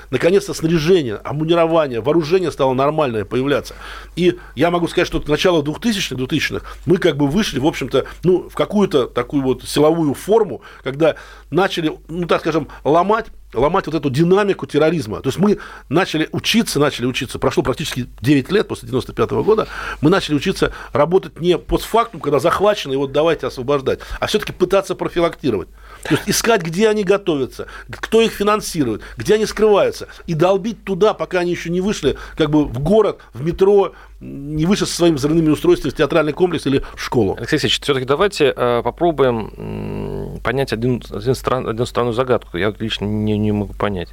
Наконец-то 0.10 0.54
снаряжение, 0.54 1.16
амунирование, 1.16 2.02
вооружение 2.02 2.52
стало 2.52 2.74
нормальное 2.74 3.26
появляться. 3.26 3.76
И 4.16 4.38
я 4.56 4.72
могу 4.72 4.88
сказать, 4.88 5.08
что 5.08 5.20
к 5.22 5.28
началу 5.28 5.64
2000-х, 5.64 6.16
2000-х 6.16 6.66
мы 6.86 6.98
как 6.98 7.18
бы 7.18 7.28
вышли, 7.28 7.60
в 7.60 7.66
общем-то, 7.66 8.06
ну, 8.24 8.50
в 8.50 8.56
какую-то 8.56 9.08
такую 9.08 9.44
вот 9.44 9.64
силовую 9.64 10.14
форму, 10.14 10.62
когда 10.84 11.16
начали, 11.50 11.92
ну, 12.08 12.28
так 12.28 12.42
скажем, 12.42 12.68
ломать 12.84 13.28
ломать 13.54 13.86
вот 13.86 13.96
эту 13.96 14.10
динамику 14.10 14.66
терроризма. 14.66 15.22
То 15.22 15.30
есть 15.30 15.40
мы 15.40 15.60
начали 15.90 16.28
учиться, 16.32 16.80
начали 16.80 17.06
учиться, 17.06 17.40
прошло 17.40 17.64
практически 17.64 18.08
9 18.22 18.52
лет 18.52 18.68
после 18.68 18.88
95 18.90 19.32
-го 19.32 19.44
года, 19.44 19.68
мы 20.02 20.10
начали 20.10 20.36
учиться 20.36 20.74
работать 20.94 21.40
не 21.40 21.58
постфактум, 21.58 22.20
когда 22.20 22.40
захвачено, 22.40 22.94
и 22.94 22.96
вот 22.96 23.12
давайте 23.12 23.48
освобождать, 23.48 24.00
а 24.20 24.28
все-таки 24.28 24.52
пытаться 24.52 24.96
профилактировать. 24.96 25.70
То 26.06 26.16
есть 26.16 26.24
искать, 26.28 26.62
где 26.62 26.88
они 26.88 27.04
готовятся, 27.04 27.68
кто 27.90 28.22
их 28.22 28.32
финансирует, 28.32 29.02
где 29.18 29.36
они 29.36 29.46
скрываются, 29.46 30.08
и 30.28 30.36
долбить 30.36 30.84
туда, 30.84 31.14
пока 31.14 31.40
они 31.40 31.52
еще 31.52 31.70
не 31.70 31.82
вышли 31.82 32.16
как 32.38 32.52
бы 32.52 32.66
в 32.66 32.80
город, 32.80 33.20
в 33.34 33.44
метро, 33.44 33.94
не 34.20 34.66
вышли 34.66 34.86
со 34.86 34.96
своими 34.96 35.16
взрывными 35.16 35.50
устройствами 35.50 35.92
в 35.92 35.96
театральный 35.96 36.34
комплекс 36.34 36.66
или 36.68 36.84
в 36.96 37.02
школу. 37.02 37.36
Алексей 37.38 37.56
Алексеевич, 37.56 37.82
все-таки 37.82 38.06
давайте 38.06 38.54
э, 38.56 38.82
попробуем 38.84 40.40
понять 40.44 40.74
один, 40.74 41.02
один 41.12 41.36
стран, 41.36 41.68
одну 41.68 41.86
странную 41.86 42.14
загадку. 42.14 42.58
Я 42.58 42.74
лично 42.78 43.06
не, 43.06 43.38
не 43.38 43.52
могу 43.52 43.74
понять. 43.74 44.10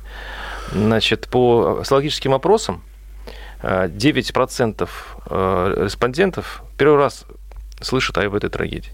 Значит, 0.73 1.29
по 1.31 1.81
социологическим 1.83 2.33
опросам 2.33 2.83
9% 3.63 4.83
э, 4.83 4.87
э, 5.31 5.85
респондентов 5.85 6.63
первый 6.79 6.99
раз 6.99 7.27
слышат 7.81 8.19
о 8.19 8.23
этой 8.23 8.51
трагедии. 8.51 8.93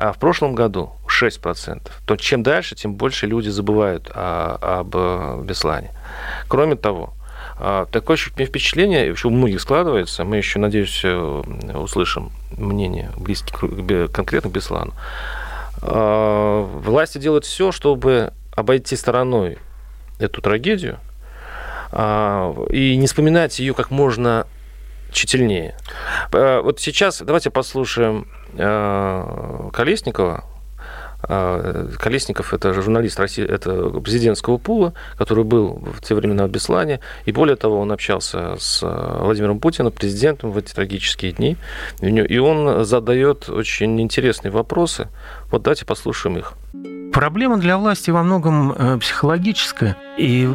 А 0.00 0.14
в 0.14 0.18
прошлом 0.18 0.54
году 0.54 0.92
6%. 1.06 1.90
То 2.06 2.16
чем 2.16 2.42
дальше, 2.42 2.74
тем 2.74 2.94
больше 2.94 3.26
люди 3.26 3.50
забывают 3.50 4.10
о, 4.14 4.56
об 4.80 4.96
э, 4.96 5.42
Беслане. 5.44 5.90
Кроме 6.48 6.76
того, 6.76 7.12
а, 7.58 7.84
такое 7.84 8.16
впечатление 8.16 9.08
еще 9.08 9.28
у 9.28 9.30
многих 9.30 9.60
складывается, 9.60 10.24
мы 10.24 10.38
еще, 10.38 10.58
надеюсь, 10.58 11.02
э, 11.04 11.42
услышим 11.74 12.32
мнение 12.56 13.10
близкие 13.18 14.08
конкретно 14.08 14.48
к 14.48 14.54
Беслану. 14.54 14.94
А, 15.82 16.62
власти 16.62 17.18
делают 17.18 17.44
все, 17.44 17.70
чтобы 17.70 18.32
обойти 18.56 18.96
стороной 18.96 19.58
эту 20.18 20.40
трагедию 20.40 20.98
и 21.92 22.96
не 22.96 23.06
вспоминать 23.06 23.58
ее 23.58 23.74
как 23.74 23.90
можно 23.90 24.46
тщательнее. 25.10 25.76
Вот 26.32 26.80
сейчас 26.80 27.20
давайте 27.22 27.50
послушаем 27.50 28.26
Колесникова, 29.72 30.44
а, 31.22 31.88
Колесников– 31.98 32.54
это 32.54 32.72
журналист 32.72 33.18
России, 33.18 33.44
это 33.46 34.00
президентского 34.00 34.58
пула, 34.58 34.94
который 35.16 35.44
был 35.44 35.82
в 35.94 36.00
те 36.02 36.14
времена 36.14 36.46
в 36.46 36.50
Беслане. 36.50 37.00
И 37.24 37.32
более 37.32 37.56
того, 37.56 37.80
он 37.80 37.92
общался 37.92 38.56
с 38.58 38.82
Владимиром 38.82 39.60
Путиным, 39.60 39.92
президентом 39.92 40.50
в 40.52 40.58
эти 40.58 40.72
трагические 40.72 41.32
дни. 41.32 41.56
И 42.00 42.38
он 42.38 42.84
задает 42.84 43.48
очень 43.48 44.00
интересные 44.00 44.50
вопросы. 44.50 45.08
Вот 45.50 45.62
давайте 45.62 45.84
послушаем 45.84 46.38
их. 46.38 46.54
Проблема 47.12 47.58
для 47.58 47.76
власти 47.76 48.10
во 48.10 48.22
многом 48.22 48.72
э, 48.72 48.98
психологическая. 48.98 49.96
И 50.16 50.48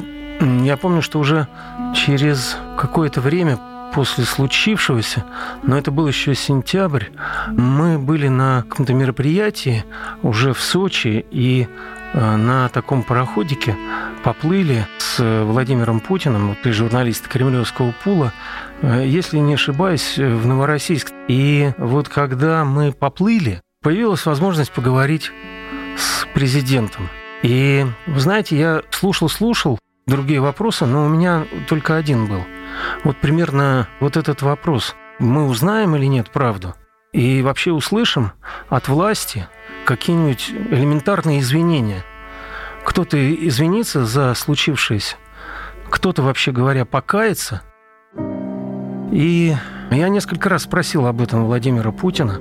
я 0.64 0.78
помню, 0.78 1.02
что 1.02 1.20
уже 1.20 1.48
через 1.94 2.58
какое-то 2.78 3.22
время 3.22 3.60
после 3.96 4.26
случившегося, 4.26 5.24
но 5.64 5.78
это 5.78 5.90
был 5.90 6.06
еще 6.08 6.36
сентябрь, 6.36 7.06
мы 7.48 7.98
были 7.98 8.28
на 8.28 8.64
каком-то 8.64 8.94
мероприятии 8.94 9.86
уже 10.22 10.54
в 10.54 10.60
Сочи 10.60 11.26
и 11.32 11.68
э, 12.14 12.36
на 12.36 12.68
таком 12.68 13.04
пароходике 13.04 13.78
поплыли 14.24 14.86
с 14.98 15.44
Владимиром 15.46 16.02
Путиным, 16.02 16.58
ты 16.62 16.74
журналист 16.74 17.30
Кремлевского 17.30 17.94
пула, 18.04 18.34
э, 18.82 19.06
если 19.08 19.38
не 19.38 19.54
ошибаюсь, 19.54 20.18
в 20.18 20.46
Новороссийск. 20.46 21.14
И 21.30 21.72
вот 21.78 22.10
когда 22.10 22.66
мы 22.66 22.92
поплыли, 22.92 23.62
появилась 23.82 24.26
возможность 24.26 24.74
поговорить 24.74 25.32
с 25.98 26.26
президентом. 26.34 27.08
И, 27.44 27.86
знаете, 28.08 28.58
я 28.58 28.82
слушал-слушал 28.90 29.80
другие 30.06 30.42
вопросы, 30.42 30.86
но 30.86 31.06
у 31.06 31.08
меня 31.08 31.46
только 31.70 31.96
один 31.96 32.28
был– 32.28 32.44
вот 33.04 33.18
примерно 33.18 33.88
вот 34.00 34.18
этот 34.18 34.42
вопрос. 34.42 34.96
Мы 35.20 35.48
узнаем 35.48 35.96
или 35.96 36.06
нет 36.06 36.30
правду? 36.30 36.76
И 37.14 37.42
вообще 37.42 37.72
услышим 37.72 38.32
от 38.68 38.88
власти 38.88 39.48
какие-нибудь 39.86 40.50
элементарные 40.50 41.40
извинения. 41.40 42.04
Кто-то 42.84 43.18
извинится 43.48 44.06
за 44.06 44.34
случившееся, 44.34 45.16
кто-то, 45.90 46.22
вообще 46.22 46.52
говоря, 46.52 46.86
покается. 46.86 47.62
И 49.12 49.56
я 49.92 50.10
несколько 50.10 50.50
раз 50.50 50.64
спросил 50.64 51.06
об 51.08 51.22
этом 51.22 51.46
Владимира 51.46 51.92
Путина. 51.92 52.40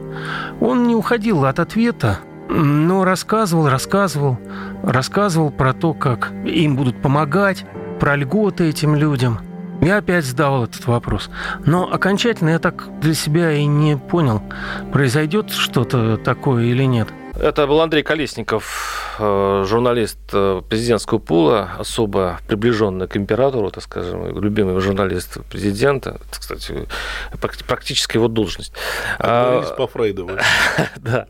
Он 0.60 0.88
не 0.88 0.96
уходил 0.96 1.44
от 1.44 1.60
ответа, 1.60 2.18
но 2.48 3.04
рассказывал, 3.04 3.68
рассказывал, 3.68 4.38
рассказывал 4.82 5.50
про 5.50 5.72
то, 5.72 5.94
как 5.94 6.32
им 6.44 6.74
будут 6.74 7.00
помогать, 7.00 7.64
про 8.00 8.16
льготы 8.16 8.64
этим 8.64 8.96
людям– 8.96 9.38
я 9.84 9.98
опять 9.98 10.24
задавал 10.24 10.64
этот 10.64 10.86
вопрос. 10.86 11.30
Но 11.64 11.92
окончательно 11.92 12.50
я 12.50 12.58
так 12.58 12.88
для 13.00 13.14
себя 13.14 13.52
и 13.52 13.64
не 13.64 13.96
понял, 13.96 14.42
произойдет 14.92 15.50
что-то 15.50 16.16
такое 16.16 16.64
или 16.64 16.84
нет. 16.84 17.08
Это 17.36 17.66
был 17.66 17.80
Андрей 17.80 18.04
Колесников, 18.04 19.16
э, 19.18 19.64
журналист 19.66 20.18
э, 20.32 20.62
президентского 20.68 21.18
пула, 21.18 21.70
особо 21.78 22.38
приближенный 22.46 23.08
к 23.08 23.16
императору, 23.16 23.70
так 23.72 23.82
скажем, 23.82 24.38
любимый 24.38 24.80
журналист 24.80 25.44
президента. 25.50 26.20
Это, 26.28 26.40
кстати, 26.40 26.86
практически 27.66 28.18
его 28.18 28.28
должность. 28.28 28.72
Журналист 29.18 29.76
по 29.76 29.88
Фрейду. 29.88 30.30
Да. 30.96 31.26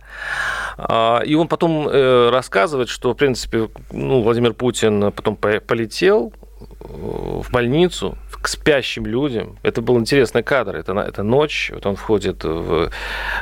А, 0.77 1.21
и 1.21 1.35
он 1.35 1.49
потом 1.49 1.89
э, 1.89 2.29
рассказывает, 2.31 2.89
что, 2.91 3.13
в 3.13 3.15
принципе, 3.15 3.71
ну, 3.91 4.23
Владимир 4.23 4.53
Путин 4.53 5.11
потом 5.11 5.37
полетел 5.37 6.33
в 6.81 7.51
больницу, 7.51 8.19
к 8.45 8.49
спящим 8.49 9.07
людям. 9.07 9.59
Это 9.63 9.81
был 9.81 9.99
интересный 9.99 10.43
кадр. 10.43 10.77
Это, 10.77 10.93
это 10.93 11.23
ночь, 11.23 11.71
вот 11.73 11.87
он 11.87 11.97
входит 11.97 12.45
в, 12.45 12.91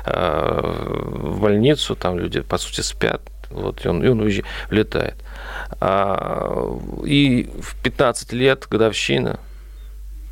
э, 0.06 0.60
в 0.62 1.40
больницу, 1.40 1.96
там 1.96 2.20
люди, 2.20 2.40
по 2.40 2.56
сути, 2.56 2.82
спят. 2.82 3.20
Вот, 3.50 3.84
и 3.84 3.88
он, 3.88 4.04
и 4.04 4.08
он 4.08 4.20
уезжает, 4.20 4.46
влетает. 4.70 5.16
А, 5.80 6.78
и 7.04 7.50
в 7.60 7.82
15 7.82 8.32
лет 8.32 8.68
годовщина 8.70 9.40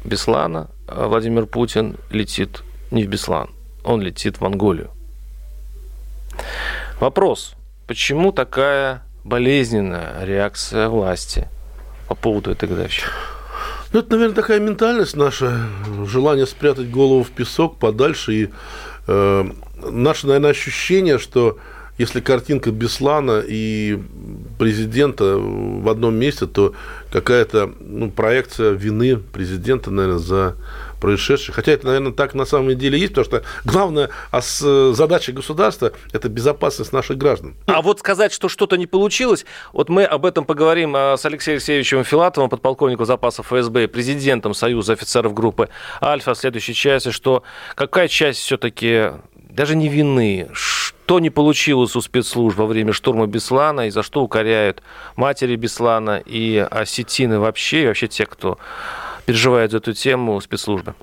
Беслана 0.05 0.69
Владимир 0.87 1.47
Путин 1.47 1.97
летит 2.13 2.63
не 2.93 3.03
в 3.03 3.09
Беслан, 3.09 3.51
он 3.83 4.03
летит 4.03 4.37
в 4.37 4.41
Монголию. 4.43 4.93
Вопрос, 7.01 7.57
почему 7.89 8.31
такая 8.31 9.03
болезненная 9.25 10.25
реакция 10.25 10.89
власти 10.89 11.49
по 12.07 12.15
поводу 12.15 12.53
этой 12.53 12.69
годовщины? 12.69 13.11
Ну, 13.93 13.99
это, 14.01 14.13
наверное, 14.13 14.37
такая 14.37 14.61
ментальность 14.61 15.17
наша, 15.17 15.67
желание 16.07 16.47
спрятать 16.47 16.91
голову 16.91 17.25
в 17.25 17.31
песок 17.31 17.79
подальше. 17.79 18.35
И 18.35 18.49
э, 19.09 19.51
наше, 19.91 20.27
наверное, 20.29 20.51
ощущение, 20.51 21.19
что 21.19 21.59
если 21.99 22.21
картинка 22.21 22.71
Беслана 22.71 23.43
и 23.47 23.99
президента 24.59 25.37
в 25.37 25.89
одном 25.89 26.15
месте, 26.15 26.47
то 26.47 26.73
какая-то 27.13 27.73
ну, 27.81 28.11
проекция 28.11 28.71
вины 28.71 29.17
президента, 29.17 29.91
наверное, 29.91 30.19
за 30.19 30.57
происшедшее. 31.01 31.55
Хотя 31.55 31.73
это, 31.73 31.87
наверное, 31.87 32.13
так 32.13 32.35
на 32.35 32.45
самом 32.45 32.77
деле 32.77 32.99
есть, 32.99 33.15
потому 33.15 33.25
что 33.25 33.43
главная 33.65 34.11
задача 34.33 35.33
государства– 35.33 35.93
это 36.13 36.29
безопасность 36.29 36.93
наших 36.93 37.19
граждан. 37.19 37.55
А 37.67 37.83
вот 37.83 37.99
сказать, 37.99 38.33
что 38.33 38.49
что-то 38.49 38.77
не 38.77 38.87
получилось, 38.87 39.45
вот 39.73 39.89
мы 39.89 40.05
об 40.05 40.27
этом 40.27 40.45
поговорим 40.45 40.95
а, 40.97 41.17
с 41.17 41.25
Алексеем 41.25 41.57
Алексеевичем 41.57 42.05
Филатовым, 42.05 42.51
подполковником 42.51 43.07
запасов 43.07 43.47
ФСБ, 43.47 43.89
президентом 43.89 44.55
Союза 44.55 44.93
офицеров 44.93 45.35
группы 45.35 45.69
«Альфа» 46.03 46.35
в 46.35 46.39
следующей 46.39 46.75
части, 46.75 47.11
что 47.11 47.43
какая 47.75 48.09
часть 48.09 48.41
все-таки 48.41 49.13
даже 49.35 49.77
не 49.77 49.89
вины, 49.89 50.49
что 50.53 51.19
не 51.19 51.31
получилось 51.31 51.97
у 51.97 52.01
спецслужб 52.01 52.57
во 52.57 52.67
время 52.67 52.93
штурма 52.93 53.27
Беслана 53.27 53.87
и 53.87 53.91
за 53.91 54.03
что 54.03 54.23
укоряют 54.23 54.83
матери 55.17 55.57
Беслана 55.57 56.23
и 56.25 56.57
осетины 56.59 57.39
вообще, 57.39 57.83
и 57.83 57.87
вообще 57.87 58.09
те, 58.09 58.27
кто 58.27 58.59
переживает 59.31 59.71
за 59.71 59.77
эту 59.77 59.93
тему 59.93 60.41
спецслужбы. 60.41 60.97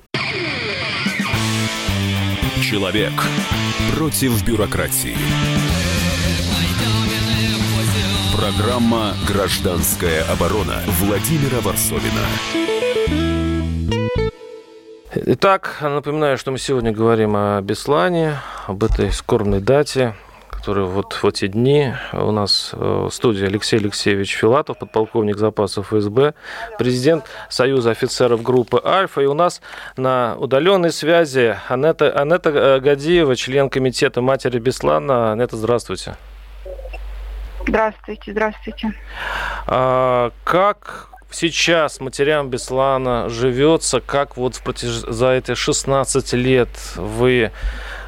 Человек 2.62 3.12
против 3.96 4.44
бюрократии. 4.44 5.16
Программа 8.36 9.14
«Гражданская 9.26 10.24
оборона» 10.30 10.74
Владимира 11.00 11.62
Варсовина. 11.62 12.26
Итак, 15.14 15.78
напоминаю, 15.80 16.36
что 16.36 16.50
мы 16.50 16.58
сегодня 16.58 16.92
говорим 16.92 17.34
о 17.34 17.62
Беслане, 17.62 18.40
об 18.66 18.84
этой 18.84 19.10
скорбной 19.10 19.60
дате, 19.60 20.14
который 20.58 20.84
вот 20.86 21.12
в 21.12 21.24
эти 21.24 21.46
дни 21.46 21.94
у 22.12 22.32
нас 22.32 22.72
э, 22.72 22.76
в 22.76 23.10
студии 23.10 23.46
Алексей 23.46 23.78
Алексеевич 23.78 24.34
Филатов, 24.34 24.76
подполковник 24.78 25.36
запасов 25.36 25.92
ФСБ, 25.92 26.34
президент 26.78 27.26
Союза 27.48 27.92
офицеров 27.92 28.42
группы 28.42 28.82
«Альфа». 28.84 29.20
И 29.20 29.26
у 29.26 29.34
нас 29.34 29.62
на 29.96 30.34
удаленной 30.36 30.90
связи 30.90 31.56
Анетта, 31.68 32.10
Анетта 32.10 32.50
э, 32.50 32.80
Гадиева, 32.80 33.36
член 33.36 33.70
комитета 33.70 34.20
«Матери 34.20 34.58
Беслана». 34.58 35.30
Анетта, 35.30 35.56
здравствуйте. 35.56 36.16
Здравствуйте, 37.68 38.32
здравствуйте. 38.32 38.94
А, 39.68 40.32
как 40.42 41.08
сейчас 41.30 42.00
матерям 42.00 42.50
Беслана 42.50 43.28
живется, 43.28 44.00
как 44.00 44.36
вот 44.36 44.56
в 44.56 44.62
протяж... 44.64 44.88
за 44.88 45.34
эти 45.34 45.54
16 45.54 46.32
лет 46.32 46.68
вы 46.96 47.52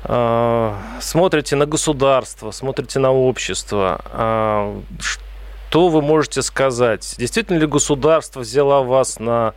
смотрите 0.04 1.56
на 1.56 1.66
государство, 1.66 2.50
смотрите 2.50 2.98
на 2.98 3.12
общество, 3.12 4.00
э, 4.12 4.80
что 4.98 5.88
вы 5.88 6.02
можете 6.02 6.42
сказать? 6.42 7.14
Действительно 7.18 7.58
ли 7.58 7.66
государство 7.66 8.40
взяло 8.40 8.82
вас 8.82 9.18
на 9.18 9.54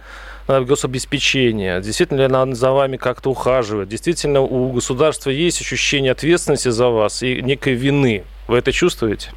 на 0.48 0.62
гособеспечение? 0.62 1.82
Действительно 1.82 2.20
ли 2.20 2.26
она 2.26 2.54
за 2.54 2.72
вами 2.72 2.98
как-то 2.98 3.32
ухаживает? 3.32 3.90
Действительно 3.90 4.42
у 4.42 4.72
государства 4.72 5.30
есть 5.30 5.62
ощущение 5.62 6.12
ответственности 6.12 6.70
за 6.70 6.90
вас 6.90 7.24
и 7.24 7.42
некой 7.42 7.74
вины? 7.74 8.24
Вы 8.48 8.58
это 8.58 8.72
чувствуете? 8.72 9.32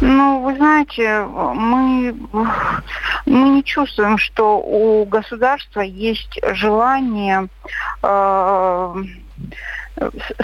Ну, 0.00 0.40
вы 0.42 0.56
знаете, 0.56 1.24
мы, 1.24 2.14
мы 3.24 3.48
не 3.48 3.64
чувствуем, 3.64 4.18
что 4.18 4.58
у 4.58 5.04
государства 5.04 5.80
есть 5.80 6.38
желание, 6.52 7.48
э, 8.02 8.94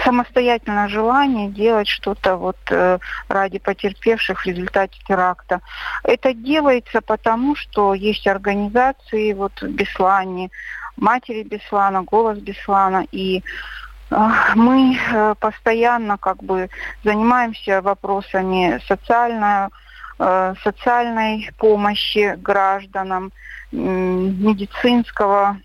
самостоятельное 0.03 0.87
желание 0.87 1.49
делать 1.49 1.87
что-то 1.87 2.37
вот 2.37 2.57
э, 2.69 2.97
ради 3.27 3.59
потерпевших 3.59 4.41
в 4.41 4.45
результате 4.45 4.99
теракта. 5.07 5.61
Это 6.03 6.33
делается 6.33 7.01
потому, 7.01 7.55
что 7.55 7.93
есть 7.93 8.27
организации 8.27 9.33
вот 9.33 9.61
в 9.61 9.69
Беслане, 9.69 10.49
матери 10.97 11.43
Беслана, 11.43 12.03
голос 12.03 12.39
Беслана 12.39 13.05
и 13.11 13.43
мы 14.55 14.95
э, 14.95 15.35
постоянно 15.39 16.17
как 16.17 16.43
бы 16.43 16.69
занимаемся 17.03 17.81
вопросами 17.81 18.79
социальной, 18.87 19.69
э, 20.19 20.55
социальной 20.63 21.49
помощи 21.57 22.35
гражданам, 22.37 23.31
медицинского 23.71 25.57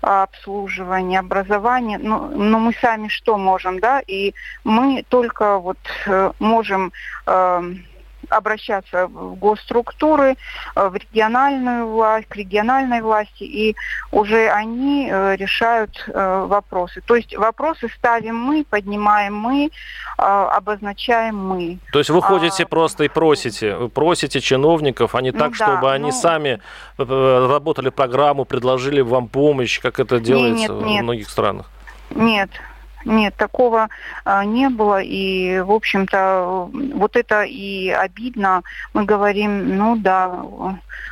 обслуживание, 0.00 1.20
образование, 1.20 1.98
но, 1.98 2.30
ну, 2.32 2.44
но 2.44 2.58
мы 2.58 2.74
сами 2.80 3.08
что 3.08 3.36
можем, 3.36 3.80
да, 3.80 4.00
и 4.00 4.34
мы 4.64 5.04
только 5.08 5.58
вот 5.58 5.78
э, 6.06 6.32
можем 6.38 6.92
э, 7.26 7.74
обращаться 8.30 9.06
в 9.06 9.34
госструктуры, 9.36 10.36
э, 10.76 10.88
в 10.88 10.94
региональную 10.96 11.86
власть, 11.86 12.26
к 12.28 12.36
региональной 12.36 13.02
власти, 13.02 13.44
и 13.44 13.76
уже 14.12 14.48
они 14.48 15.08
э, 15.10 15.36
решают 15.36 16.04
э, 16.06 16.46
вопросы. 16.46 17.00
То 17.06 17.16
есть 17.16 17.36
вопросы 17.36 17.88
ставим 17.96 18.36
мы, 18.36 18.64
поднимаем 18.68 19.34
мы, 19.34 19.70
обозначаем 20.16 21.36
мы. 21.36 21.78
То 21.92 21.98
есть 21.98 22.10
вы 22.10 22.22
ходите 22.22 22.64
а... 22.64 22.66
просто 22.66 23.04
и 23.04 23.08
просите, 23.08 23.76
вы 23.76 23.88
просите 23.88 24.40
чиновников, 24.40 25.14
а 25.14 25.22
не 25.22 25.32
так, 25.32 25.48
ну, 25.48 25.54
чтобы 25.54 25.82
да, 25.82 25.92
они 25.92 26.10
ну... 26.10 26.12
сами 26.12 26.60
работали 26.98 27.88
программу, 27.90 28.44
предложили 28.44 29.00
вам 29.00 29.28
помощь, 29.28 29.80
как 29.80 29.98
это 29.98 30.20
делается 30.20 30.72
нет, 30.72 30.86
нет, 30.86 31.00
в 31.00 31.02
многих 31.02 31.30
странах? 31.30 31.70
Нет, 32.10 32.50
нет, 33.04 33.34
такого 33.36 33.88
а, 34.24 34.44
не 34.44 34.68
было. 34.68 35.00
И, 35.00 35.60
в 35.60 35.70
общем-то, 35.70 36.70
вот 36.94 37.16
это 37.16 37.42
и 37.42 37.88
обидно. 37.88 38.62
Мы 38.92 39.04
говорим, 39.04 39.76
ну 39.76 39.96
да, 39.96 40.44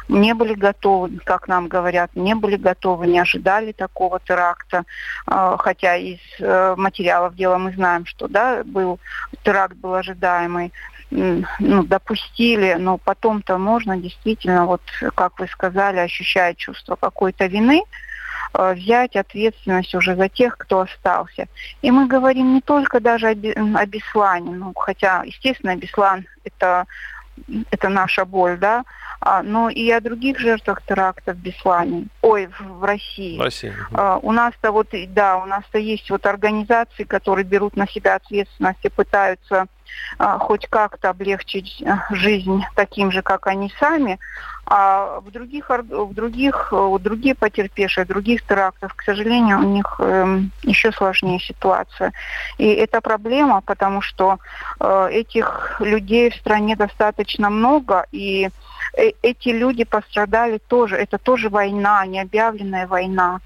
не 0.09 0.35
были 0.35 0.55
готовы, 0.55 1.19
как 1.25 1.49
нам 1.49 1.69
говорят, 1.69 2.11
не 2.15 2.35
были 2.35 2.57
готовы, 2.57 3.07
не 3.07 3.19
ожидали 3.19 3.73
такого 3.73 4.21
теракта. 4.21 4.85
А, 5.27 5.57
хотя 5.57 5.97
из 5.97 6.21
а, 6.41 6.77
материалов 6.77 7.35
дела 7.37 7.59
мы 7.59 7.73
знаем, 7.73 8.05
что 8.07 8.29
да, 8.29 8.63
был 8.65 8.99
теракт 9.43 9.77
был 9.77 9.95
ожидаемый 9.95 10.73
ну, 11.11 11.85
допустили, 11.85 12.77
но 12.79 12.99
потом-то 12.99 13.57
можно 13.57 13.97
действительно, 13.97 14.67
вот 14.67 14.83
как 15.15 15.39
вы 15.39 15.49
сказали, 15.49 15.97
ощущать 16.01 16.59
чувство 16.59 16.97
какой-то 16.97 17.47
вины, 17.47 17.83
Э, 17.83 18.18
взять 18.55 19.17
ответственность 19.17 19.95
уже 19.95 20.17
за 20.17 20.29
тех, 20.29 20.57
кто 20.57 20.81
остался. 20.81 21.49
И 21.83 21.91
мы 21.91 22.07
говорим 22.07 22.55
не 22.55 22.61
только 22.61 23.01
даже 23.01 23.29
о, 23.29 23.87
Беслане, 23.87 24.53
ну, 24.53 24.73
хотя, 24.75 25.23
естественно, 25.25 25.77
Беслан 25.77 26.27
это, 26.45 26.87
это 27.71 27.89
наша 27.89 28.25
боль, 28.25 28.59
да, 28.59 28.85
но 29.43 29.69
и 29.69 29.91
о 29.91 30.01
других 30.01 30.39
жертвах 30.39 30.83
терактов 30.83 31.37
в 31.37 31.41
Беслане, 31.41 32.07
ой, 32.23 32.49
в, 32.59 32.85
России. 32.85 33.39
В 33.39 33.43
России. 33.43 33.75
А, 33.93 34.19
у 34.23 34.33
нас-то 34.33 34.73
вот, 34.73 34.89
да, 35.09 35.37
у 35.39 35.47
нас-то 35.47 35.79
есть 35.79 36.09
вот 36.11 36.27
организации, 36.27 37.05
которые 37.05 37.45
берут 37.45 37.77
на 37.77 37.87
себя 37.89 38.15
ответственность 38.15 38.85
и 38.85 38.89
пытаются 38.89 39.67
а, 40.19 40.39
хоть 40.39 40.67
как-то 40.69 41.11
облегчить 41.11 41.83
э, 41.83 41.97
жизнь 42.11 42.63
таким 42.75 43.11
же, 43.11 43.23
как 43.23 43.47
они 43.47 43.73
сами, 43.79 44.19
а 44.67 45.21
в 45.21 45.31
других, 45.31 45.71
в 45.71 46.13
других, 46.13 46.73
у 46.73 46.99
другие 46.99 47.35
потерпевшие, 47.35 48.05
других 48.05 48.43
терактов, 48.43 48.93
к 48.95 49.03
сожалению, 49.03 49.61
у 49.61 49.63
них 49.63 49.97
э, 49.99 50.41
еще 50.63 50.93
сложнее 50.93 51.41
ситуация. 51.41 52.13
И 52.59 52.67
это 52.67 53.01
проблема, 53.01 53.63
потому 53.63 54.03
что 54.03 54.39
э, 54.79 55.09
этих 55.11 55.81
людей 55.81 56.31
в 56.31 56.37
стране 56.37 56.77
достаточно 56.77 57.49
много, 57.49 58.07
и 58.13 58.49
э, 58.49 58.51
эти 58.95 59.49
люди 59.51 59.85
пострадали 59.85 60.59
тоже. 60.59 60.97
Это 60.97 61.19
тоже 61.19 61.49
война, 61.49 62.05
необъявленная 62.07 62.87
война. 62.87 63.41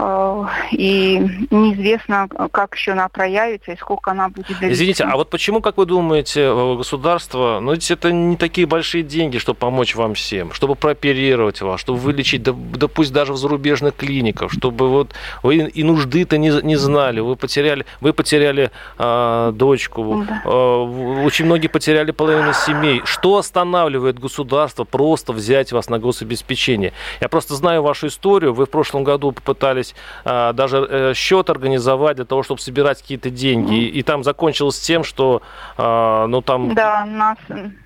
Э, 0.00 0.46
и 0.72 1.18
неизвестно, 1.50 2.28
как 2.52 2.74
еще 2.74 2.92
она 2.92 3.08
проявится 3.08 3.72
и 3.72 3.76
сколько 3.76 4.12
она 4.12 4.28
будет 4.28 4.46
длиться. 4.46 4.72
Извините, 4.72 5.04
а 5.04 5.16
вот 5.16 5.30
почему, 5.30 5.60
как 5.60 5.76
вы 5.76 5.86
думаете, 5.86 6.40
э, 6.42 6.76
государство, 6.76 7.60
ну 7.60 7.72
ведь 7.72 7.90
это 7.90 8.10
не 8.12 8.36
такие 8.36 8.66
большие 8.66 9.02
деньги, 9.02 9.38
чтобы 9.38 9.58
помочь 9.58 9.94
вам 9.94 10.14
всем, 10.14 10.52
чтобы 10.52 10.74
прооперировать 10.74 11.60
вас, 11.60 11.80
чтобы 11.80 11.98
вылечить, 11.98 12.42
да, 12.42 12.54
да 12.54 12.88
пусть 12.88 13.12
даже 13.12 13.32
в 13.32 13.36
зарубежных 13.36 13.94
клиниках, 13.96 14.52
чтобы 14.52 14.88
вот 14.88 15.12
вы 15.42 15.56
и 15.56 15.84
нужды-то 15.84 16.38
не, 16.38 16.50
не 16.62 16.76
знали, 16.76 17.20
вы 17.20 17.36
потеряли, 17.36 17.84
вы 18.00 18.12
потеряли 18.12 18.70
э, 18.98 19.52
дочку, 19.54 20.24
да. 20.26 20.42
э, 20.44 21.22
очень 21.24 21.44
многие 21.44 21.68
потеряли 21.68 22.10
половину 22.12 22.52
семей. 22.54 23.02
Что 23.04 23.36
останавливает 23.36 24.18
государство 24.18 24.84
просто 24.84 25.32
взять 25.32 25.72
вас 25.72 25.88
на 25.90 25.98
гособеспечение? 25.98 26.92
Я 27.20 27.28
просто 27.28 27.54
знаю 27.54 27.82
вашу 27.82 28.06
историю, 28.06 28.54
вы 28.54 28.66
в 28.66 28.70
прошлом 28.70 29.04
году 29.04 29.32
пытались 29.54 29.96
а, 30.24 30.52
даже 30.52 30.86
э, 30.88 31.14
счет 31.14 31.50
организовать 31.50 32.16
для 32.16 32.24
того, 32.24 32.44
чтобы 32.44 32.60
собирать 32.60 33.02
какие-то 33.02 33.30
деньги. 33.30 33.74
И, 33.74 33.98
и 33.98 34.02
там 34.04 34.22
закончилось 34.22 34.78
тем, 34.78 35.02
что 35.02 35.42
а, 35.76 36.26
ну 36.28 36.40
там 36.40 36.72
да, 36.72 37.04
нас, 37.04 37.38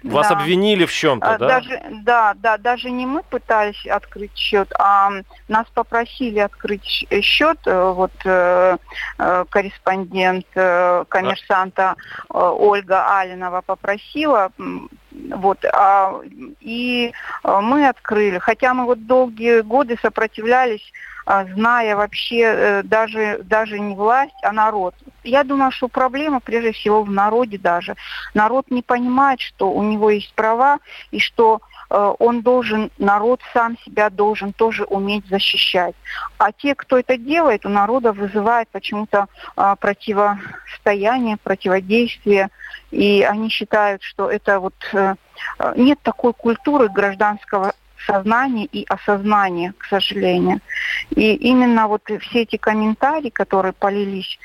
вас 0.02 0.28
да. 0.28 0.36
обвинили 0.36 0.84
в 0.84 0.92
чем-то, 0.92 1.34
а, 1.34 1.38
да? 1.38 1.48
Даже, 1.48 1.82
да, 2.02 2.34
да, 2.36 2.58
даже 2.58 2.90
не 2.90 3.06
мы 3.06 3.22
пытались 3.22 3.86
открыть 3.86 4.36
счет, 4.36 4.70
а 4.78 5.10
нас 5.48 5.66
попросили 5.72 6.38
открыть 6.38 7.06
счет. 7.22 7.58
Э, 7.64 7.92
вот 7.92 8.12
э, 8.24 8.76
корреспондент 9.48 10.46
коммерсанта 11.08 11.96
Ольга 12.28 13.18
Алинова 13.18 13.62
попросила 13.62 14.50
вот, 15.30 15.64
а, 15.64 16.20
и 16.60 17.12
мы 17.44 17.88
открыли. 17.88 18.38
Хотя 18.38 18.74
мы 18.74 18.84
вот 18.84 19.06
долгие 19.06 19.60
годы 19.60 19.96
сопротивлялись 20.02 20.92
зная 21.26 21.96
вообще 21.96 22.40
э, 22.42 22.82
даже, 22.82 23.40
даже 23.44 23.78
не 23.78 23.94
власть, 23.94 24.34
а 24.42 24.52
народ. 24.52 24.94
Я 25.22 25.42
думаю, 25.42 25.70
что 25.72 25.88
проблема 25.88 26.40
прежде 26.40 26.72
всего 26.72 27.02
в 27.02 27.10
народе 27.10 27.58
даже. 27.58 27.96
Народ 28.34 28.70
не 28.70 28.82
понимает, 28.82 29.40
что 29.40 29.70
у 29.70 29.82
него 29.82 30.10
есть 30.10 30.34
права 30.34 30.80
и 31.10 31.18
что 31.18 31.60
э, 31.88 32.14
он 32.18 32.42
должен, 32.42 32.90
народ 32.98 33.40
сам 33.54 33.78
себя 33.78 34.10
должен 34.10 34.52
тоже 34.52 34.84
уметь 34.84 35.26
защищать. 35.28 35.94
А 36.36 36.52
те, 36.52 36.74
кто 36.74 36.98
это 36.98 37.16
делает, 37.16 37.64
у 37.64 37.70
народа 37.70 38.12
вызывает 38.12 38.68
почему-то 38.68 39.26
а, 39.56 39.76
противостояние, 39.76 41.38
противодействие. 41.38 42.50
И 42.90 43.26
они 43.28 43.48
считают, 43.48 44.02
что 44.02 44.30
это 44.30 44.60
вот 44.60 44.74
э, 44.92 45.14
нет 45.76 45.98
такой 46.02 46.34
культуры 46.34 46.88
гражданского 46.88 47.72
сознание 48.06 48.66
и 48.66 48.84
осознание, 48.88 49.72
к 49.78 49.84
сожалению. 49.84 50.60
И 51.10 51.34
именно 51.34 51.88
вот 51.88 52.02
все 52.20 52.42
эти 52.42 52.56
комментарии, 52.56 53.30
которые 53.30 53.72
полились 53.72 54.38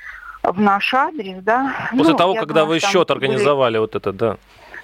в 0.43 0.59
наш 0.59 0.93
адрес, 0.93 1.43
да. 1.43 1.89
После 1.91 2.13
ну, 2.13 2.17
того, 2.17 2.33
когда 2.35 2.61
думаю, 2.61 2.67
вы 2.67 2.79
счет 2.79 3.11
организовали 3.11 3.73
были... 3.73 3.81
вот 3.81 3.95
это, 3.95 4.11
да. 4.13 4.37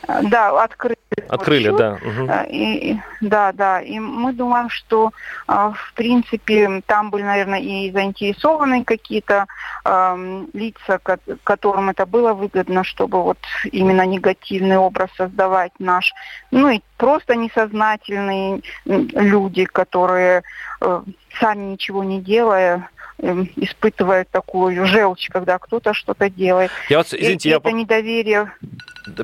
Да, 0.08 0.64
открыли. 0.64 0.98
Открыли, 1.30 1.70
да. 1.70 1.94
Угу. 1.94 2.30
И, 2.50 2.98
да, 3.22 3.52
да. 3.52 3.82
И 3.82 4.00
мы 4.00 4.34
думаем, 4.34 4.70
что, 4.70 5.12
а, 5.48 5.72
в 5.72 5.94
принципе, 5.94 6.82
там 6.86 7.10
были, 7.10 7.24
наверное, 7.24 7.60
и 7.60 7.92
заинтересованы 7.92 8.84
какие-то 8.84 9.46
э, 9.86 10.44
лица, 10.54 11.00
которым 11.44 11.90
это 11.90 12.06
было 12.06 12.34
выгодно, 12.34 12.84
чтобы 12.84 13.24
вот 13.24 13.38
именно 13.72 14.06
негативный 14.06 14.78
образ 14.78 15.10
создавать 15.18 15.72
наш. 15.80 16.14
Ну 16.52 16.70
и 16.70 16.82
просто 16.98 17.36
несознательные 17.36 18.62
люди, 18.86 19.66
которые 19.66 20.44
э, 20.82 21.02
сами 21.40 21.64
ничего 21.72 22.04
не 22.04 22.22
делая, 22.22 22.90
эм, 23.20 23.50
испытывают 23.56 24.30
такую 24.30 24.86
желчь, 24.86 25.30
когда 25.30 25.58
кто-то 25.58 25.94
что-то 25.94 26.30
делает. 26.30 26.72
Я 26.90 26.98
вот, 26.98 27.08
извините, 27.14 27.50
и, 27.50 27.52
я... 27.52 27.58
Это 27.58 27.72
недоверие 27.72 28.52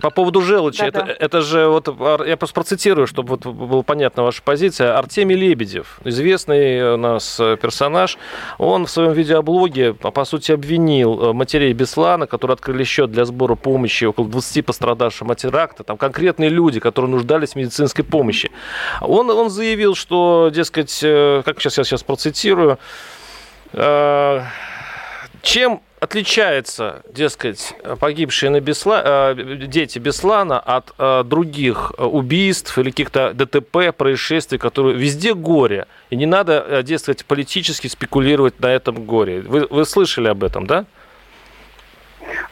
по 0.02 0.10
поводу 0.10 0.42
желчи, 0.42 0.80
да, 0.80 0.88
это, 0.88 1.04
да. 1.04 1.16
это 1.20 1.42
же, 1.42 1.68
вот 1.68 1.88
я 1.88 2.38
просто 2.38 2.54
процитирую, 2.54 3.08
чтобы 3.08 3.30
вот 3.30 3.46
была 3.46 3.84
понятна 3.84 4.24
ваша 4.24 4.42
позиция. 4.44 4.98
Артемий 4.98 5.36
Лебедев, 5.36 6.00
известный 6.04 6.94
у 6.94 6.98
нас 6.98 7.38
персонаж, 7.38 8.18
он 8.58 8.86
в 8.86 8.92
своем 8.92 9.14
видеоблоге, 9.14 9.94
по 9.94 10.26
сути, 10.26 10.52
обвинил 10.52 11.22
э, 11.22 11.34
матерей 11.34 11.74
Беслана, 11.74 12.28
которые 12.28 12.54
открыли 12.54 12.84
счет 12.84 13.12
для 13.12 13.26
сбора 13.26 13.56
помощи 13.56 14.06
около 14.06 14.28
20 14.28 14.66
пострадавшим 14.66 15.32
от 15.32 15.40
теракта, 15.40 15.84
там 15.84 15.98
конкретные 15.98 16.50
люди, 16.50 16.80
которые 16.80 17.10
нуждались 17.10 17.52
в 17.52 17.56
медицинской 17.56 18.04
помощи. 18.04 18.52
Он, 19.02 19.30
он 19.30 19.50
заявил, 19.50 19.96
что, 19.96 20.52
дескать, 20.54 21.00
э, 21.04 21.42
как 21.44 21.60
сейчас 21.60 21.78
я 21.80 21.84
сейчас 21.84 22.04
процитирую, 22.04 22.74
э, 22.74 22.78
чем 25.42 25.82
отличается, 26.02 27.04
дескать, 27.14 27.76
погибшие 28.00 28.50
на 28.50 28.60
Бесла... 28.60 29.02
Э, 29.06 29.36
дети 29.36 30.00
Беслана 30.00 30.60
от 30.60 30.92
э, 30.98 31.24
других 31.24 31.94
убийств 31.98 32.76
или 32.80 32.90
каких-то 32.90 33.34
ДТП, 33.34 33.96
происшествий, 33.96 34.58
которые 34.58 34.98
везде 34.98 35.36
горе. 35.36 35.86
И 36.10 36.16
не 36.16 36.26
надо, 36.26 36.66
э, 36.68 36.84
дескать, 36.84 37.24
политически 37.24 37.86
спекулировать 37.86 38.60
на 38.60 38.68
этом 38.68 39.06
горе. 39.06 39.42
Вы, 39.42 39.68
вы 39.70 39.86
слышали 39.86 40.28
об 40.28 40.44
этом, 40.44 40.66
да? 40.66 40.86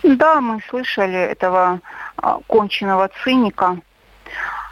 Да, 0.03 0.41
мы 0.41 0.61
слышали 0.69 1.17
этого 1.17 1.79
а, 2.17 2.39
конченного 2.47 3.09
циника, 3.23 3.79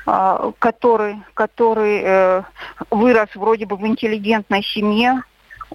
а, 0.05 0.51
который, 0.59 1.17
который 1.33 2.43
вырос 2.91 3.29
вроде 3.35 3.65
бы 3.65 3.75
в 3.75 3.85
интеллигентной 3.87 4.63
семье, 4.63 5.23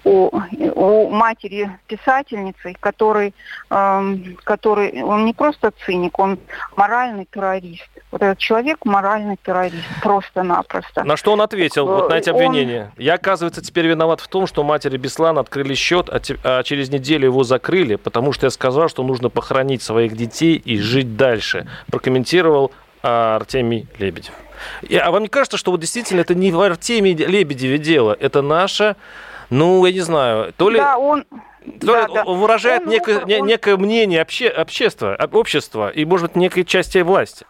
у, 0.03 0.29
у 0.75 1.09
матери 1.09 1.69
писательницы, 1.87 2.75
который, 2.79 3.33
эм, 3.69 4.37
который, 4.43 5.03
он 5.03 5.25
не 5.25 5.33
просто 5.33 5.71
циник, 5.85 6.19
он 6.19 6.39
моральный 6.75 7.27
террорист. 7.31 7.87
Вот 8.11 8.21
этот 8.21 8.37
человек 8.37 8.85
моральный 8.85 9.37
террорист, 9.43 9.85
просто-напросто. 10.01 11.03
На 11.03 11.17
что 11.17 11.33
он 11.33 11.41
ответил, 11.41 11.87
вот 11.87 12.09
на 12.09 12.15
эти 12.15 12.29
обвинения? 12.29 12.91
Он... 12.97 13.03
Я, 13.03 13.15
оказывается, 13.15 13.63
теперь 13.63 13.87
виноват 13.87 14.21
в 14.21 14.27
том, 14.27 14.45
что 14.47 14.63
матери 14.63 14.97
Беслана 14.97 15.41
открыли 15.41 15.73
счет, 15.73 16.09
а, 16.09 16.19
те, 16.19 16.37
а 16.43 16.63
через 16.63 16.89
неделю 16.89 17.25
его 17.25 17.43
закрыли, 17.43 17.95
потому 17.95 18.33
что 18.33 18.45
я 18.45 18.49
сказал, 18.49 18.89
что 18.89 19.03
нужно 19.03 19.29
похоронить 19.29 19.81
своих 19.81 20.15
детей 20.15 20.55
и 20.55 20.77
жить 20.77 21.15
дальше. 21.17 21.67
Прокомментировал 21.89 22.71
а, 23.01 23.37
Артемий 23.37 23.87
Лебедев. 23.97 24.33
А 25.01 25.11
вам 25.11 25.23
не 25.23 25.29
кажется, 25.29 25.57
что 25.57 25.71
вот 25.71 25.79
действительно 25.79 26.21
это 26.21 26.35
не 26.35 26.51
в 26.51 26.59
Артемии 26.59 27.13
Лебедеве 27.13 27.77
дело, 27.77 28.15
это 28.19 28.41
наше 28.41 28.95
ну, 29.53 29.85
я 29.85 29.91
не 29.91 29.99
знаю, 29.99 30.53
то 30.57 30.69
ли... 30.69 30.79
Да, 30.79 30.97
он... 30.97 31.25
То 31.79 31.87
да, 31.87 32.07
ли 32.07 32.13
да. 32.13 32.23
выражает 32.25 32.83
он, 32.83 32.89
некое, 32.89 33.19
он... 33.19 33.47
некое 33.47 33.77
мнение 33.77 34.21
обще, 34.21 34.49
общества, 34.49 35.15
общества 35.31 35.89
и, 35.89 36.03
может 36.05 36.27
быть, 36.27 36.35
некой 36.35 36.65
части 36.65 36.97
власти. 36.97 37.45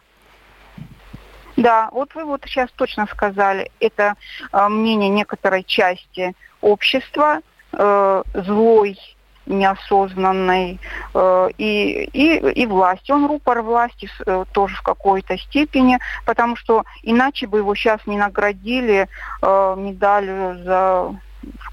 Да, 1.56 1.88
вот 1.92 2.14
вы 2.14 2.24
вот 2.24 2.42
сейчас 2.46 2.70
точно 2.76 3.06
сказали, 3.06 3.70
это 3.80 4.14
э, 4.52 4.68
мнение 4.68 5.08
некоторой 5.08 5.64
части 5.64 6.34
общества, 6.60 7.40
э, 7.72 8.22
злой, 8.34 8.98
неосознанной, 9.46 10.78
э, 11.14 11.48
и, 11.58 12.08
и, 12.12 12.36
и 12.62 12.66
власти. 12.66 13.12
Он 13.12 13.26
рупор 13.26 13.62
власти 13.62 14.08
э, 14.26 14.44
тоже 14.52 14.76
в 14.76 14.82
какой-то 14.82 15.38
степени, 15.38 15.98
потому 16.24 16.56
что 16.56 16.84
иначе 17.02 17.46
бы 17.46 17.58
его 17.58 17.74
сейчас 17.74 18.00
не 18.06 18.16
наградили 18.16 19.08
э, 19.42 19.74
медалью 19.76 20.62
за 20.64 21.16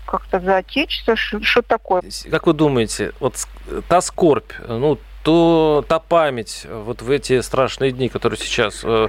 как-то 0.05 0.39
за 0.39 0.57
отечество, 0.57 1.15
что 1.15 1.62
такое. 1.62 2.01
Как 2.29 2.47
вы 2.47 2.53
думаете, 2.53 3.13
вот 3.19 3.36
та 3.88 4.01
скорбь, 4.01 4.51
ну, 4.67 4.97
то 5.23 5.86
та 5.88 5.99
память 5.99 6.65
вот 6.69 7.01
в 7.01 7.12
эти 7.12 7.41
страшные 7.41 7.91
дни, 7.91 8.10
которые 8.10 8.39
сейчас 8.39 8.81
э, 8.84 9.07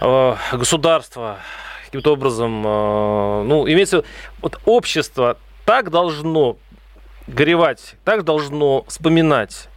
э, 0.00 0.36
государство 0.52 1.38
каким-то 1.86 2.12
образом, 2.12 2.62
э, 2.64 3.42
ну, 3.44 3.66
имеется 3.66 4.04
вот 4.42 4.60
общество 4.66 5.38
так 5.64 5.90
должно 5.90 6.58
горевать, 7.26 7.94
так 8.04 8.24
должно 8.24 8.84
вспоминать 8.86 9.69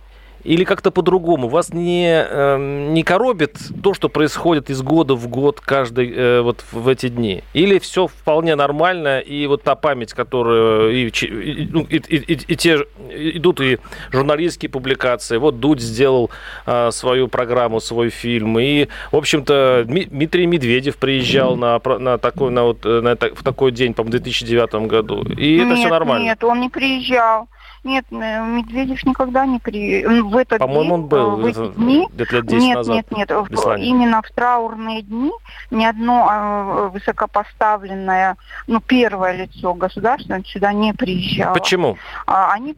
или 0.43 0.63
как-то 0.63 0.91
по-другому? 0.91 1.47
Вас 1.47 1.73
не, 1.73 2.25
э, 2.27 2.87
не 2.91 3.03
коробит 3.03 3.57
то, 3.81 3.93
что 3.93 4.09
происходит 4.09 4.69
из 4.69 4.81
года 4.81 5.15
в 5.15 5.27
год 5.27 5.59
каждый 5.59 6.11
э, 6.13 6.41
вот 6.41 6.63
в 6.71 6.87
эти 6.87 7.09
дни? 7.09 7.43
Или 7.53 7.79
все 7.79 8.07
вполне 8.07 8.55
нормально, 8.55 9.19
и 9.19 9.47
вот 9.47 9.63
та 9.63 9.75
память, 9.75 10.13
которая... 10.13 10.89
И, 10.89 11.07
и, 11.07 11.67
ну, 11.71 11.81
и, 11.81 11.97
и, 11.97 12.33
и 12.33 12.55
те 12.55 12.85
идут 13.09 13.61
и 13.61 13.79
журналистские 14.11 14.69
публикации. 14.69 15.37
Вот 15.37 15.59
Дудь 15.59 15.79
сделал 15.79 16.29
э, 16.65 16.91
свою 16.91 17.27
программу, 17.27 17.79
свой 17.79 18.09
фильм. 18.09 18.59
И, 18.59 18.87
в 19.11 19.15
общем-то, 19.15 19.85
Дмитрий 19.85 20.45
Медведев 20.45 20.97
приезжал 20.97 21.55
на, 21.55 21.79
на, 21.99 22.17
такой, 22.17 22.51
на, 22.51 22.63
вот, 22.63 22.85
э, 22.85 23.01
на, 23.01 23.15
в 23.15 23.43
такой 23.43 23.71
день, 23.71 23.93
по-моему, 23.93 24.17
в 24.17 24.21
2009 24.21 24.73
году. 24.87 25.23
И 25.23 25.57
нет, 25.57 25.67
это 25.67 25.75
все 25.75 25.87
нормально. 25.89 26.25
Нет, 26.25 26.43
он 26.43 26.59
не 26.59 26.69
приезжал. 26.69 27.47
Нет, 27.83 28.05
э, 28.11 28.15
Медведев 28.15 29.03
никогда 29.05 29.45
не 29.45 29.59
при... 29.59 30.05
В 30.05 30.37
этот 30.37 30.59
По-моему, 30.59 30.93
он 30.93 31.07
был 31.07 31.35
в 31.37 31.45
эти 31.45 31.67
дни... 31.73 32.07
где-то 32.13 32.35
лет 32.37 32.45
10 32.45 32.63
нет, 32.63 32.75
назад. 32.77 32.95
Нет, 32.95 33.11
нет, 33.11 33.29
нет. 33.29 33.79
Именно 33.79 34.21
в 34.21 34.31
траурные 34.31 35.01
дни 35.01 35.31
ни 35.69 35.83
одно 35.83 36.27
а, 36.29 36.87
высокопоставленное, 36.87 38.37
ну, 38.67 38.79
первое 38.79 39.33
лицо 39.33 39.73
государства 39.73 40.39
сюда 40.45 40.71
не 40.71 40.93
приезжало. 40.93 41.53
Почему? 41.53 41.97
А, 42.25 42.53
они... 42.53 42.73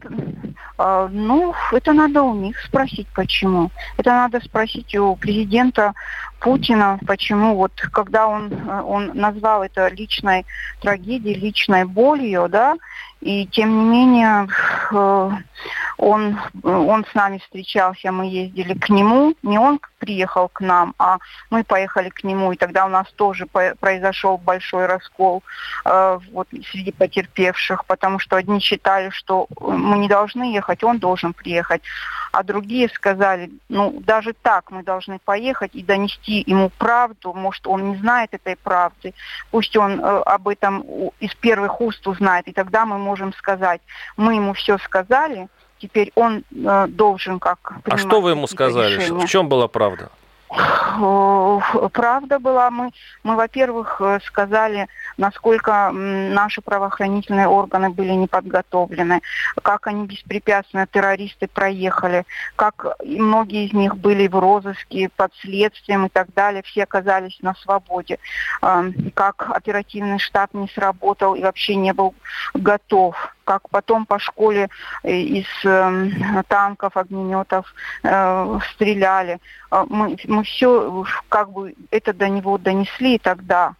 А, 0.76 1.08
ну, 1.08 1.54
это 1.70 1.92
надо 1.92 2.22
у 2.22 2.34
них 2.34 2.58
спросить, 2.60 3.06
почему. 3.14 3.70
Это 3.98 4.10
надо 4.10 4.40
спросить 4.40 4.94
у 4.96 5.14
президента 5.14 5.94
Путина, 6.40 6.98
почему 7.06 7.54
вот 7.54 7.72
когда 7.92 8.26
он, 8.26 8.52
он 8.68 9.12
назвал 9.14 9.62
это 9.62 9.88
личной 9.88 10.44
трагедией, 10.80 11.34
личной 11.34 11.84
болью, 11.84 12.48
да, 12.48 12.76
и 13.20 13.46
тем 13.46 13.78
не 13.78 13.84
менее 13.84 14.48
э, 14.92 15.30
он, 15.98 16.38
он 16.62 17.04
с 17.04 17.14
нами 17.14 17.38
встречался, 17.38 18.12
мы 18.12 18.26
ездили 18.26 18.74
к 18.74 18.88
нему. 18.88 19.34
Не 19.42 19.58
он 19.58 19.80
приехал 19.98 20.48
к 20.48 20.60
нам, 20.60 20.94
а 20.98 21.18
мы 21.50 21.64
поехали 21.64 22.10
к 22.10 22.22
нему. 22.22 22.52
И 22.52 22.56
тогда 22.56 22.86
у 22.86 22.88
нас 22.88 23.10
тоже 23.16 23.46
произошел 23.46 24.36
большой 24.36 24.86
раскол 24.86 25.42
э, 25.84 26.18
вот, 26.32 26.48
среди 26.70 26.92
потерпевших, 26.92 27.86
потому 27.86 28.18
что 28.18 28.36
одни 28.36 28.60
считали, 28.60 29.10
что 29.10 29.46
мы 29.60 29.98
не 29.98 30.08
должны 30.08 30.54
ехать, 30.54 30.84
он 30.84 30.98
должен 30.98 31.32
приехать. 31.32 31.82
А 32.32 32.42
другие 32.42 32.88
сказали, 32.90 33.50
ну 33.68 34.00
даже 34.00 34.34
так 34.34 34.70
мы 34.70 34.82
должны 34.82 35.18
поехать 35.18 35.74
и 35.74 35.82
донести 35.82 36.44
ему 36.46 36.70
правду. 36.76 37.32
Может, 37.32 37.66
он 37.66 37.90
не 37.90 37.96
знает 37.96 38.34
этой 38.34 38.56
правды. 38.56 39.14
Пусть 39.50 39.76
он 39.76 40.00
э, 40.00 40.02
об 40.02 40.48
этом 40.48 40.82
из 41.20 41.34
первых 41.34 41.80
уст 41.80 42.06
узнает. 42.06 42.46
И 42.48 42.52
тогда 42.52 42.84
мы 42.84 42.98
можем 42.98 43.32
сказать, 43.32 43.80
мы 44.16 44.34
ему 44.34 44.52
все 44.52 44.78
сказали, 44.78 45.48
теперь 45.80 46.12
он 46.14 46.44
э, 46.54 46.86
должен 46.88 47.38
как 47.38 47.58
А 47.84 47.96
что 47.96 48.20
вы 48.20 48.30
ему 48.30 48.46
сказали? 48.46 48.96
Решения. 48.96 49.26
В 49.26 49.28
чем 49.28 49.48
была 49.48 49.68
правда? 49.68 50.10
Правда 50.48 52.38
была, 52.38 52.70
мы, 52.70 52.90
мы, 53.24 53.34
во-первых, 53.34 54.00
э, 54.00 54.20
сказали, 54.24 54.86
насколько 55.16 55.90
наши 55.92 56.62
правоохранительные 56.62 57.48
органы 57.48 57.90
были 57.90 58.12
неподготовлены, 58.12 59.20
как 59.62 59.88
они 59.88 60.06
беспрепятственно, 60.06 60.86
террористы 60.86 61.48
проехали, 61.48 62.24
как 62.54 62.96
многие 63.04 63.66
из 63.66 63.72
них 63.72 63.96
были 63.96 64.28
в 64.28 64.38
розыске, 64.38 65.10
под 65.16 65.34
следствием 65.40 66.06
и 66.06 66.08
так 66.08 66.32
далее, 66.32 66.62
все 66.62 66.84
оказались 66.84 67.38
на 67.42 67.54
свободе, 67.54 68.18
как 69.14 69.50
оперативный 69.50 70.18
штаб 70.18 70.54
не 70.54 70.68
сработал 70.68 71.34
и 71.34 71.42
вообще 71.42 71.74
не 71.74 71.92
был 71.92 72.14
готов 72.54 73.35
как 73.46 73.70
потом 73.70 74.04
по 74.06 74.18
школе 74.18 74.68
э, 75.04 75.16
из 75.16 75.46
э, 75.64 76.42
танков, 76.48 76.96
огнеметов 76.96 77.72
э, 78.02 78.58
стреляли. 78.72 79.38
А 79.70 79.86
мы, 79.88 80.16
мы 80.26 80.42
все 80.42 81.04
как 81.28 81.50
бы 81.52 81.74
это 81.90 82.12
до 82.12 82.28
него 82.28 82.58
донесли 82.58 83.18
тогда. 83.18 83.74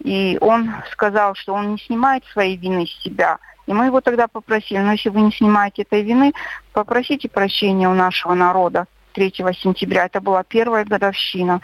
И 0.00 0.38
он 0.40 0.74
сказал, 0.90 1.34
что 1.34 1.54
он 1.54 1.72
не 1.72 1.78
снимает 1.78 2.24
своей 2.32 2.56
вины 2.56 2.86
с 2.86 3.02
себя. 3.02 3.38
И 3.66 3.72
мы 3.72 3.86
его 3.86 4.00
тогда 4.00 4.26
попросили, 4.26 4.78
ну 4.78 4.92
если 4.92 5.10
вы 5.10 5.20
не 5.20 5.32
снимаете 5.32 5.82
этой 5.82 6.02
вины, 6.02 6.32
попросите 6.72 7.28
прощения 7.28 7.88
у 7.88 7.94
нашего 7.94 8.34
народа 8.34 8.86
3 9.12 9.32
сентября. 9.52 10.06
Это 10.06 10.20
была 10.20 10.42
первая 10.42 10.84
годовщина. 10.84 11.60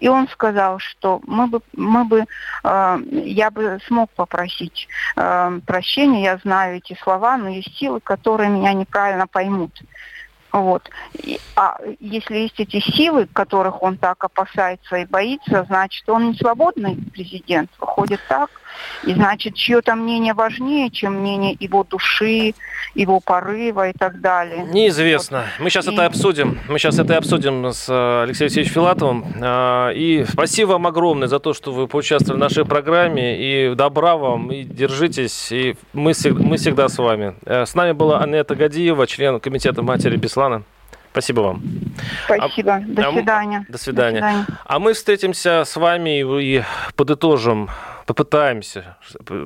И 0.00 0.08
он 0.08 0.28
сказал, 0.28 0.78
что 0.78 1.20
мы 1.26 1.46
бы, 1.46 1.60
мы 1.74 2.04
бы 2.04 2.24
э, 2.64 2.98
я 3.24 3.50
бы 3.50 3.78
смог 3.86 4.10
попросить 4.10 4.88
э, 5.16 5.60
прощения, 5.66 6.22
я 6.24 6.36
знаю 6.38 6.78
эти 6.78 6.96
слова, 7.02 7.36
но 7.36 7.48
есть 7.48 7.76
силы, 7.76 8.00
которые 8.00 8.48
меня 8.48 8.72
неправильно 8.72 9.26
поймут. 9.26 9.80
Вот. 10.52 10.88
И, 11.14 11.40
а 11.56 11.78
если 11.98 12.36
есть 12.36 12.60
эти 12.60 12.78
силы, 12.78 13.26
которых 13.32 13.82
он 13.82 13.96
так 13.96 14.22
опасается 14.22 14.96
и 14.96 15.06
боится, 15.06 15.64
значит, 15.66 16.08
он 16.08 16.30
не 16.30 16.34
свободный 16.36 16.98
президент. 17.12 17.70
Выходит 17.80 18.20
так. 18.28 18.50
И 19.04 19.12
значит, 19.12 19.54
чье-то 19.54 19.94
мнение 19.94 20.34
важнее, 20.34 20.90
чем 20.90 21.20
мнение 21.20 21.56
его 21.58 21.84
души, 21.84 22.54
его 22.94 23.20
порыва 23.20 23.88
и 23.88 23.92
так 23.92 24.20
далее. 24.20 24.64
Неизвестно. 24.64 25.46
Мы 25.58 25.70
сейчас 25.70 25.86
и... 25.88 25.92
это 25.92 26.06
обсудим. 26.06 26.58
Мы 26.68 26.78
сейчас 26.78 26.98
это 26.98 27.16
обсудим 27.16 27.72
с 27.72 27.88
э, 27.88 28.22
Алексеем 28.22 28.46
Алексеевичем 28.46 28.74
Филатовым. 28.74 29.24
А, 29.40 29.90
и 29.90 30.24
спасибо 30.24 30.70
вам 30.70 30.86
огромное 30.86 31.28
за 31.28 31.38
то, 31.38 31.54
что 31.54 31.72
вы 31.72 31.86
поучаствовали 31.86 32.38
в 32.38 32.40
нашей 32.40 32.64
программе. 32.64 33.38
И 33.38 33.74
добра 33.74 34.16
вам, 34.16 34.52
и 34.52 34.62
держитесь. 34.62 35.50
И 35.52 35.76
мы, 35.92 36.12
мы 36.24 36.56
всегда 36.56 36.88
с 36.88 36.98
вами. 36.98 37.34
Э, 37.44 37.66
с 37.66 37.74
нами 37.74 37.92
была 37.92 38.20
Анетта 38.20 38.54
Гадиева, 38.54 39.06
член 39.06 39.40
комитета 39.40 39.82
матери 39.82 40.16
Беслана. 40.42 40.64
Спасибо 41.12 41.40
вам. 41.40 41.62
Спасибо. 42.24 42.74
А, 42.74 42.80
до, 42.80 43.08
а, 43.08 43.12
свидания. 43.12 43.66
до 43.68 43.78
свидания. 43.78 44.16
До 44.18 44.22
свидания. 44.22 44.46
А 44.64 44.78
мы 44.78 44.94
встретимся 44.94 45.64
с 45.64 45.76
вами 45.76 46.42
и 46.42 46.62
подытожим, 46.96 47.68
попытаемся 48.06 48.96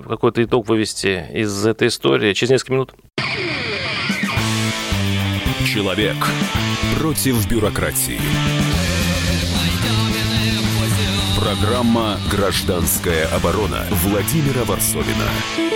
какой-то 0.08 0.44
итог 0.44 0.68
вывести 0.68 1.26
из 1.32 1.66
этой 1.66 1.88
истории 1.88 2.32
через 2.34 2.50
несколько 2.50 2.72
минут. 2.72 2.94
Человек 5.66 6.16
против 6.98 7.46
бюрократии. 7.50 8.20
Программа 11.38 12.16
«Гражданская 12.30 13.26
оборона» 13.28 13.84
Владимира 13.90 14.64
Варсовина. 14.64 15.75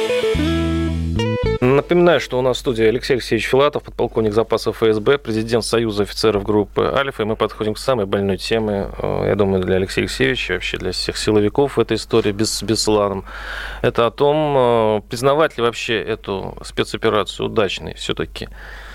Напоминаю, 1.61 2.21
что 2.21 2.39
у 2.39 2.43
нас 2.43 2.57
в 2.57 2.61
студии 2.61 2.87
Алексей 2.87 3.13
Алексеевич 3.13 3.47
Филатов, 3.47 3.83
подполковник 3.83 4.33
запасов 4.33 4.79
ФСБ, 4.79 5.19
президент 5.19 5.63
Союза 5.63 6.05
офицеров 6.05 6.43
группы 6.43 6.91
«Альфа». 6.97 7.23
И 7.23 7.27
мы 7.27 7.37
подходим 7.37 7.75
к 7.75 7.79
самой 7.79 8.07
больной 8.07 8.39
теме, 8.39 8.89
э, 8.97 9.25
я 9.27 9.35
думаю, 9.35 9.63
для 9.63 9.77
Алексея 9.77 10.05
Алексеевича, 10.05 10.55
вообще 10.55 10.79
для 10.79 10.93
всех 10.93 11.19
силовиков 11.19 11.77
в 11.77 11.81
этой 11.81 11.99
истории 11.99 12.33
без, 12.33 12.51
с 12.51 12.63
Бесланом. 12.63 13.27
Это 13.83 14.07
о 14.07 14.11
том, 14.11 14.55
э, 14.57 15.01
признавать 15.11 15.59
ли 15.59 15.63
вообще 15.63 16.01
эту 16.01 16.57
спецоперацию 16.63 17.45
удачной 17.45 17.93
все-таки 17.93 18.49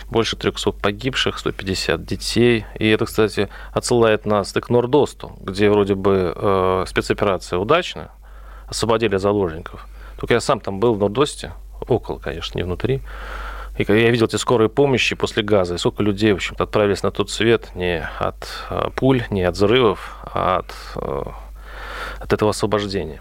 больше 0.09 0.35
300 0.35 0.71
погибших, 0.71 1.37
150 1.37 2.03
детей. 2.03 2.65
И 2.79 2.89
это, 2.89 3.05
кстати, 3.05 3.47
отсылает 3.73 4.25
нас 4.25 4.51
к 4.51 4.69
Нордосту, 4.69 5.37
где 5.39 5.69
вроде 5.69 5.93
бы 5.93 6.33
э, 6.35 6.85
спецоперация 6.87 7.59
удачная, 7.59 8.09
освободили 8.65 9.17
заложников. 9.17 9.87
Только 10.17 10.33
я 10.33 10.39
сам 10.39 10.59
там 10.59 10.79
был 10.79 10.95
в 10.95 10.99
Нордосте, 10.99 11.53
около, 11.87 12.17
конечно, 12.17 12.57
не 12.57 12.63
внутри. 12.63 13.01
И 13.77 13.83
я 13.87 14.09
видел 14.09 14.27
эти 14.27 14.37
скорые 14.37 14.69
помощи 14.69 15.15
после 15.15 15.43
газа, 15.43 15.75
и 15.75 15.77
сколько 15.77 16.01
людей, 16.01 16.31
в 16.31 16.35
общем-то, 16.35 16.63
отправились 16.63 17.03
на 17.03 17.11
тот 17.11 17.29
свет 17.29 17.71
не 17.75 18.07
от 18.19 18.47
э, 18.69 18.89
пуль, 18.95 19.23
не 19.29 19.43
от 19.43 19.55
взрывов, 19.55 20.17
а 20.23 20.59
от, 20.59 20.73
э, 20.95 21.23
от 22.21 22.31
этого 22.31 22.51
освобождения. 22.51 23.19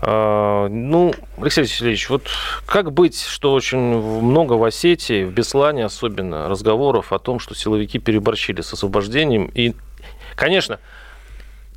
А, 0.00 0.68
ну, 0.68 1.14
Алексей 1.38 1.62
Васильевич, 1.62 2.08
вот 2.08 2.22
как 2.66 2.92
быть, 2.92 3.20
что 3.20 3.52
очень 3.52 3.78
много 3.78 4.52
в 4.52 4.64
Осетии, 4.64 5.24
в 5.24 5.32
Беслане 5.32 5.86
особенно, 5.86 6.48
разговоров 6.48 7.12
о 7.12 7.18
том, 7.18 7.40
что 7.40 7.54
силовики 7.54 7.98
переборщили 7.98 8.60
с 8.60 8.72
освобождением. 8.72 9.50
И, 9.54 9.74
конечно, 10.36 10.78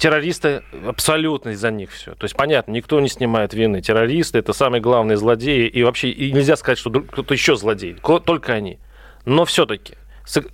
террористы 0.01 0.63
абсолютно 0.87 1.51
из-за 1.51 1.69
них 1.69 1.91
все. 1.91 2.15
То 2.15 2.25
есть, 2.25 2.35
понятно, 2.35 2.71
никто 2.71 2.99
не 2.99 3.07
снимает 3.07 3.53
вины. 3.53 3.81
Террористы– 3.81 4.37
это 4.39 4.51
самые 4.51 4.81
главные 4.81 5.15
злодеи. 5.15 5.67
И 5.67 5.83
вообще 5.83 6.09
и 6.09 6.31
нельзя 6.31 6.55
сказать, 6.55 6.79
что 6.79 6.89
кто-то 6.89 7.31
еще 7.33 7.55
злодей. 7.55 7.95
Только 8.25 8.53
они. 8.53 8.79
Но 9.25 9.45
все-таки 9.45 9.93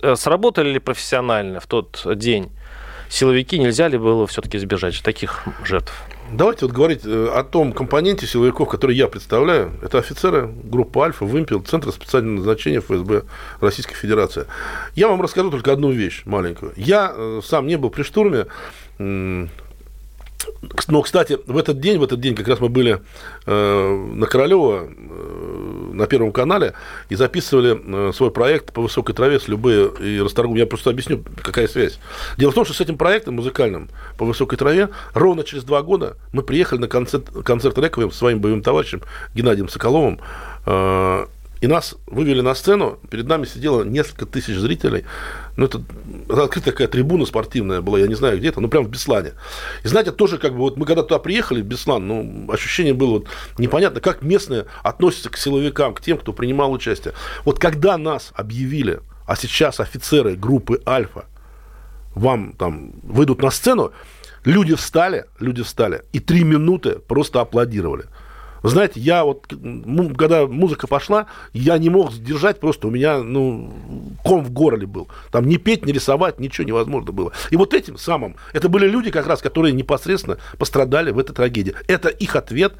э, 0.02 0.16
сработали 0.16 0.72
ли 0.72 0.78
профессионально 0.78 1.60
в 1.60 1.66
тот 1.66 2.06
день 2.16 2.50
силовики? 3.08 3.58
Нельзя 3.58 3.88
ли 3.88 3.96
было 3.96 4.26
все-таки 4.26 4.58
избежать 4.58 5.02
таких 5.02 5.44
жертв? 5.64 5.94
Давайте 6.30 6.66
вот 6.66 6.74
говорить 6.74 7.00
э, 7.04 7.28
о 7.34 7.42
том 7.42 7.72
компоненте 7.72 8.26
силовиков, 8.26 8.68
который 8.68 8.94
я 8.94 9.08
представляю. 9.08 9.72
Это 9.82 9.98
офицеры 9.98 10.46
группы 10.46 11.00
«Альфа», 11.00 11.24
«Вымпел», 11.24 11.62
Центра 11.62 11.90
специального 11.90 12.36
назначения 12.36 12.80
ФСБ 12.80 13.22
Российской 13.60 13.94
Федерации. 13.94 14.46
Я 14.94 15.08
вам 15.08 15.22
расскажу 15.22 15.50
только 15.50 15.72
одну 15.72 15.90
вещь 15.90 16.22
маленькую. 16.26 16.72
Я 16.76 17.12
э, 17.14 17.40
сам 17.42 17.66
не 17.66 17.76
был 17.76 17.90
при 17.90 18.02
штурме, 18.02 18.46
но, 20.88 21.02
кстати, 21.02 21.38
в 21.46 21.56
этот 21.56 21.80
день, 21.80 21.98
в 21.98 22.02
этот 22.02 22.20
день 22.20 22.34
как 22.34 22.48
раз 22.48 22.60
мы 22.60 22.68
были 22.68 23.00
э, 23.46 24.10
на 24.14 24.26
Королева, 24.26 24.88
э, 24.88 25.57
на 25.98 26.06
Первом 26.06 26.32
канале, 26.32 26.74
и 27.08 27.14
записывали 27.14 27.78
э, 28.08 28.12
свой 28.12 28.30
проект 28.30 28.72
по 28.72 28.82
высокой 28.82 29.14
траве 29.14 29.38
с 29.38 29.48
любые 29.48 29.90
и 30.00 30.20
расторгум. 30.20 30.56
Я 30.56 30.66
просто 30.66 30.90
объясню, 30.90 31.22
какая 31.42 31.68
связь. 31.68 31.98
Дело 32.36 32.52
в 32.52 32.54
том, 32.54 32.64
что 32.64 32.74
с 32.74 32.80
этим 32.80 32.96
проектом 32.96 33.34
музыкальным 33.34 33.90
по 34.16 34.24
высокой 34.24 34.56
траве 34.56 34.88
ровно 35.14 35.44
через 35.44 35.64
два 35.64 35.82
года 35.82 36.16
мы 36.32 36.42
приехали 36.42 36.80
на 36.80 36.88
концерт, 36.88 37.26
концерт 37.44 37.76
Рековым 37.78 38.10
с 38.10 38.16
своим 38.16 38.40
боевым 38.40 38.62
товарищем 38.62 39.02
Геннадием 39.34 39.68
Соколовым. 39.68 40.20
И 41.60 41.66
нас 41.66 41.96
вывели 42.06 42.40
на 42.40 42.54
сцену, 42.54 43.00
перед 43.10 43.26
нами 43.26 43.44
сидело 43.44 43.82
несколько 43.82 44.26
тысяч 44.26 44.54
зрителей. 44.54 45.04
Ну, 45.56 45.66
это, 45.66 45.82
открытая 46.28 46.72
такая 46.72 46.88
трибуна 46.88 47.26
спортивная 47.26 47.80
была, 47.80 47.98
я 47.98 48.06
не 48.06 48.14
знаю 48.14 48.38
где 48.38 48.48
это, 48.48 48.60
ну, 48.60 48.68
прям 48.68 48.84
в 48.84 48.90
Беслане. 48.90 49.32
И 49.82 49.88
знаете, 49.88 50.12
тоже 50.12 50.38
как 50.38 50.52
бы 50.52 50.58
вот 50.58 50.76
мы 50.76 50.86
когда 50.86 51.02
туда 51.02 51.18
приехали, 51.18 51.62
в 51.62 51.66
Беслан, 51.66 52.06
ну, 52.06 52.52
ощущение 52.52 52.94
было 52.94 53.10
вот 53.10 53.26
непонятно, 53.58 54.00
как 54.00 54.22
местные 54.22 54.66
относятся 54.82 55.30
к 55.30 55.36
силовикам, 55.36 55.94
к 55.94 56.00
тем, 56.00 56.18
кто 56.18 56.32
принимал 56.32 56.72
участие. 56.72 57.14
Вот 57.44 57.58
когда 57.58 57.98
нас 57.98 58.32
объявили, 58.34 59.00
а 59.26 59.36
сейчас 59.36 59.80
офицеры 59.80 60.36
группы 60.36 60.80
«Альфа» 60.86 61.26
вам 62.14 62.52
там 62.52 62.92
выйдут 63.02 63.42
на 63.42 63.50
сцену, 63.50 63.92
люди 64.44 64.74
встали, 64.74 65.26
люди 65.40 65.62
встали, 65.62 66.02
и 66.12 66.20
три 66.20 66.44
минуты 66.44 66.98
просто 66.98 67.40
аплодировали. 67.40 68.04
Знаете, 68.62 69.00
я 69.00 69.24
вот, 69.24 69.46
когда 70.16 70.46
музыка 70.46 70.86
пошла, 70.86 71.26
я 71.52 71.78
не 71.78 71.90
мог 71.90 72.12
сдержать, 72.12 72.60
просто 72.60 72.88
у 72.88 72.90
меня, 72.90 73.18
ну, 73.18 73.72
ком 74.24 74.44
в 74.44 74.50
горле 74.50 74.86
был. 74.86 75.08
Там 75.30 75.46
не 75.46 75.56
петь, 75.56 75.84
не 75.84 75.92
рисовать, 75.92 76.40
ничего 76.40 76.66
невозможно 76.66 77.12
было. 77.12 77.32
И 77.50 77.56
вот 77.56 77.74
этим 77.74 77.96
самым, 77.96 78.36
это 78.52 78.68
были 78.68 78.88
люди 78.88 79.10
как 79.10 79.26
раз, 79.26 79.40
которые 79.40 79.72
непосредственно 79.72 80.38
пострадали 80.58 81.10
в 81.10 81.18
этой 81.18 81.34
трагедии. 81.34 81.74
Это 81.86 82.08
их 82.08 82.36
ответ 82.36 82.74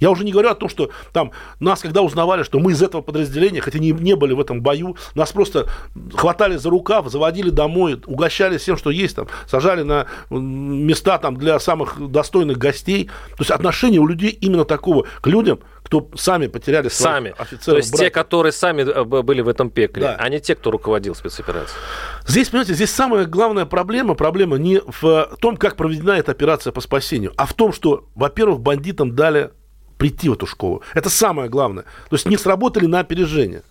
я 0.00 0.10
уже 0.10 0.24
не 0.24 0.32
говорю 0.32 0.50
о 0.50 0.54
том, 0.54 0.68
что 0.68 0.90
там 1.12 1.32
нас, 1.60 1.80
когда 1.80 2.02
узнавали, 2.02 2.42
что 2.42 2.58
мы 2.58 2.72
из 2.72 2.82
этого 2.82 3.02
подразделения, 3.02 3.60
хотя 3.60 3.78
не, 3.78 3.92
не 3.92 4.16
были 4.16 4.32
в 4.32 4.40
этом 4.40 4.60
бою, 4.60 4.96
нас 5.14 5.32
просто 5.32 5.68
хватали 6.14 6.56
за 6.56 6.70
рукав, 6.70 7.08
заводили 7.08 7.50
домой, 7.50 8.00
угощали 8.06 8.58
всем, 8.58 8.76
что 8.76 8.90
есть, 8.90 9.16
там, 9.16 9.28
сажали 9.46 9.82
на 9.82 10.06
места 10.30 11.18
там, 11.18 11.36
для 11.36 11.58
самых 11.58 11.96
достойных 12.10 12.58
гостей. 12.58 13.06
То 13.30 13.40
есть 13.40 13.50
отношение 13.50 14.00
у 14.00 14.06
людей 14.06 14.30
именно 14.30 14.64
такого 14.64 15.06
к 15.20 15.26
людям, 15.26 15.60
кто 15.88 16.10
сами 16.16 16.48
потеряли 16.48 16.88
сами. 16.88 17.34
офицеров. 17.38 17.64
То 17.64 17.76
есть 17.76 17.90
братьев. 17.90 18.08
те, 18.08 18.10
которые 18.10 18.52
сами 18.52 18.82
э, 18.82 19.04
были 19.04 19.40
в 19.40 19.48
этом 19.48 19.70
пекле, 19.70 20.02
да. 20.02 20.16
а 20.18 20.28
не 20.28 20.38
те, 20.38 20.54
кто 20.54 20.70
руководил 20.70 21.14
спецоперацией. 21.14 21.80
Здесь, 22.26 22.50
понимаете, 22.50 22.74
здесь 22.74 22.90
самая 22.90 23.24
главная 23.24 23.64
проблема, 23.64 24.14
проблема 24.14 24.58
не 24.58 24.80
в 24.86 25.30
том, 25.40 25.56
как 25.56 25.76
проведена 25.76 26.12
эта 26.12 26.32
операция 26.32 26.72
по 26.72 26.82
спасению, 26.82 27.32
а 27.36 27.46
в 27.46 27.54
том, 27.54 27.72
что, 27.72 28.04
во-первых, 28.14 28.60
бандитам 28.60 29.14
дали 29.14 29.50
прийти 29.98 30.28
в 30.28 30.32
эту 30.32 30.46
школу. 30.46 30.82
Это 30.94 31.10
самое 31.10 31.50
главное. 31.50 31.84
То 32.08 32.16
есть 32.16 32.26
не 32.26 32.36
сработали 32.36 32.86
на 32.86 33.00
опережение. 33.00 33.62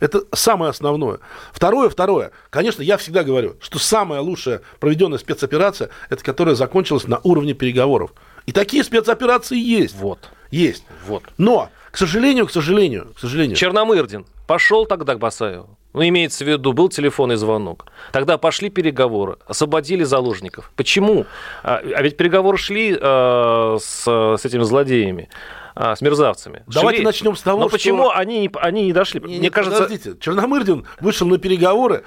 Это 0.00 0.24
самое 0.34 0.70
основное. 0.70 1.18
Второе, 1.52 1.88
второе. 1.88 2.30
Конечно, 2.50 2.82
я 2.82 2.98
всегда 2.98 3.24
говорю, 3.24 3.56
что 3.60 3.78
самая 3.78 4.20
лучшая 4.20 4.60
проведенная 4.78 5.18
спецоперация, 5.18 5.88
это 6.10 6.22
которая 6.22 6.54
закончилась 6.54 7.06
на 7.06 7.20
уровне 7.22 7.54
переговоров. 7.54 8.12
И 8.46 8.52
такие 8.52 8.84
спецоперации 8.84 9.58
есть. 9.58 9.96
Вот. 9.96 10.18
Есть. 10.50 10.84
Вот. 11.06 11.22
Но, 11.38 11.70
к 11.90 11.96
сожалению, 11.96 12.46
к 12.46 12.50
сожалению, 12.50 13.12
к 13.16 13.20
сожалению. 13.20 13.56
Черномырдин 13.56 14.26
пошел 14.46 14.84
тогда 14.84 15.14
к 15.14 15.18
Басаеву. 15.18 15.78
Ну, 15.94 16.06
имеется 16.06 16.44
в 16.44 16.48
виду, 16.48 16.72
был 16.72 16.88
телефонный 16.88 17.36
звонок. 17.36 17.86
Тогда 18.12 18.36
пошли 18.36 18.68
переговоры, 18.68 19.36
освободили 19.46 20.02
заложников. 20.02 20.72
Почему? 20.74 21.24
А, 21.62 21.76
а 21.76 22.02
ведь 22.02 22.16
переговоры 22.16 22.58
шли 22.58 22.98
э, 23.00 23.78
с, 23.80 24.04
с 24.04 24.44
этими 24.44 24.64
злодеями 24.64 25.28
а, 25.76 25.94
с 25.94 26.00
мерзавцами. 26.00 26.64
Давайте 26.66 26.98
Шли. 26.98 27.06
начнем 27.06 27.36
с 27.36 27.42
того, 27.42 27.60
Но 27.60 27.68
что... 27.68 27.76
почему 27.76 28.10
они, 28.10 28.50
они 28.60 28.86
не 28.86 28.92
дошли? 28.92 29.20
Не, 29.20 29.26
Мне 29.26 29.38
не, 29.38 29.50
кажется... 29.50 29.82
Подождите, 29.82 30.16
Черномырдин 30.20 30.84
вышел 31.00 31.28
на 31.28 31.38
переговоры 31.38 32.02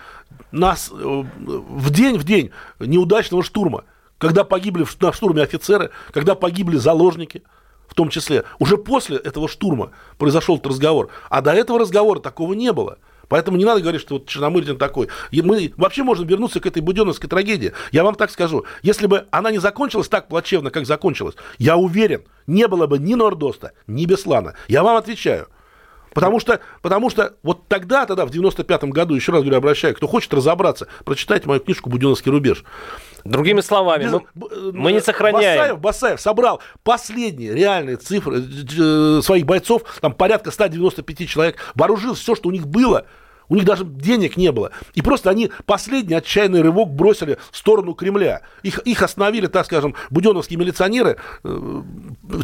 нас 0.52 0.92
э, 0.92 0.96
в 0.96 1.90
день 1.90 2.18
в 2.18 2.26
день 2.26 2.52
неудачного 2.80 3.42
штурма, 3.42 3.86
когда 4.18 4.44
погибли 4.44 4.86
на 5.00 5.14
штурме 5.14 5.44
офицеры, 5.44 5.92
когда 6.12 6.36
погибли 6.36 6.76
заложники 6.76 7.44
в 7.88 7.94
том 7.94 8.10
числе. 8.10 8.44
Уже 8.60 8.78
после 8.78 9.18
этого 9.18 9.48
штурма 9.48 9.92
произошел 10.18 10.56
этот 10.56 10.68
разговор. 10.68 11.10
А 11.30 11.42
до 11.42 11.54
этого 11.54 11.80
разговора 11.80 12.20
такого 12.20 12.54
не 12.54 12.74
было. 12.74 12.98
Поэтому 13.30 13.58
не 13.58 13.66
надо 13.66 13.82
говорить, 13.82 14.02
что 14.02 14.16
вот 14.16 14.28
Черномырдин 14.28 14.78
такой. 14.78 15.10
И 15.32 15.42
мы 15.42 15.74
вообще 15.78 16.04
можем 16.04 16.28
вернуться 16.28 16.60
к 16.60 16.66
этой 16.66 16.82
буденовской 16.82 17.30
трагедии. 17.30 17.74
Я 17.92 18.04
вам 18.04 18.16
так 18.16 18.32
скажу. 18.32 18.66
Если 18.84 19.08
бы 19.08 19.28
она 19.32 19.52
не 19.52 19.60
закончилась 19.60 20.08
так 20.08 20.28
плачевно, 20.28 20.70
как 20.70 20.86
закончилась, 20.86 21.36
я 21.58 21.78
уверен, 21.78 22.24
не 22.46 22.68
было 22.68 22.88
бы 22.88 23.00
ни 23.00 23.16
Нордоста, 23.16 23.74
ни 23.88 24.06
Беслана. 24.06 24.56
Я 24.68 24.84
вам 24.84 24.98
отвечаю. 24.98 25.48
Потому 26.18 26.40
что, 26.40 26.60
потому 26.82 27.12
что 27.12 27.36
вот 27.44 27.68
тогда, 27.68 28.08
тогда, 28.08 28.26
в 28.26 28.32
95-м 28.32 28.90
году, 28.90 29.14
еще 29.14 29.32
раз 29.32 29.42
говорю, 29.42 29.58
обращаю, 29.58 29.94
кто 29.94 30.08
хочет 30.08 30.34
разобраться, 30.34 30.88
прочитайте 31.06 31.48
мою 31.48 31.60
книжку 31.60 31.92
«Буденовский 31.92 32.32
рубеж». 32.32 32.64
Другими 33.24 33.62
словами, 33.62 34.06
Без, 34.06 34.12
мы, 34.12 34.72
мы 34.74 34.92
не 34.94 35.00
сохраняем. 35.00 35.60
Басаев, 35.60 35.80
Басаев 35.80 36.22
собрал 36.22 36.60
последние 36.82 37.54
реальные 37.54 37.98
цифры 37.98 38.42
э, 38.42 39.22
своих 39.22 39.46
бойцов, 39.46 39.84
там 40.02 40.14
порядка 40.14 40.50
195 40.50 41.30
человек, 41.30 41.58
вооружил 41.76 42.16
все, 42.16 42.34
что 42.34 42.50
у 42.50 42.52
них 42.52 42.68
было, 42.68 43.06
у 43.50 43.56
них 43.56 43.66
даже 43.66 43.86
денег 43.86 44.38
не 44.38 44.52
было. 44.52 44.72
И 44.94 45.02
просто 45.02 45.30
они 45.30 45.52
последний 45.66 46.16
отчаянный 46.16 46.62
рывок 46.62 46.90
бросили 46.90 47.38
в 47.52 47.58
сторону 47.58 47.94
Кремля. 47.94 48.42
Их, 48.64 48.80
их 48.80 49.02
остановили, 49.02 49.48
так 49.48 49.66
скажем, 49.66 49.96
буденовские 50.10 50.60
милиционеры, 50.60 51.18
э, 51.44 51.82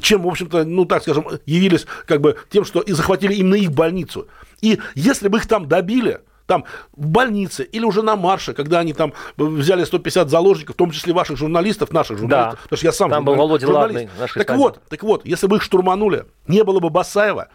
чем, 0.02 0.24
в 0.24 0.28
общем-то, 0.28 0.64
ну, 0.64 0.86
так 0.86 1.02
скажем, 1.04 1.28
явились 1.46 1.86
как 2.06 2.22
бы 2.22 2.38
тем, 2.50 2.66
что 2.66 2.82
и 2.82 2.94
захватили 2.94 3.34
именно 3.34 3.56
их 3.56 3.72
больницу. 3.72 4.28
И 4.62 4.80
если 4.96 5.28
бы 5.28 5.40
их 5.40 5.48
там 5.48 5.68
добили, 5.68 6.22
там 6.46 6.66
в 6.96 7.08
больнице 7.08 7.64
или 7.64 7.86
уже 7.86 8.02
на 8.02 8.16
марше, 8.16 8.54
когда 8.54 8.80
они 8.80 8.94
там 8.94 9.14
взяли 9.38 9.84
150 9.84 10.30
заложников, 10.30 10.76
в 10.76 10.78
том 10.78 10.92
числе 10.92 11.14
ваших 11.14 11.38
журналистов, 11.38 11.92
наших 11.92 12.18
журналистов, 12.18 12.56
да. 12.56 12.64
потому 12.64 12.78
что 12.78 12.88
я 12.88 12.92
сам 12.92 13.10
там 13.10 13.26
был 13.26 13.36
Володя 13.36 13.68
журналист. 13.68 14.10
Ладный, 14.20 14.46
так 14.46 14.58
вот, 14.58 14.82
так 14.90 15.04
вот, 15.04 15.26
если 15.26 15.48
бы 15.48 15.58
их 15.58 15.64
штурманули, 15.64 16.26
не 16.48 16.64
было 16.64 16.80
бы 16.80 16.90
Басаева, 16.90 17.48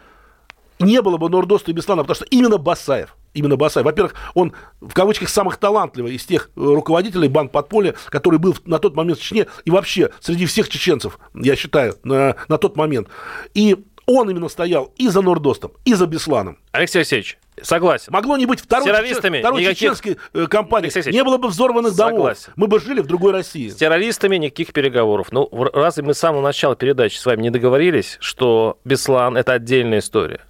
не 0.79 1.01
было 1.01 1.17
бы 1.17 1.29
Нордоста 1.29 1.71
и 1.71 1.73
Беслана, 1.73 2.03
потому 2.03 2.15
что 2.15 2.25
именно 2.25 2.57
Басаев, 2.57 3.15
именно 3.33 3.55
Басаев, 3.55 3.85
во-первых, 3.85 4.13
он 4.33 4.53
в 4.81 4.93
кавычках 4.93 5.29
самых 5.29 5.57
талантливый 5.57 6.15
из 6.15 6.25
тех 6.25 6.49
э, 6.55 6.61
руководителей 6.61 7.27
банд 7.27 7.51
подполья, 7.51 7.95
который 8.09 8.39
был 8.39 8.55
на 8.65 8.79
тот 8.79 8.95
момент 8.95 9.19
в 9.19 9.21
Чечне 9.21 9.47
и 9.65 9.71
вообще 9.71 10.09
среди 10.19 10.45
всех 10.45 10.69
чеченцев, 10.69 11.19
я 11.33 11.55
считаю, 11.55 11.95
на, 12.03 12.35
на 12.47 12.57
тот 12.57 12.75
момент. 12.75 13.07
И 13.53 13.77
Он 14.05 14.29
именно 14.29 14.49
стоял 14.49 14.93
и 14.97 15.07
за 15.07 15.21
Нордостом, 15.21 15.71
и 15.85 15.93
за 15.93 16.07
Бесланом. 16.07 16.57
Алексей 16.71 16.99
Алексеевич, 16.99 17.37
согласен. 17.61 18.11
Могло 18.11 18.37
не 18.37 18.45
быть 18.47 18.59
второй, 18.59 18.85
террористами 18.85 19.39
второй 19.39 19.61
никаких... 19.61 19.79
чеченской 19.79 20.17
э, 20.33 20.47
компании. 20.47 20.85
Алексей 20.85 20.99
Алексеевич, 20.99 21.15
Не 21.15 21.23
было 21.23 21.37
бы 21.37 21.47
взорванных 21.49 21.95
домов. 21.95 22.13
согласен. 22.13 22.53
Мы 22.55 22.67
бы 22.67 22.79
жили 22.79 23.01
в 23.01 23.07
другой 23.07 23.33
России. 23.33 23.69
С 23.69 23.75
террористами 23.75 24.37
никаких 24.37 24.73
переговоров. 24.73 25.27
Ну, 25.31 25.47
разве 25.73 26.03
мы 26.03 26.13
с 26.13 26.17
самого 26.19 26.41
начала 26.41 26.75
передачи 26.75 27.17
с 27.17 27.25
вами 27.25 27.43
не 27.43 27.49
договорились, 27.51 28.17
что 28.19 28.79
Беслан– 28.83 29.37
это 29.37 29.53
отдельная 29.53 29.99
история? 29.99 30.41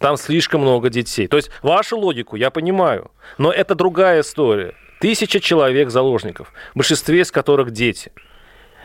Там 0.00 0.16
слишком 0.16 0.62
много 0.62 0.88
детей. 0.88 1.28
То 1.28 1.36
есть 1.36 1.50
вашу 1.60 1.98
логику 1.98 2.34
я 2.34 2.50
понимаю, 2.50 3.10
но 3.36 3.52
это 3.52 3.74
другая 3.74 4.22
история. 4.22 4.74
Тысяча 4.98 5.40
человек 5.40 5.90
заложников, 5.90 6.52
в 6.72 6.78
большинстве 6.78 7.20
из 7.20 7.30
которых 7.30 7.70
дети. 7.70 8.10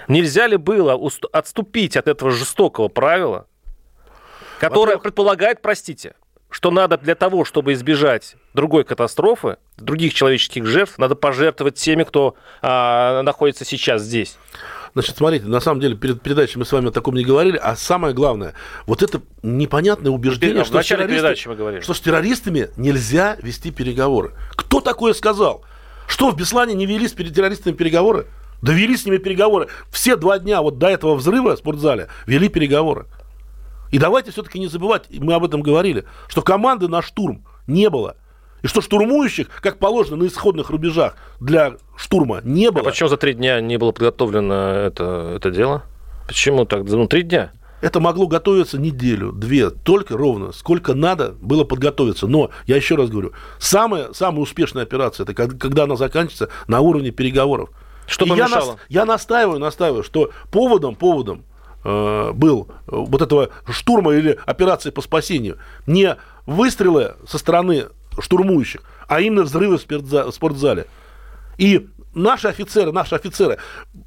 Нельзя 0.10 0.46
ли 0.46 0.58
было 0.58 1.00
отступить 1.32 1.96
от 1.96 2.10
этого 2.10 2.32
жестокого 2.32 2.90
правила, 2.90 3.48
которое 4.60 4.98
предполагает, 4.98 5.62
простите, 5.62 6.16
что 6.50 6.70
надо 6.70 6.98
для 6.98 7.16
того, 7.16 7.46
чтобы 7.46 7.72
избежать 7.72 8.36
другой 8.54 8.84
катастрофы, 8.84 9.56
других 9.78 10.14
человеческих 10.14 10.66
жертв, 10.66 10.98
надо 10.98 11.16
пожертвовать 11.16 11.76
теми, 11.76 12.04
кто 12.04 12.36
а, 12.62 13.22
находится 13.24 13.64
сейчас 13.64 14.02
здесь. 14.02 14.38
Значит, 14.96 15.18
смотрите, 15.18 15.46
на 15.46 15.60
самом 15.60 15.82
деле, 15.82 15.96
перед 15.96 16.22
передачей 16.22 16.58
мы 16.58 16.64
с 16.64 16.72
вами 16.72 16.88
о 16.88 16.92
таком 16.92 17.16
не 17.16 17.26
говорили, 17.26 17.58
а 17.62 17.76
самое 17.76 18.14
главное, 18.14 18.54
вот 18.88 19.04
это 19.04 19.22
непонятное 19.44 20.10
убеждение, 20.10 20.64
В 20.64 20.68
что, 20.68 20.82
с 20.82 20.86
террористами- 20.88 21.08
передачи 21.10 21.48
мы 21.50 21.56
говорили. 21.56 21.82
что 21.82 21.94
с 21.94 22.00
террористами 22.00 22.70
нельзя 22.78 23.36
вести 23.42 23.72
переговоры. 23.72 24.32
Кто 24.56 24.80
такое 24.80 25.14
сказал? 25.14 25.66
Что, 26.08 26.32
в 26.32 26.38
Беслане 26.38 26.76
не 26.76 26.86
вели 26.86 27.10
с 27.10 27.12
пере- 27.12 27.30
террористами 27.30 27.74
переговоры? 27.74 28.26
Да 28.62 28.72
вели 28.72 28.96
с 28.96 29.06
ними 29.06 29.18
переговоры. 29.18 29.68
Все 29.92 30.16
два 30.16 30.40
дня 30.40 30.62
вот 30.62 30.78
до 30.78 30.88
этого 30.88 31.16
взрыва 31.16 31.56
в 31.58 31.60
спортзале 31.60 32.08
вели 32.26 32.48
переговоры. 32.48 33.06
И 33.92 34.00
давайте 34.00 34.32
все-таки 34.32 34.60
не 34.60 34.68
забывать, 34.68 35.08
мы 35.10 35.34
об 35.34 35.44
этом 35.44 35.62
говорили, 35.62 36.06
что 36.30 36.42
команды 36.42 36.88
на 36.88 37.02
штурм 37.02 37.46
не 37.68 37.90
было. 37.90 38.16
И 38.66 38.68
что 38.68 38.82
штурмующих, 38.82 39.48
как 39.62 39.78
положено 39.78 40.16
на 40.18 40.26
исходных 40.26 40.72
рубежах 40.72 41.18
для 41.40 41.76
штурма, 41.96 42.42
не 42.44 42.66
А 42.66 42.72
было. 42.72 42.82
почему 42.82 43.10
за 43.10 43.18
три 43.18 43.36
дня 43.36 43.62
не 43.62 43.78
было 43.78 43.92
подготовлено 43.92 44.56
это, 44.72 45.34
это 45.36 45.52
дело? 45.52 45.84
Почему 46.26 46.66
так? 46.66 46.84
Ну, 46.86 47.06
три 47.06 47.22
дня. 47.22 47.52
Это 47.82 48.00
могло 48.00 48.26
готовиться 48.26 48.80
неделю, 48.80 49.32
две, 49.32 49.70
только 49.70 50.18
ровно, 50.18 50.52
сколько 50.52 50.96
надо 50.96 51.36
было 51.40 51.64
подготовиться. 51.64 52.26
Но, 52.26 52.50
я 52.66 52.76
еще 52.78 52.96
раз 52.96 53.12
говорю, 53.12 53.34
самая, 53.60 54.14
самая 54.14 54.42
успешная 54.42 54.82
операция, 54.82 55.26
это 55.26 55.36
когда 55.36 55.84
она 55.84 55.96
заканчивается 55.96 56.50
на 56.68 56.80
уровне 56.80 57.12
переговоров. 57.12 57.70
Что 58.08 58.26
я, 58.26 58.48
нас- 58.48 58.78
я 58.90 59.06
настаиваю, 59.06 59.60
настаиваю, 59.60 60.02
что 60.02 60.32
поводом, 60.52 60.96
поводом 60.96 61.44
э, 61.84 62.32
был 62.34 62.68
э, 62.72 62.72
вот 62.88 63.22
этого 63.22 63.50
штурма 63.70 64.16
или 64.16 64.40
операции 64.48 64.90
по 64.90 65.02
спасению 65.04 65.60
не 65.86 66.18
выстрелы 66.48 67.14
со 67.28 67.38
стороны 67.38 67.90
штурмующих, 68.20 68.82
а 69.08 69.22
именно 69.22 69.44
взрывы 69.44 69.78
в 69.78 69.82
спортза- 69.82 70.30
в 70.30 70.32
спортзале. 70.32 70.86
И 71.58 71.88
наши 72.14 72.48
офицеры, 72.48 72.92
наши 72.92 73.16
офицеры, 73.16 73.58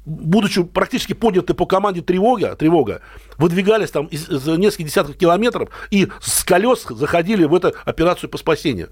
будучи 0.05 0.63
практически 0.63 1.13
подняты 1.13 1.53
по 1.53 1.65
команде 1.65 2.01
тревога, 2.01 2.55
тревога 2.55 3.01
выдвигались 3.37 3.91
там 3.91 4.05
из, 4.07 4.27
за 4.27 4.57
несколько 4.57 4.83
десятков 4.83 5.15
километров 5.17 5.69
и 5.91 6.09
с 6.19 6.43
колес 6.43 6.85
заходили 6.89 7.45
в 7.45 7.53
эту 7.55 7.73
операцию 7.85 8.29
по 8.29 8.37
спасению. 8.37 8.89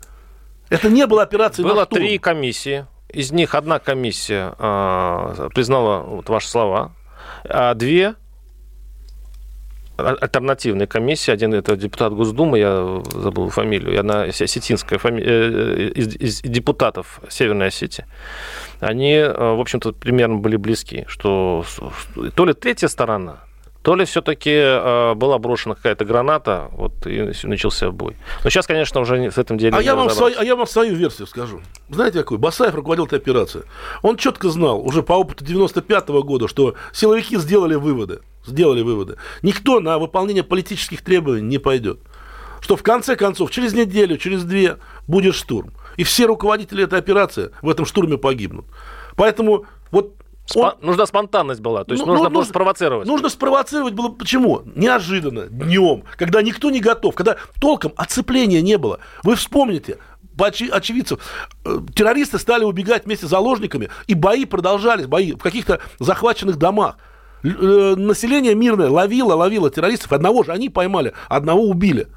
Это 0.69 0.89
не 0.89 1.05
была 1.07 1.23
операция 1.23 1.63
на 1.63 1.73
Было 1.73 1.85
штурм. 1.85 2.01
три 2.03 2.17
комиссии. 2.17 2.85
Из 3.09 3.31
них 3.31 3.55
одна 3.55 3.79
комиссия 3.79 4.53
а, 4.59 5.49
признала 5.53 6.01
вот 6.01 6.27
ваши 6.29 6.49
слова, 6.49 6.91
а 7.45 7.73
две 7.73 8.15
а- 9.97 10.17
альтернативные 10.21 10.87
комиссии. 10.87 11.31
Один 11.31 11.53
это 11.53 11.75
депутат 11.75 12.13
Госдумы, 12.13 12.59
я 12.59 13.01
забыл 13.13 13.49
фамилию, 13.49 13.99
осе- 13.99 14.45
осетинская 14.45 14.99
фами- 14.99 15.21
э, 15.25 15.91
из, 15.95 16.15
из 16.15 16.41
депутатов 16.41 17.19
Северной 17.29 17.67
Осетии. 17.67 18.05
Они, 18.79 19.13
э, 19.13 19.33
в 19.55 19.59
общем-то, 19.59 19.93
примерно 19.93 20.37
были 20.37 20.55
близки, 20.57 21.05
что 21.07 21.63
то 22.35 22.45
ли 22.45 22.53
третья 22.53 22.87
сторона, 22.87 23.37
то 23.87 23.95
ли 23.95 24.03
все-таки 24.03 25.15
была 25.15 25.37
брошена 25.39 25.75
какая-то 25.75 26.03
граната, 26.03 26.67
вот 26.73 27.07
и 27.07 27.31
начался 27.43 27.89
бой. 27.89 28.17
Но 28.43 28.49
сейчас, 28.49 28.67
конечно, 28.67 28.99
уже 28.99 29.31
с 29.31 29.37
этим 29.37 29.57
делом 29.57 29.75
А 29.75 29.79
не 29.79 29.85
я, 29.85 29.95
вам 29.95 30.09
свою, 30.09 30.35
а 30.37 30.43
я 30.43 30.57
вам 30.57 30.67
свою 30.67 30.93
версию 30.93 31.25
скажу. 31.25 31.61
Знаете, 31.87 32.19
какой? 32.19 32.37
Басаев 32.37 32.75
руководил 32.75 33.05
этой 33.05 33.17
операцией. 33.17 33.63
Он 34.01 34.17
четко 34.17 34.49
знал, 34.49 34.85
уже 34.85 35.03
по 35.03 35.13
опыту 35.13 35.45
95 35.45 36.09
года, 36.09 36.49
что 36.49 36.75
силовики 36.91 37.37
сделали 37.37 37.75
выводы. 37.75 38.19
Сделали 38.45 38.81
выводы. 38.81 39.15
Никто 39.41 39.79
на 39.79 39.99
выполнение 39.99 40.43
политических 40.43 41.01
требований 41.01 41.47
не 41.47 41.57
пойдет. 41.57 42.01
Что 42.59 42.75
в 42.75 42.83
конце 42.83 43.15
концов, 43.15 43.51
через 43.51 43.71
неделю, 43.71 44.17
через 44.17 44.43
две 44.43 44.79
будет 45.07 45.33
штурм. 45.33 45.71
И 45.95 46.03
все 46.03 46.25
руководители 46.25 46.83
этой 46.83 46.99
операции 46.99 47.51
в 47.61 47.69
этом 47.69 47.85
штурме 47.85 48.17
погибнут. 48.17 48.65
Поэтому 49.15 49.65
вот 49.91 50.13
Спо- 50.47 50.73
он- 50.79 50.85
Нужна 50.87 51.05
спонтанность 51.05 51.61
была, 51.61 51.83
то 51.83 51.93
есть 51.93 52.05
ну, 52.05 52.11
нужно 52.13 52.29
ну, 52.29 52.35
было 52.35 52.43
спровоцировать. 52.43 53.07
Нужно 53.07 53.29
спровоцировать 53.29 53.93
было 53.93 54.09
почему? 54.09 54.61
Неожиданно, 54.75 55.47
днем, 55.47 56.03
когда 56.17 56.41
никто 56.41 56.69
не 56.69 56.79
готов, 56.79 57.15
когда 57.15 57.35
толком 57.61 57.93
оцепления 57.97 58.61
не 58.61 58.77
было. 58.77 58.99
Вы 59.23 59.35
вспомните, 59.35 59.97
очевидцев, 60.71 61.19
э, 61.65 61.79
террористы 61.93 62.39
стали 62.39 62.63
убегать 62.63 63.05
вместе 63.05 63.25
с 63.25 63.29
заложниками, 63.29 63.89
и 64.07 64.13
бои 64.13 64.45
продолжались, 64.45 65.07
бои 65.07 65.33
в 65.33 65.39
каких-то 65.39 65.79
захваченных 65.99 66.57
домах. 66.57 66.97
Э, 67.43 67.95
Население 67.97 68.55
мирное 68.55 68.89
ловило, 68.89 69.33
ловило 69.35 69.69
террористов, 69.69 70.11
одного 70.13 70.43
же 70.43 70.51
они 70.51 70.69
поймали, 70.69 71.13
одного 71.27 71.63
убили. 71.63 72.07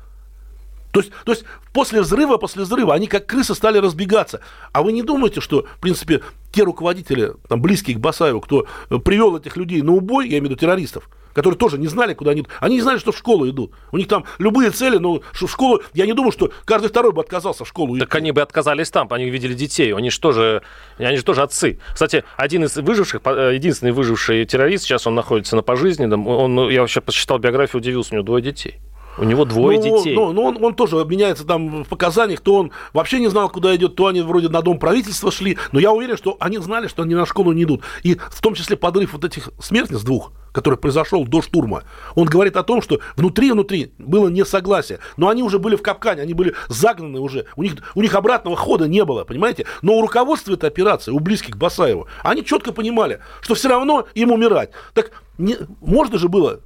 То 0.93 1.01
есть, 1.01 1.12
то 1.24 1.32
есть 1.32 1.45
после 1.72 2.01
взрыва, 2.01 2.36
после 2.36 2.62
взрыва 2.62 2.95
они 2.95 3.07
как 3.07 3.26
крысы 3.26 3.55
стали 3.55 3.78
разбегаться. 3.78 4.41
А 4.72 4.82
вы 4.82 4.93
не 4.93 5.03
думаете, 5.03 5.41
что, 5.41 5.62
в 5.62 5.80
принципе, 5.80 6.22
те 6.53 6.62
руководители, 6.62 7.32
там, 7.49 7.62
близкие 7.62 7.97
к 7.97 8.01
Басаеву, 8.01 8.41
кто 8.41 8.66
э, 8.91 8.99
привел 8.99 9.36
этих 9.36 9.57
людей 9.57 9.82
на 9.82 9.93
убой, 9.93 10.26
я 10.26 10.38
имею 10.38 10.43
в 10.43 10.51
виду 10.51 10.57
террористов, 10.57 11.09
которые 11.32 11.57
тоже 11.57 11.78
не 11.78 11.86
знали, 11.86 12.14
куда 12.14 12.32
они 12.32 12.41
идут. 12.41 12.51
Они 12.59 12.76
не 12.76 12.82
знали, 12.82 12.99
что 12.99 13.12
в 13.12 13.16
школу 13.18 13.49
идут. 13.49 13.72
У 13.93 13.99
них 13.99 14.09
там 14.09 14.24
любые 14.38 14.70
цели, 14.70 14.99
но 14.99 15.20
в 15.32 15.49
школу... 15.49 15.80
Я 15.95 16.07
не 16.07 16.12
думаю, 16.12 16.32
что 16.32 16.51
каждый 16.64 16.88
второй 16.88 17.12
бы 17.12 17.20
отказался 17.22 17.64
в 17.64 17.68
школу 17.68 17.95
идти. 17.95 18.01
Так 18.01 18.14
они 18.16 18.32
бы 18.32 18.41
отказались 18.41 18.91
там, 18.91 19.07
они 19.11 19.30
видели 19.30 19.55
детей, 19.55 19.95
они 19.95 20.11
же 20.11 20.18
тоже, 20.18 20.62
они 20.99 21.16
же 21.16 21.22
тоже 21.22 21.43
отцы. 21.43 21.78
Кстати, 21.93 22.24
один 22.36 22.64
из 22.64 22.76
выживших, 22.76 23.20
э, 23.24 23.53
единственный 23.55 23.93
выживший 23.93 24.45
террорист, 24.45 24.84
сейчас 24.84 25.07
он 25.07 25.14
находится 25.14 25.55
на 25.55 25.62
пожизненном, 25.62 26.26
он, 26.26 26.55
ну, 26.55 26.68
я 26.68 26.80
вообще 26.80 27.01
посчитал 27.01 27.38
биографию, 27.38 27.80
удивился, 27.80 28.12
у 28.12 28.14
него 28.16 28.24
двое 28.24 28.43
детей. 28.43 28.80
У 29.21 29.25
него 29.25 29.45
двое 29.45 29.79
ну, 29.79 29.99
детей. 29.99 30.14
Ну, 30.14 30.33
ну, 30.33 30.45
он, 30.45 30.64
он 30.64 30.75
тоже 30.75 30.99
обменяется 30.99 31.47
там 31.47 31.85
в 31.85 31.89
показаниях, 31.89 32.41
то 32.41 32.55
он 32.55 32.73
вообще 32.95 33.21
не 33.21 33.29
знал, 33.29 33.51
куда 33.51 33.77
идет, 33.77 33.95
то 33.95 34.07
они 34.07 34.23
вроде 34.23 34.49
на 34.49 34.62
дом 34.62 34.79
правительства 34.79 35.31
шли. 35.31 35.59
Но 35.73 35.79
я 35.79 35.93
уверен, 35.93 36.16
что 36.16 36.39
они 36.41 36.57
знали, 36.57 36.89
что 36.89 37.03
они 37.03 37.14
на 37.14 37.27
школу 37.27 37.53
не 37.53 37.64
идут. 37.64 37.83
И 38.03 38.14
в 38.14 38.41
том 38.41 38.55
числе 38.55 38.77
подрыв 38.79 39.12
вот 39.12 39.25
этих 39.25 39.51
смертниц 39.61 40.01
двух, 40.01 40.33
который 40.53 40.79
произошел 40.79 41.27
до 41.27 41.43
штурма, 41.43 41.83
он 42.14 42.29
говорит 42.29 42.57
о 42.57 42.62
том, 42.62 42.81
что 42.81 43.01
внутри-внутри 43.16 43.93
было 43.99 44.29
несогласие. 44.29 45.01
Но 45.18 45.29
они 45.29 45.43
уже 45.43 45.59
были 45.59 45.77
в 45.77 45.83
капкане, 45.83 46.23
они 46.23 46.33
были 46.33 46.55
загнаны 46.68 47.21
уже. 47.21 47.45
У 47.57 47.62
них, 47.62 47.75
у 47.95 48.01
них 48.01 48.14
обратного 48.14 48.57
хода 48.57 48.89
не 48.89 49.05
было, 49.05 49.25
понимаете? 49.25 49.66
Но 49.83 49.97
у 49.97 50.01
руководства 50.01 50.55
этой 50.55 50.71
операции, 50.71 51.12
у 51.12 51.21
близких 51.21 51.57
к 51.57 51.59
Басаеву, 51.59 52.07
они 52.23 52.43
четко 52.43 52.73
понимали, 52.73 53.21
что 53.43 53.55
все 53.55 53.68
равно 53.68 54.07
им 54.14 54.33
умирать. 54.33 54.71
Так 54.95 55.12
не, 55.37 55.57
можно 55.83 56.18
же 56.18 56.29
было 56.29 56.61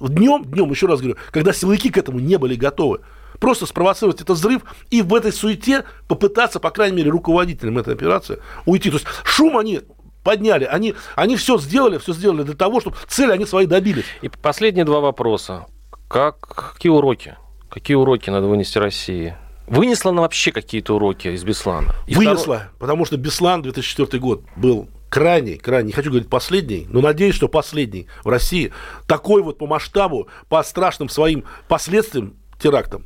днем, 0.00 0.44
днем, 0.44 0.70
еще 0.70 0.86
раз 0.86 1.00
говорю, 1.00 1.16
когда 1.30 1.52
силовики 1.52 1.90
к 1.90 1.96
этому 1.96 2.18
не 2.18 2.36
были 2.36 2.54
готовы. 2.54 3.00
Просто 3.40 3.66
спровоцировать 3.66 4.20
этот 4.20 4.36
взрыв 4.36 4.62
и 4.90 5.00
в 5.02 5.14
этой 5.14 5.32
суете 5.32 5.84
попытаться, 6.08 6.58
по 6.58 6.70
крайней 6.70 6.96
мере, 6.96 7.10
руководителям 7.10 7.78
этой 7.78 7.94
операции 7.94 8.40
уйти. 8.66 8.90
То 8.90 8.96
есть 8.96 9.06
шум 9.24 9.56
они 9.56 9.82
подняли, 10.24 10.64
они, 10.64 10.94
они 11.14 11.36
все 11.36 11.58
сделали, 11.58 11.98
все 11.98 12.12
сделали 12.12 12.42
для 12.42 12.54
того, 12.54 12.80
чтобы 12.80 12.96
цели 13.06 13.30
они 13.30 13.46
свои 13.46 13.66
добились. 13.66 14.04
И 14.22 14.28
последние 14.28 14.84
два 14.84 15.00
вопроса. 15.00 15.66
Как, 16.08 16.40
какие 16.40 16.90
уроки? 16.90 17.36
Какие 17.70 17.96
уроки 17.96 18.28
надо 18.30 18.46
вынести 18.46 18.78
России? 18.78 19.36
Вынесла 19.68 20.10
она 20.10 20.22
вообще 20.22 20.50
какие-то 20.50 20.96
уроки 20.96 21.28
из 21.28 21.44
Беслана? 21.44 21.94
И 22.06 22.14
Вынесла, 22.14 22.56
второе- 22.56 22.68
потому 22.78 23.04
что 23.04 23.16
Беслан 23.18 23.62
2004 23.62 24.18
год 24.18 24.42
был 24.56 24.88
крайний, 25.08 25.56
крайний, 25.56 25.88
не 25.88 25.92
хочу 25.92 26.10
говорить 26.10 26.28
последний, 26.28 26.86
но 26.88 27.00
надеюсь, 27.00 27.34
что 27.34 27.48
последний 27.48 28.06
в 28.24 28.28
России, 28.28 28.72
такой 29.06 29.42
вот 29.42 29.58
по 29.58 29.66
масштабу, 29.66 30.28
по 30.48 30.62
страшным 30.62 31.08
своим 31.08 31.44
последствиям 31.68 32.34
терактам. 32.60 33.04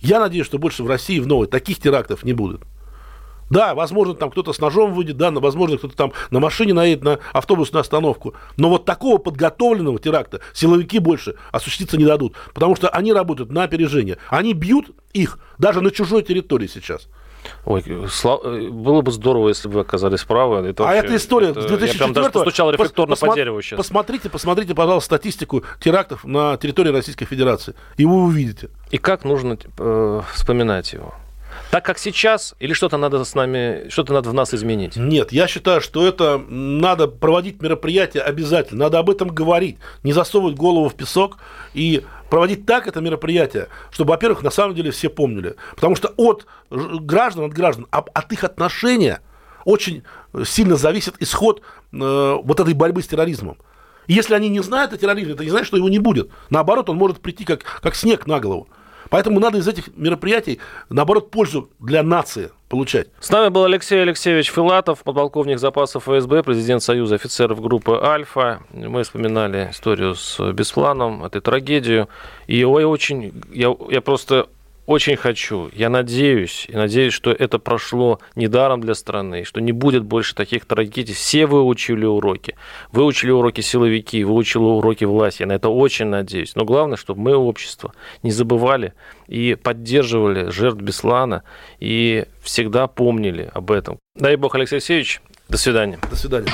Я 0.00 0.20
надеюсь, 0.20 0.46
что 0.46 0.58
больше 0.58 0.82
в 0.82 0.88
России 0.88 1.18
в 1.18 1.26
новой 1.26 1.46
таких 1.46 1.78
терактов 1.78 2.24
не 2.24 2.32
будет. 2.32 2.62
Да, 3.50 3.74
возможно, 3.74 4.14
там 4.14 4.30
кто-то 4.30 4.52
с 4.52 4.58
ножом 4.58 4.94
выйдет, 4.94 5.16
да, 5.16 5.30
но, 5.30 5.40
возможно, 5.40 5.76
кто-то 5.76 5.94
там 5.94 6.12
на 6.30 6.40
машине 6.40 6.72
наедет 6.72 7.04
на 7.04 7.18
автобусную 7.32 7.82
остановку. 7.82 8.34
Но 8.56 8.70
вот 8.70 8.84
такого 8.84 9.18
подготовленного 9.18 9.98
теракта 9.98 10.40
силовики 10.52 10.98
больше 10.98 11.36
осуществиться 11.52 11.96
не 11.96 12.04
дадут, 12.04 12.34
потому 12.54 12.74
что 12.74 12.88
они 12.88 13.12
работают 13.12 13.52
на 13.52 13.64
опережение. 13.64 14.18
Они 14.28 14.54
бьют 14.54 14.90
их 15.12 15.38
даже 15.58 15.80
на 15.82 15.90
чужой 15.90 16.22
территории 16.22 16.66
сейчас. 16.66 17.08
Ой, 17.64 17.82
было 18.70 19.00
бы 19.00 19.12
здорово, 19.12 19.48
если 19.48 19.68
бы 19.68 19.74
вы 19.74 19.80
оказались 19.80 20.22
правы. 20.24 20.68
Это 20.68 20.84
а 20.84 20.86
вообще, 20.86 21.06
эта 21.06 21.16
история 21.16 21.48
это, 21.48 21.62
с 21.62 21.66
2004 21.66 21.92
Я 21.92 21.98
прям 21.98 22.12
даже 22.12 22.30
постучал 22.30 22.70
рефлекторно 22.70 23.16
по 23.16 23.34
дереву 23.34 23.62
сейчас. 23.62 23.76
Посмотрите, 23.76 24.30
посмотрите, 24.30 24.74
пожалуйста, 24.74 25.16
статистику 25.16 25.64
терактов 25.80 26.24
на 26.24 26.56
территории 26.56 26.90
Российской 26.90 27.24
Федерации, 27.24 27.74
и 27.96 28.04
вы 28.04 28.24
увидите. 28.24 28.70
И 28.90 28.98
как 28.98 29.24
нужно 29.24 29.58
э, 29.78 30.20
вспоминать 30.32 30.92
его? 30.92 31.14
Так 31.74 31.84
как 31.84 31.98
сейчас, 31.98 32.54
или 32.60 32.72
что-то 32.72 32.98
надо 32.98 33.24
с 33.24 33.34
нами, 33.34 33.88
что-то 33.88 34.12
надо 34.12 34.30
в 34.30 34.32
нас 34.32 34.54
изменить? 34.54 34.94
Нет, 34.94 35.32
я 35.32 35.48
считаю, 35.48 35.80
что 35.80 36.06
это 36.06 36.38
надо 36.38 37.08
проводить 37.08 37.60
мероприятие 37.60 38.22
обязательно, 38.22 38.84
надо 38.84 39.00
об 39.00 39.10
этом 39.10 39.26
говорить, 39.26 39.78
не 40.04 40.12
засовывать 40.12 40.54
голову 40.54 40.88
в 40.88 40.94
песок 40.94 41.38
и 41.72 42.04
проводить 42.30 42.64
так 42.64 42.86
это 42.86 43.00
мероприятие, 43.00 43.66
чтобы, 43.90 44.10
во-первых, 44.10 44.44
на 44.44 44.50
самом 44.50 44.76
деле 44.76 44.92
все 44.92 45.08
помнили. 45.08 45.56
Потому 45.74 45.96
что 45.96 46.14
от 46.16 46.46
граждан, 46.70 47.46
от 47.46 47.52
граждан, 47.52 47.88
от 47.90 48.32
их 48.32 48.44
отношения 48.44 49.20
очень 49.64 50.04
сильно 50.44 50.76
зависит 50.76 51.16
исход 51.18 51.60
э, 51.60 52.38
вот 52.40 52.60
этой 52.60 52.74
борьбы 52.74 53.02
с 53.02 53.08
терроризмом. 53.08 53.56
если 54.06 54.34
они 54.34 54.48
не 54.48 54.62
знают 54.62 54.92
о 54.92 54.96
терроризме, 54.96 55.32
это 55.32 55.42
не 55.42 55.50
значит, 55.50 55.66
что 55.66 55.76
его 55.76 55.88
не 55.88 55.98
будет. 55.98 56.30
Наоборот, 56.50 56.88
он 56.88 56.98
может 56.98 57.18
прийти 57.18 57.44
как, 57.44 57.64
как 57.82 57.96
снег 57.96 58.28
на 58.28 58.38
голову. 58.38 58.68
Поэтому 59.10 59.40
надо 59.40 59.58
из 59.58 59.68
этих 59.68 59.96
мероприятий, 59.96 60.60
наоборот, 60.88 61.30
пользу 61.30 61.70
для 61.78 62.02
нации 62.02 62.50
получать. 62.68 63.08
С 63.20 63.30
нами 63.30 63.50
был 63.50 63.64
Алексей 63.64 64.02
Алексеевич 64.02 64.50
Филатов, 64.50 65.02
подполковник 65.04 65.58
запасов 65.58 66.04
ФСБ, 66.04 66.42
президент 66.42 66.82
Союза 66.82 67.14
офицеров 67.14 67.60
группы 67.60 67.98
«Альфа». 68.02 68.60
Мы 68.72 69.04
вспоминали 69.04 69.68
историю 69.70 70.14
с 70.14 70.40
Беспланом, 70.52 71.24
эту 71.24 71.40
трагедию. 71.40 72.08
И 72.46 72.58
я 72.58 72.68
очень, 72.68 73.32
я, 73.52 73.74
я 73.90 74.00
просто 74.00 74.48
очень 74.86 75.16
хочу, 75.16 75.70
я 75.74 75.88
надеюсь, 75.88 76.66
и 76.68 76.76
надеюсь, 76.76 77.14
что 77.14 77.30
это 77.30 77.58
прошло 77.58 78.20
недаром 78.34 78.80
для 78.80 78.94
страны, 78.94 79.44
что 79.44 79.60
не 79.60 79.72
будет 79.72 80.04
больше 80.04 80.34
таких 80.34 80.66
трагедий. 80.66 81.14
Все 81.14 81.46
выучили 81.46 82.04
уроки. 82.04 82.54
Выучили 82.92 83.30
уроки 83.30 83.60
силовики, 83.60 84.24
выучили 84.24 84.62
уроки 84.62 85.04
власти. 85.04 85.42
Я 85.42 85.46
на 85.46 85.52
это 85.52 85.68
очень 85.68 86.06
надеюсь. 86.06 86.54
Но 86.54 86.64
главное, 86.64 86.96
чтобы 86.96 87.20
мы, 87.22 87.36
общество, 87.36 87.94
не 88.22 88.30
забывали 88.30 88.92
и 89.26 89.54
поддерживали 89.54 90.50
жертв 90.50 90.80
Беслана 90.80 91.44
и 91.80 92.26
всегда 92.42 92.86
помнили 92.86 93.50
об 93.54 93.70
этом. 93.70 93.98
Дай 94.16 94.36
бог, 94.36 94.54
Алексей 94.54 94.76
Алексеевич, 94.76 95.20
до 95.48 95.56
свидания. 95.56 95.98
До 96.10 96.16
свидания. 96.16 96.52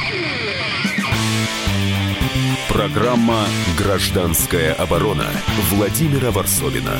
Программа 2.68 3.46
«Гражданская 3.76 4.72
оборона» 4.74 5.26
Владимира 5.70 6.30
Варсовина. 6.30 6.96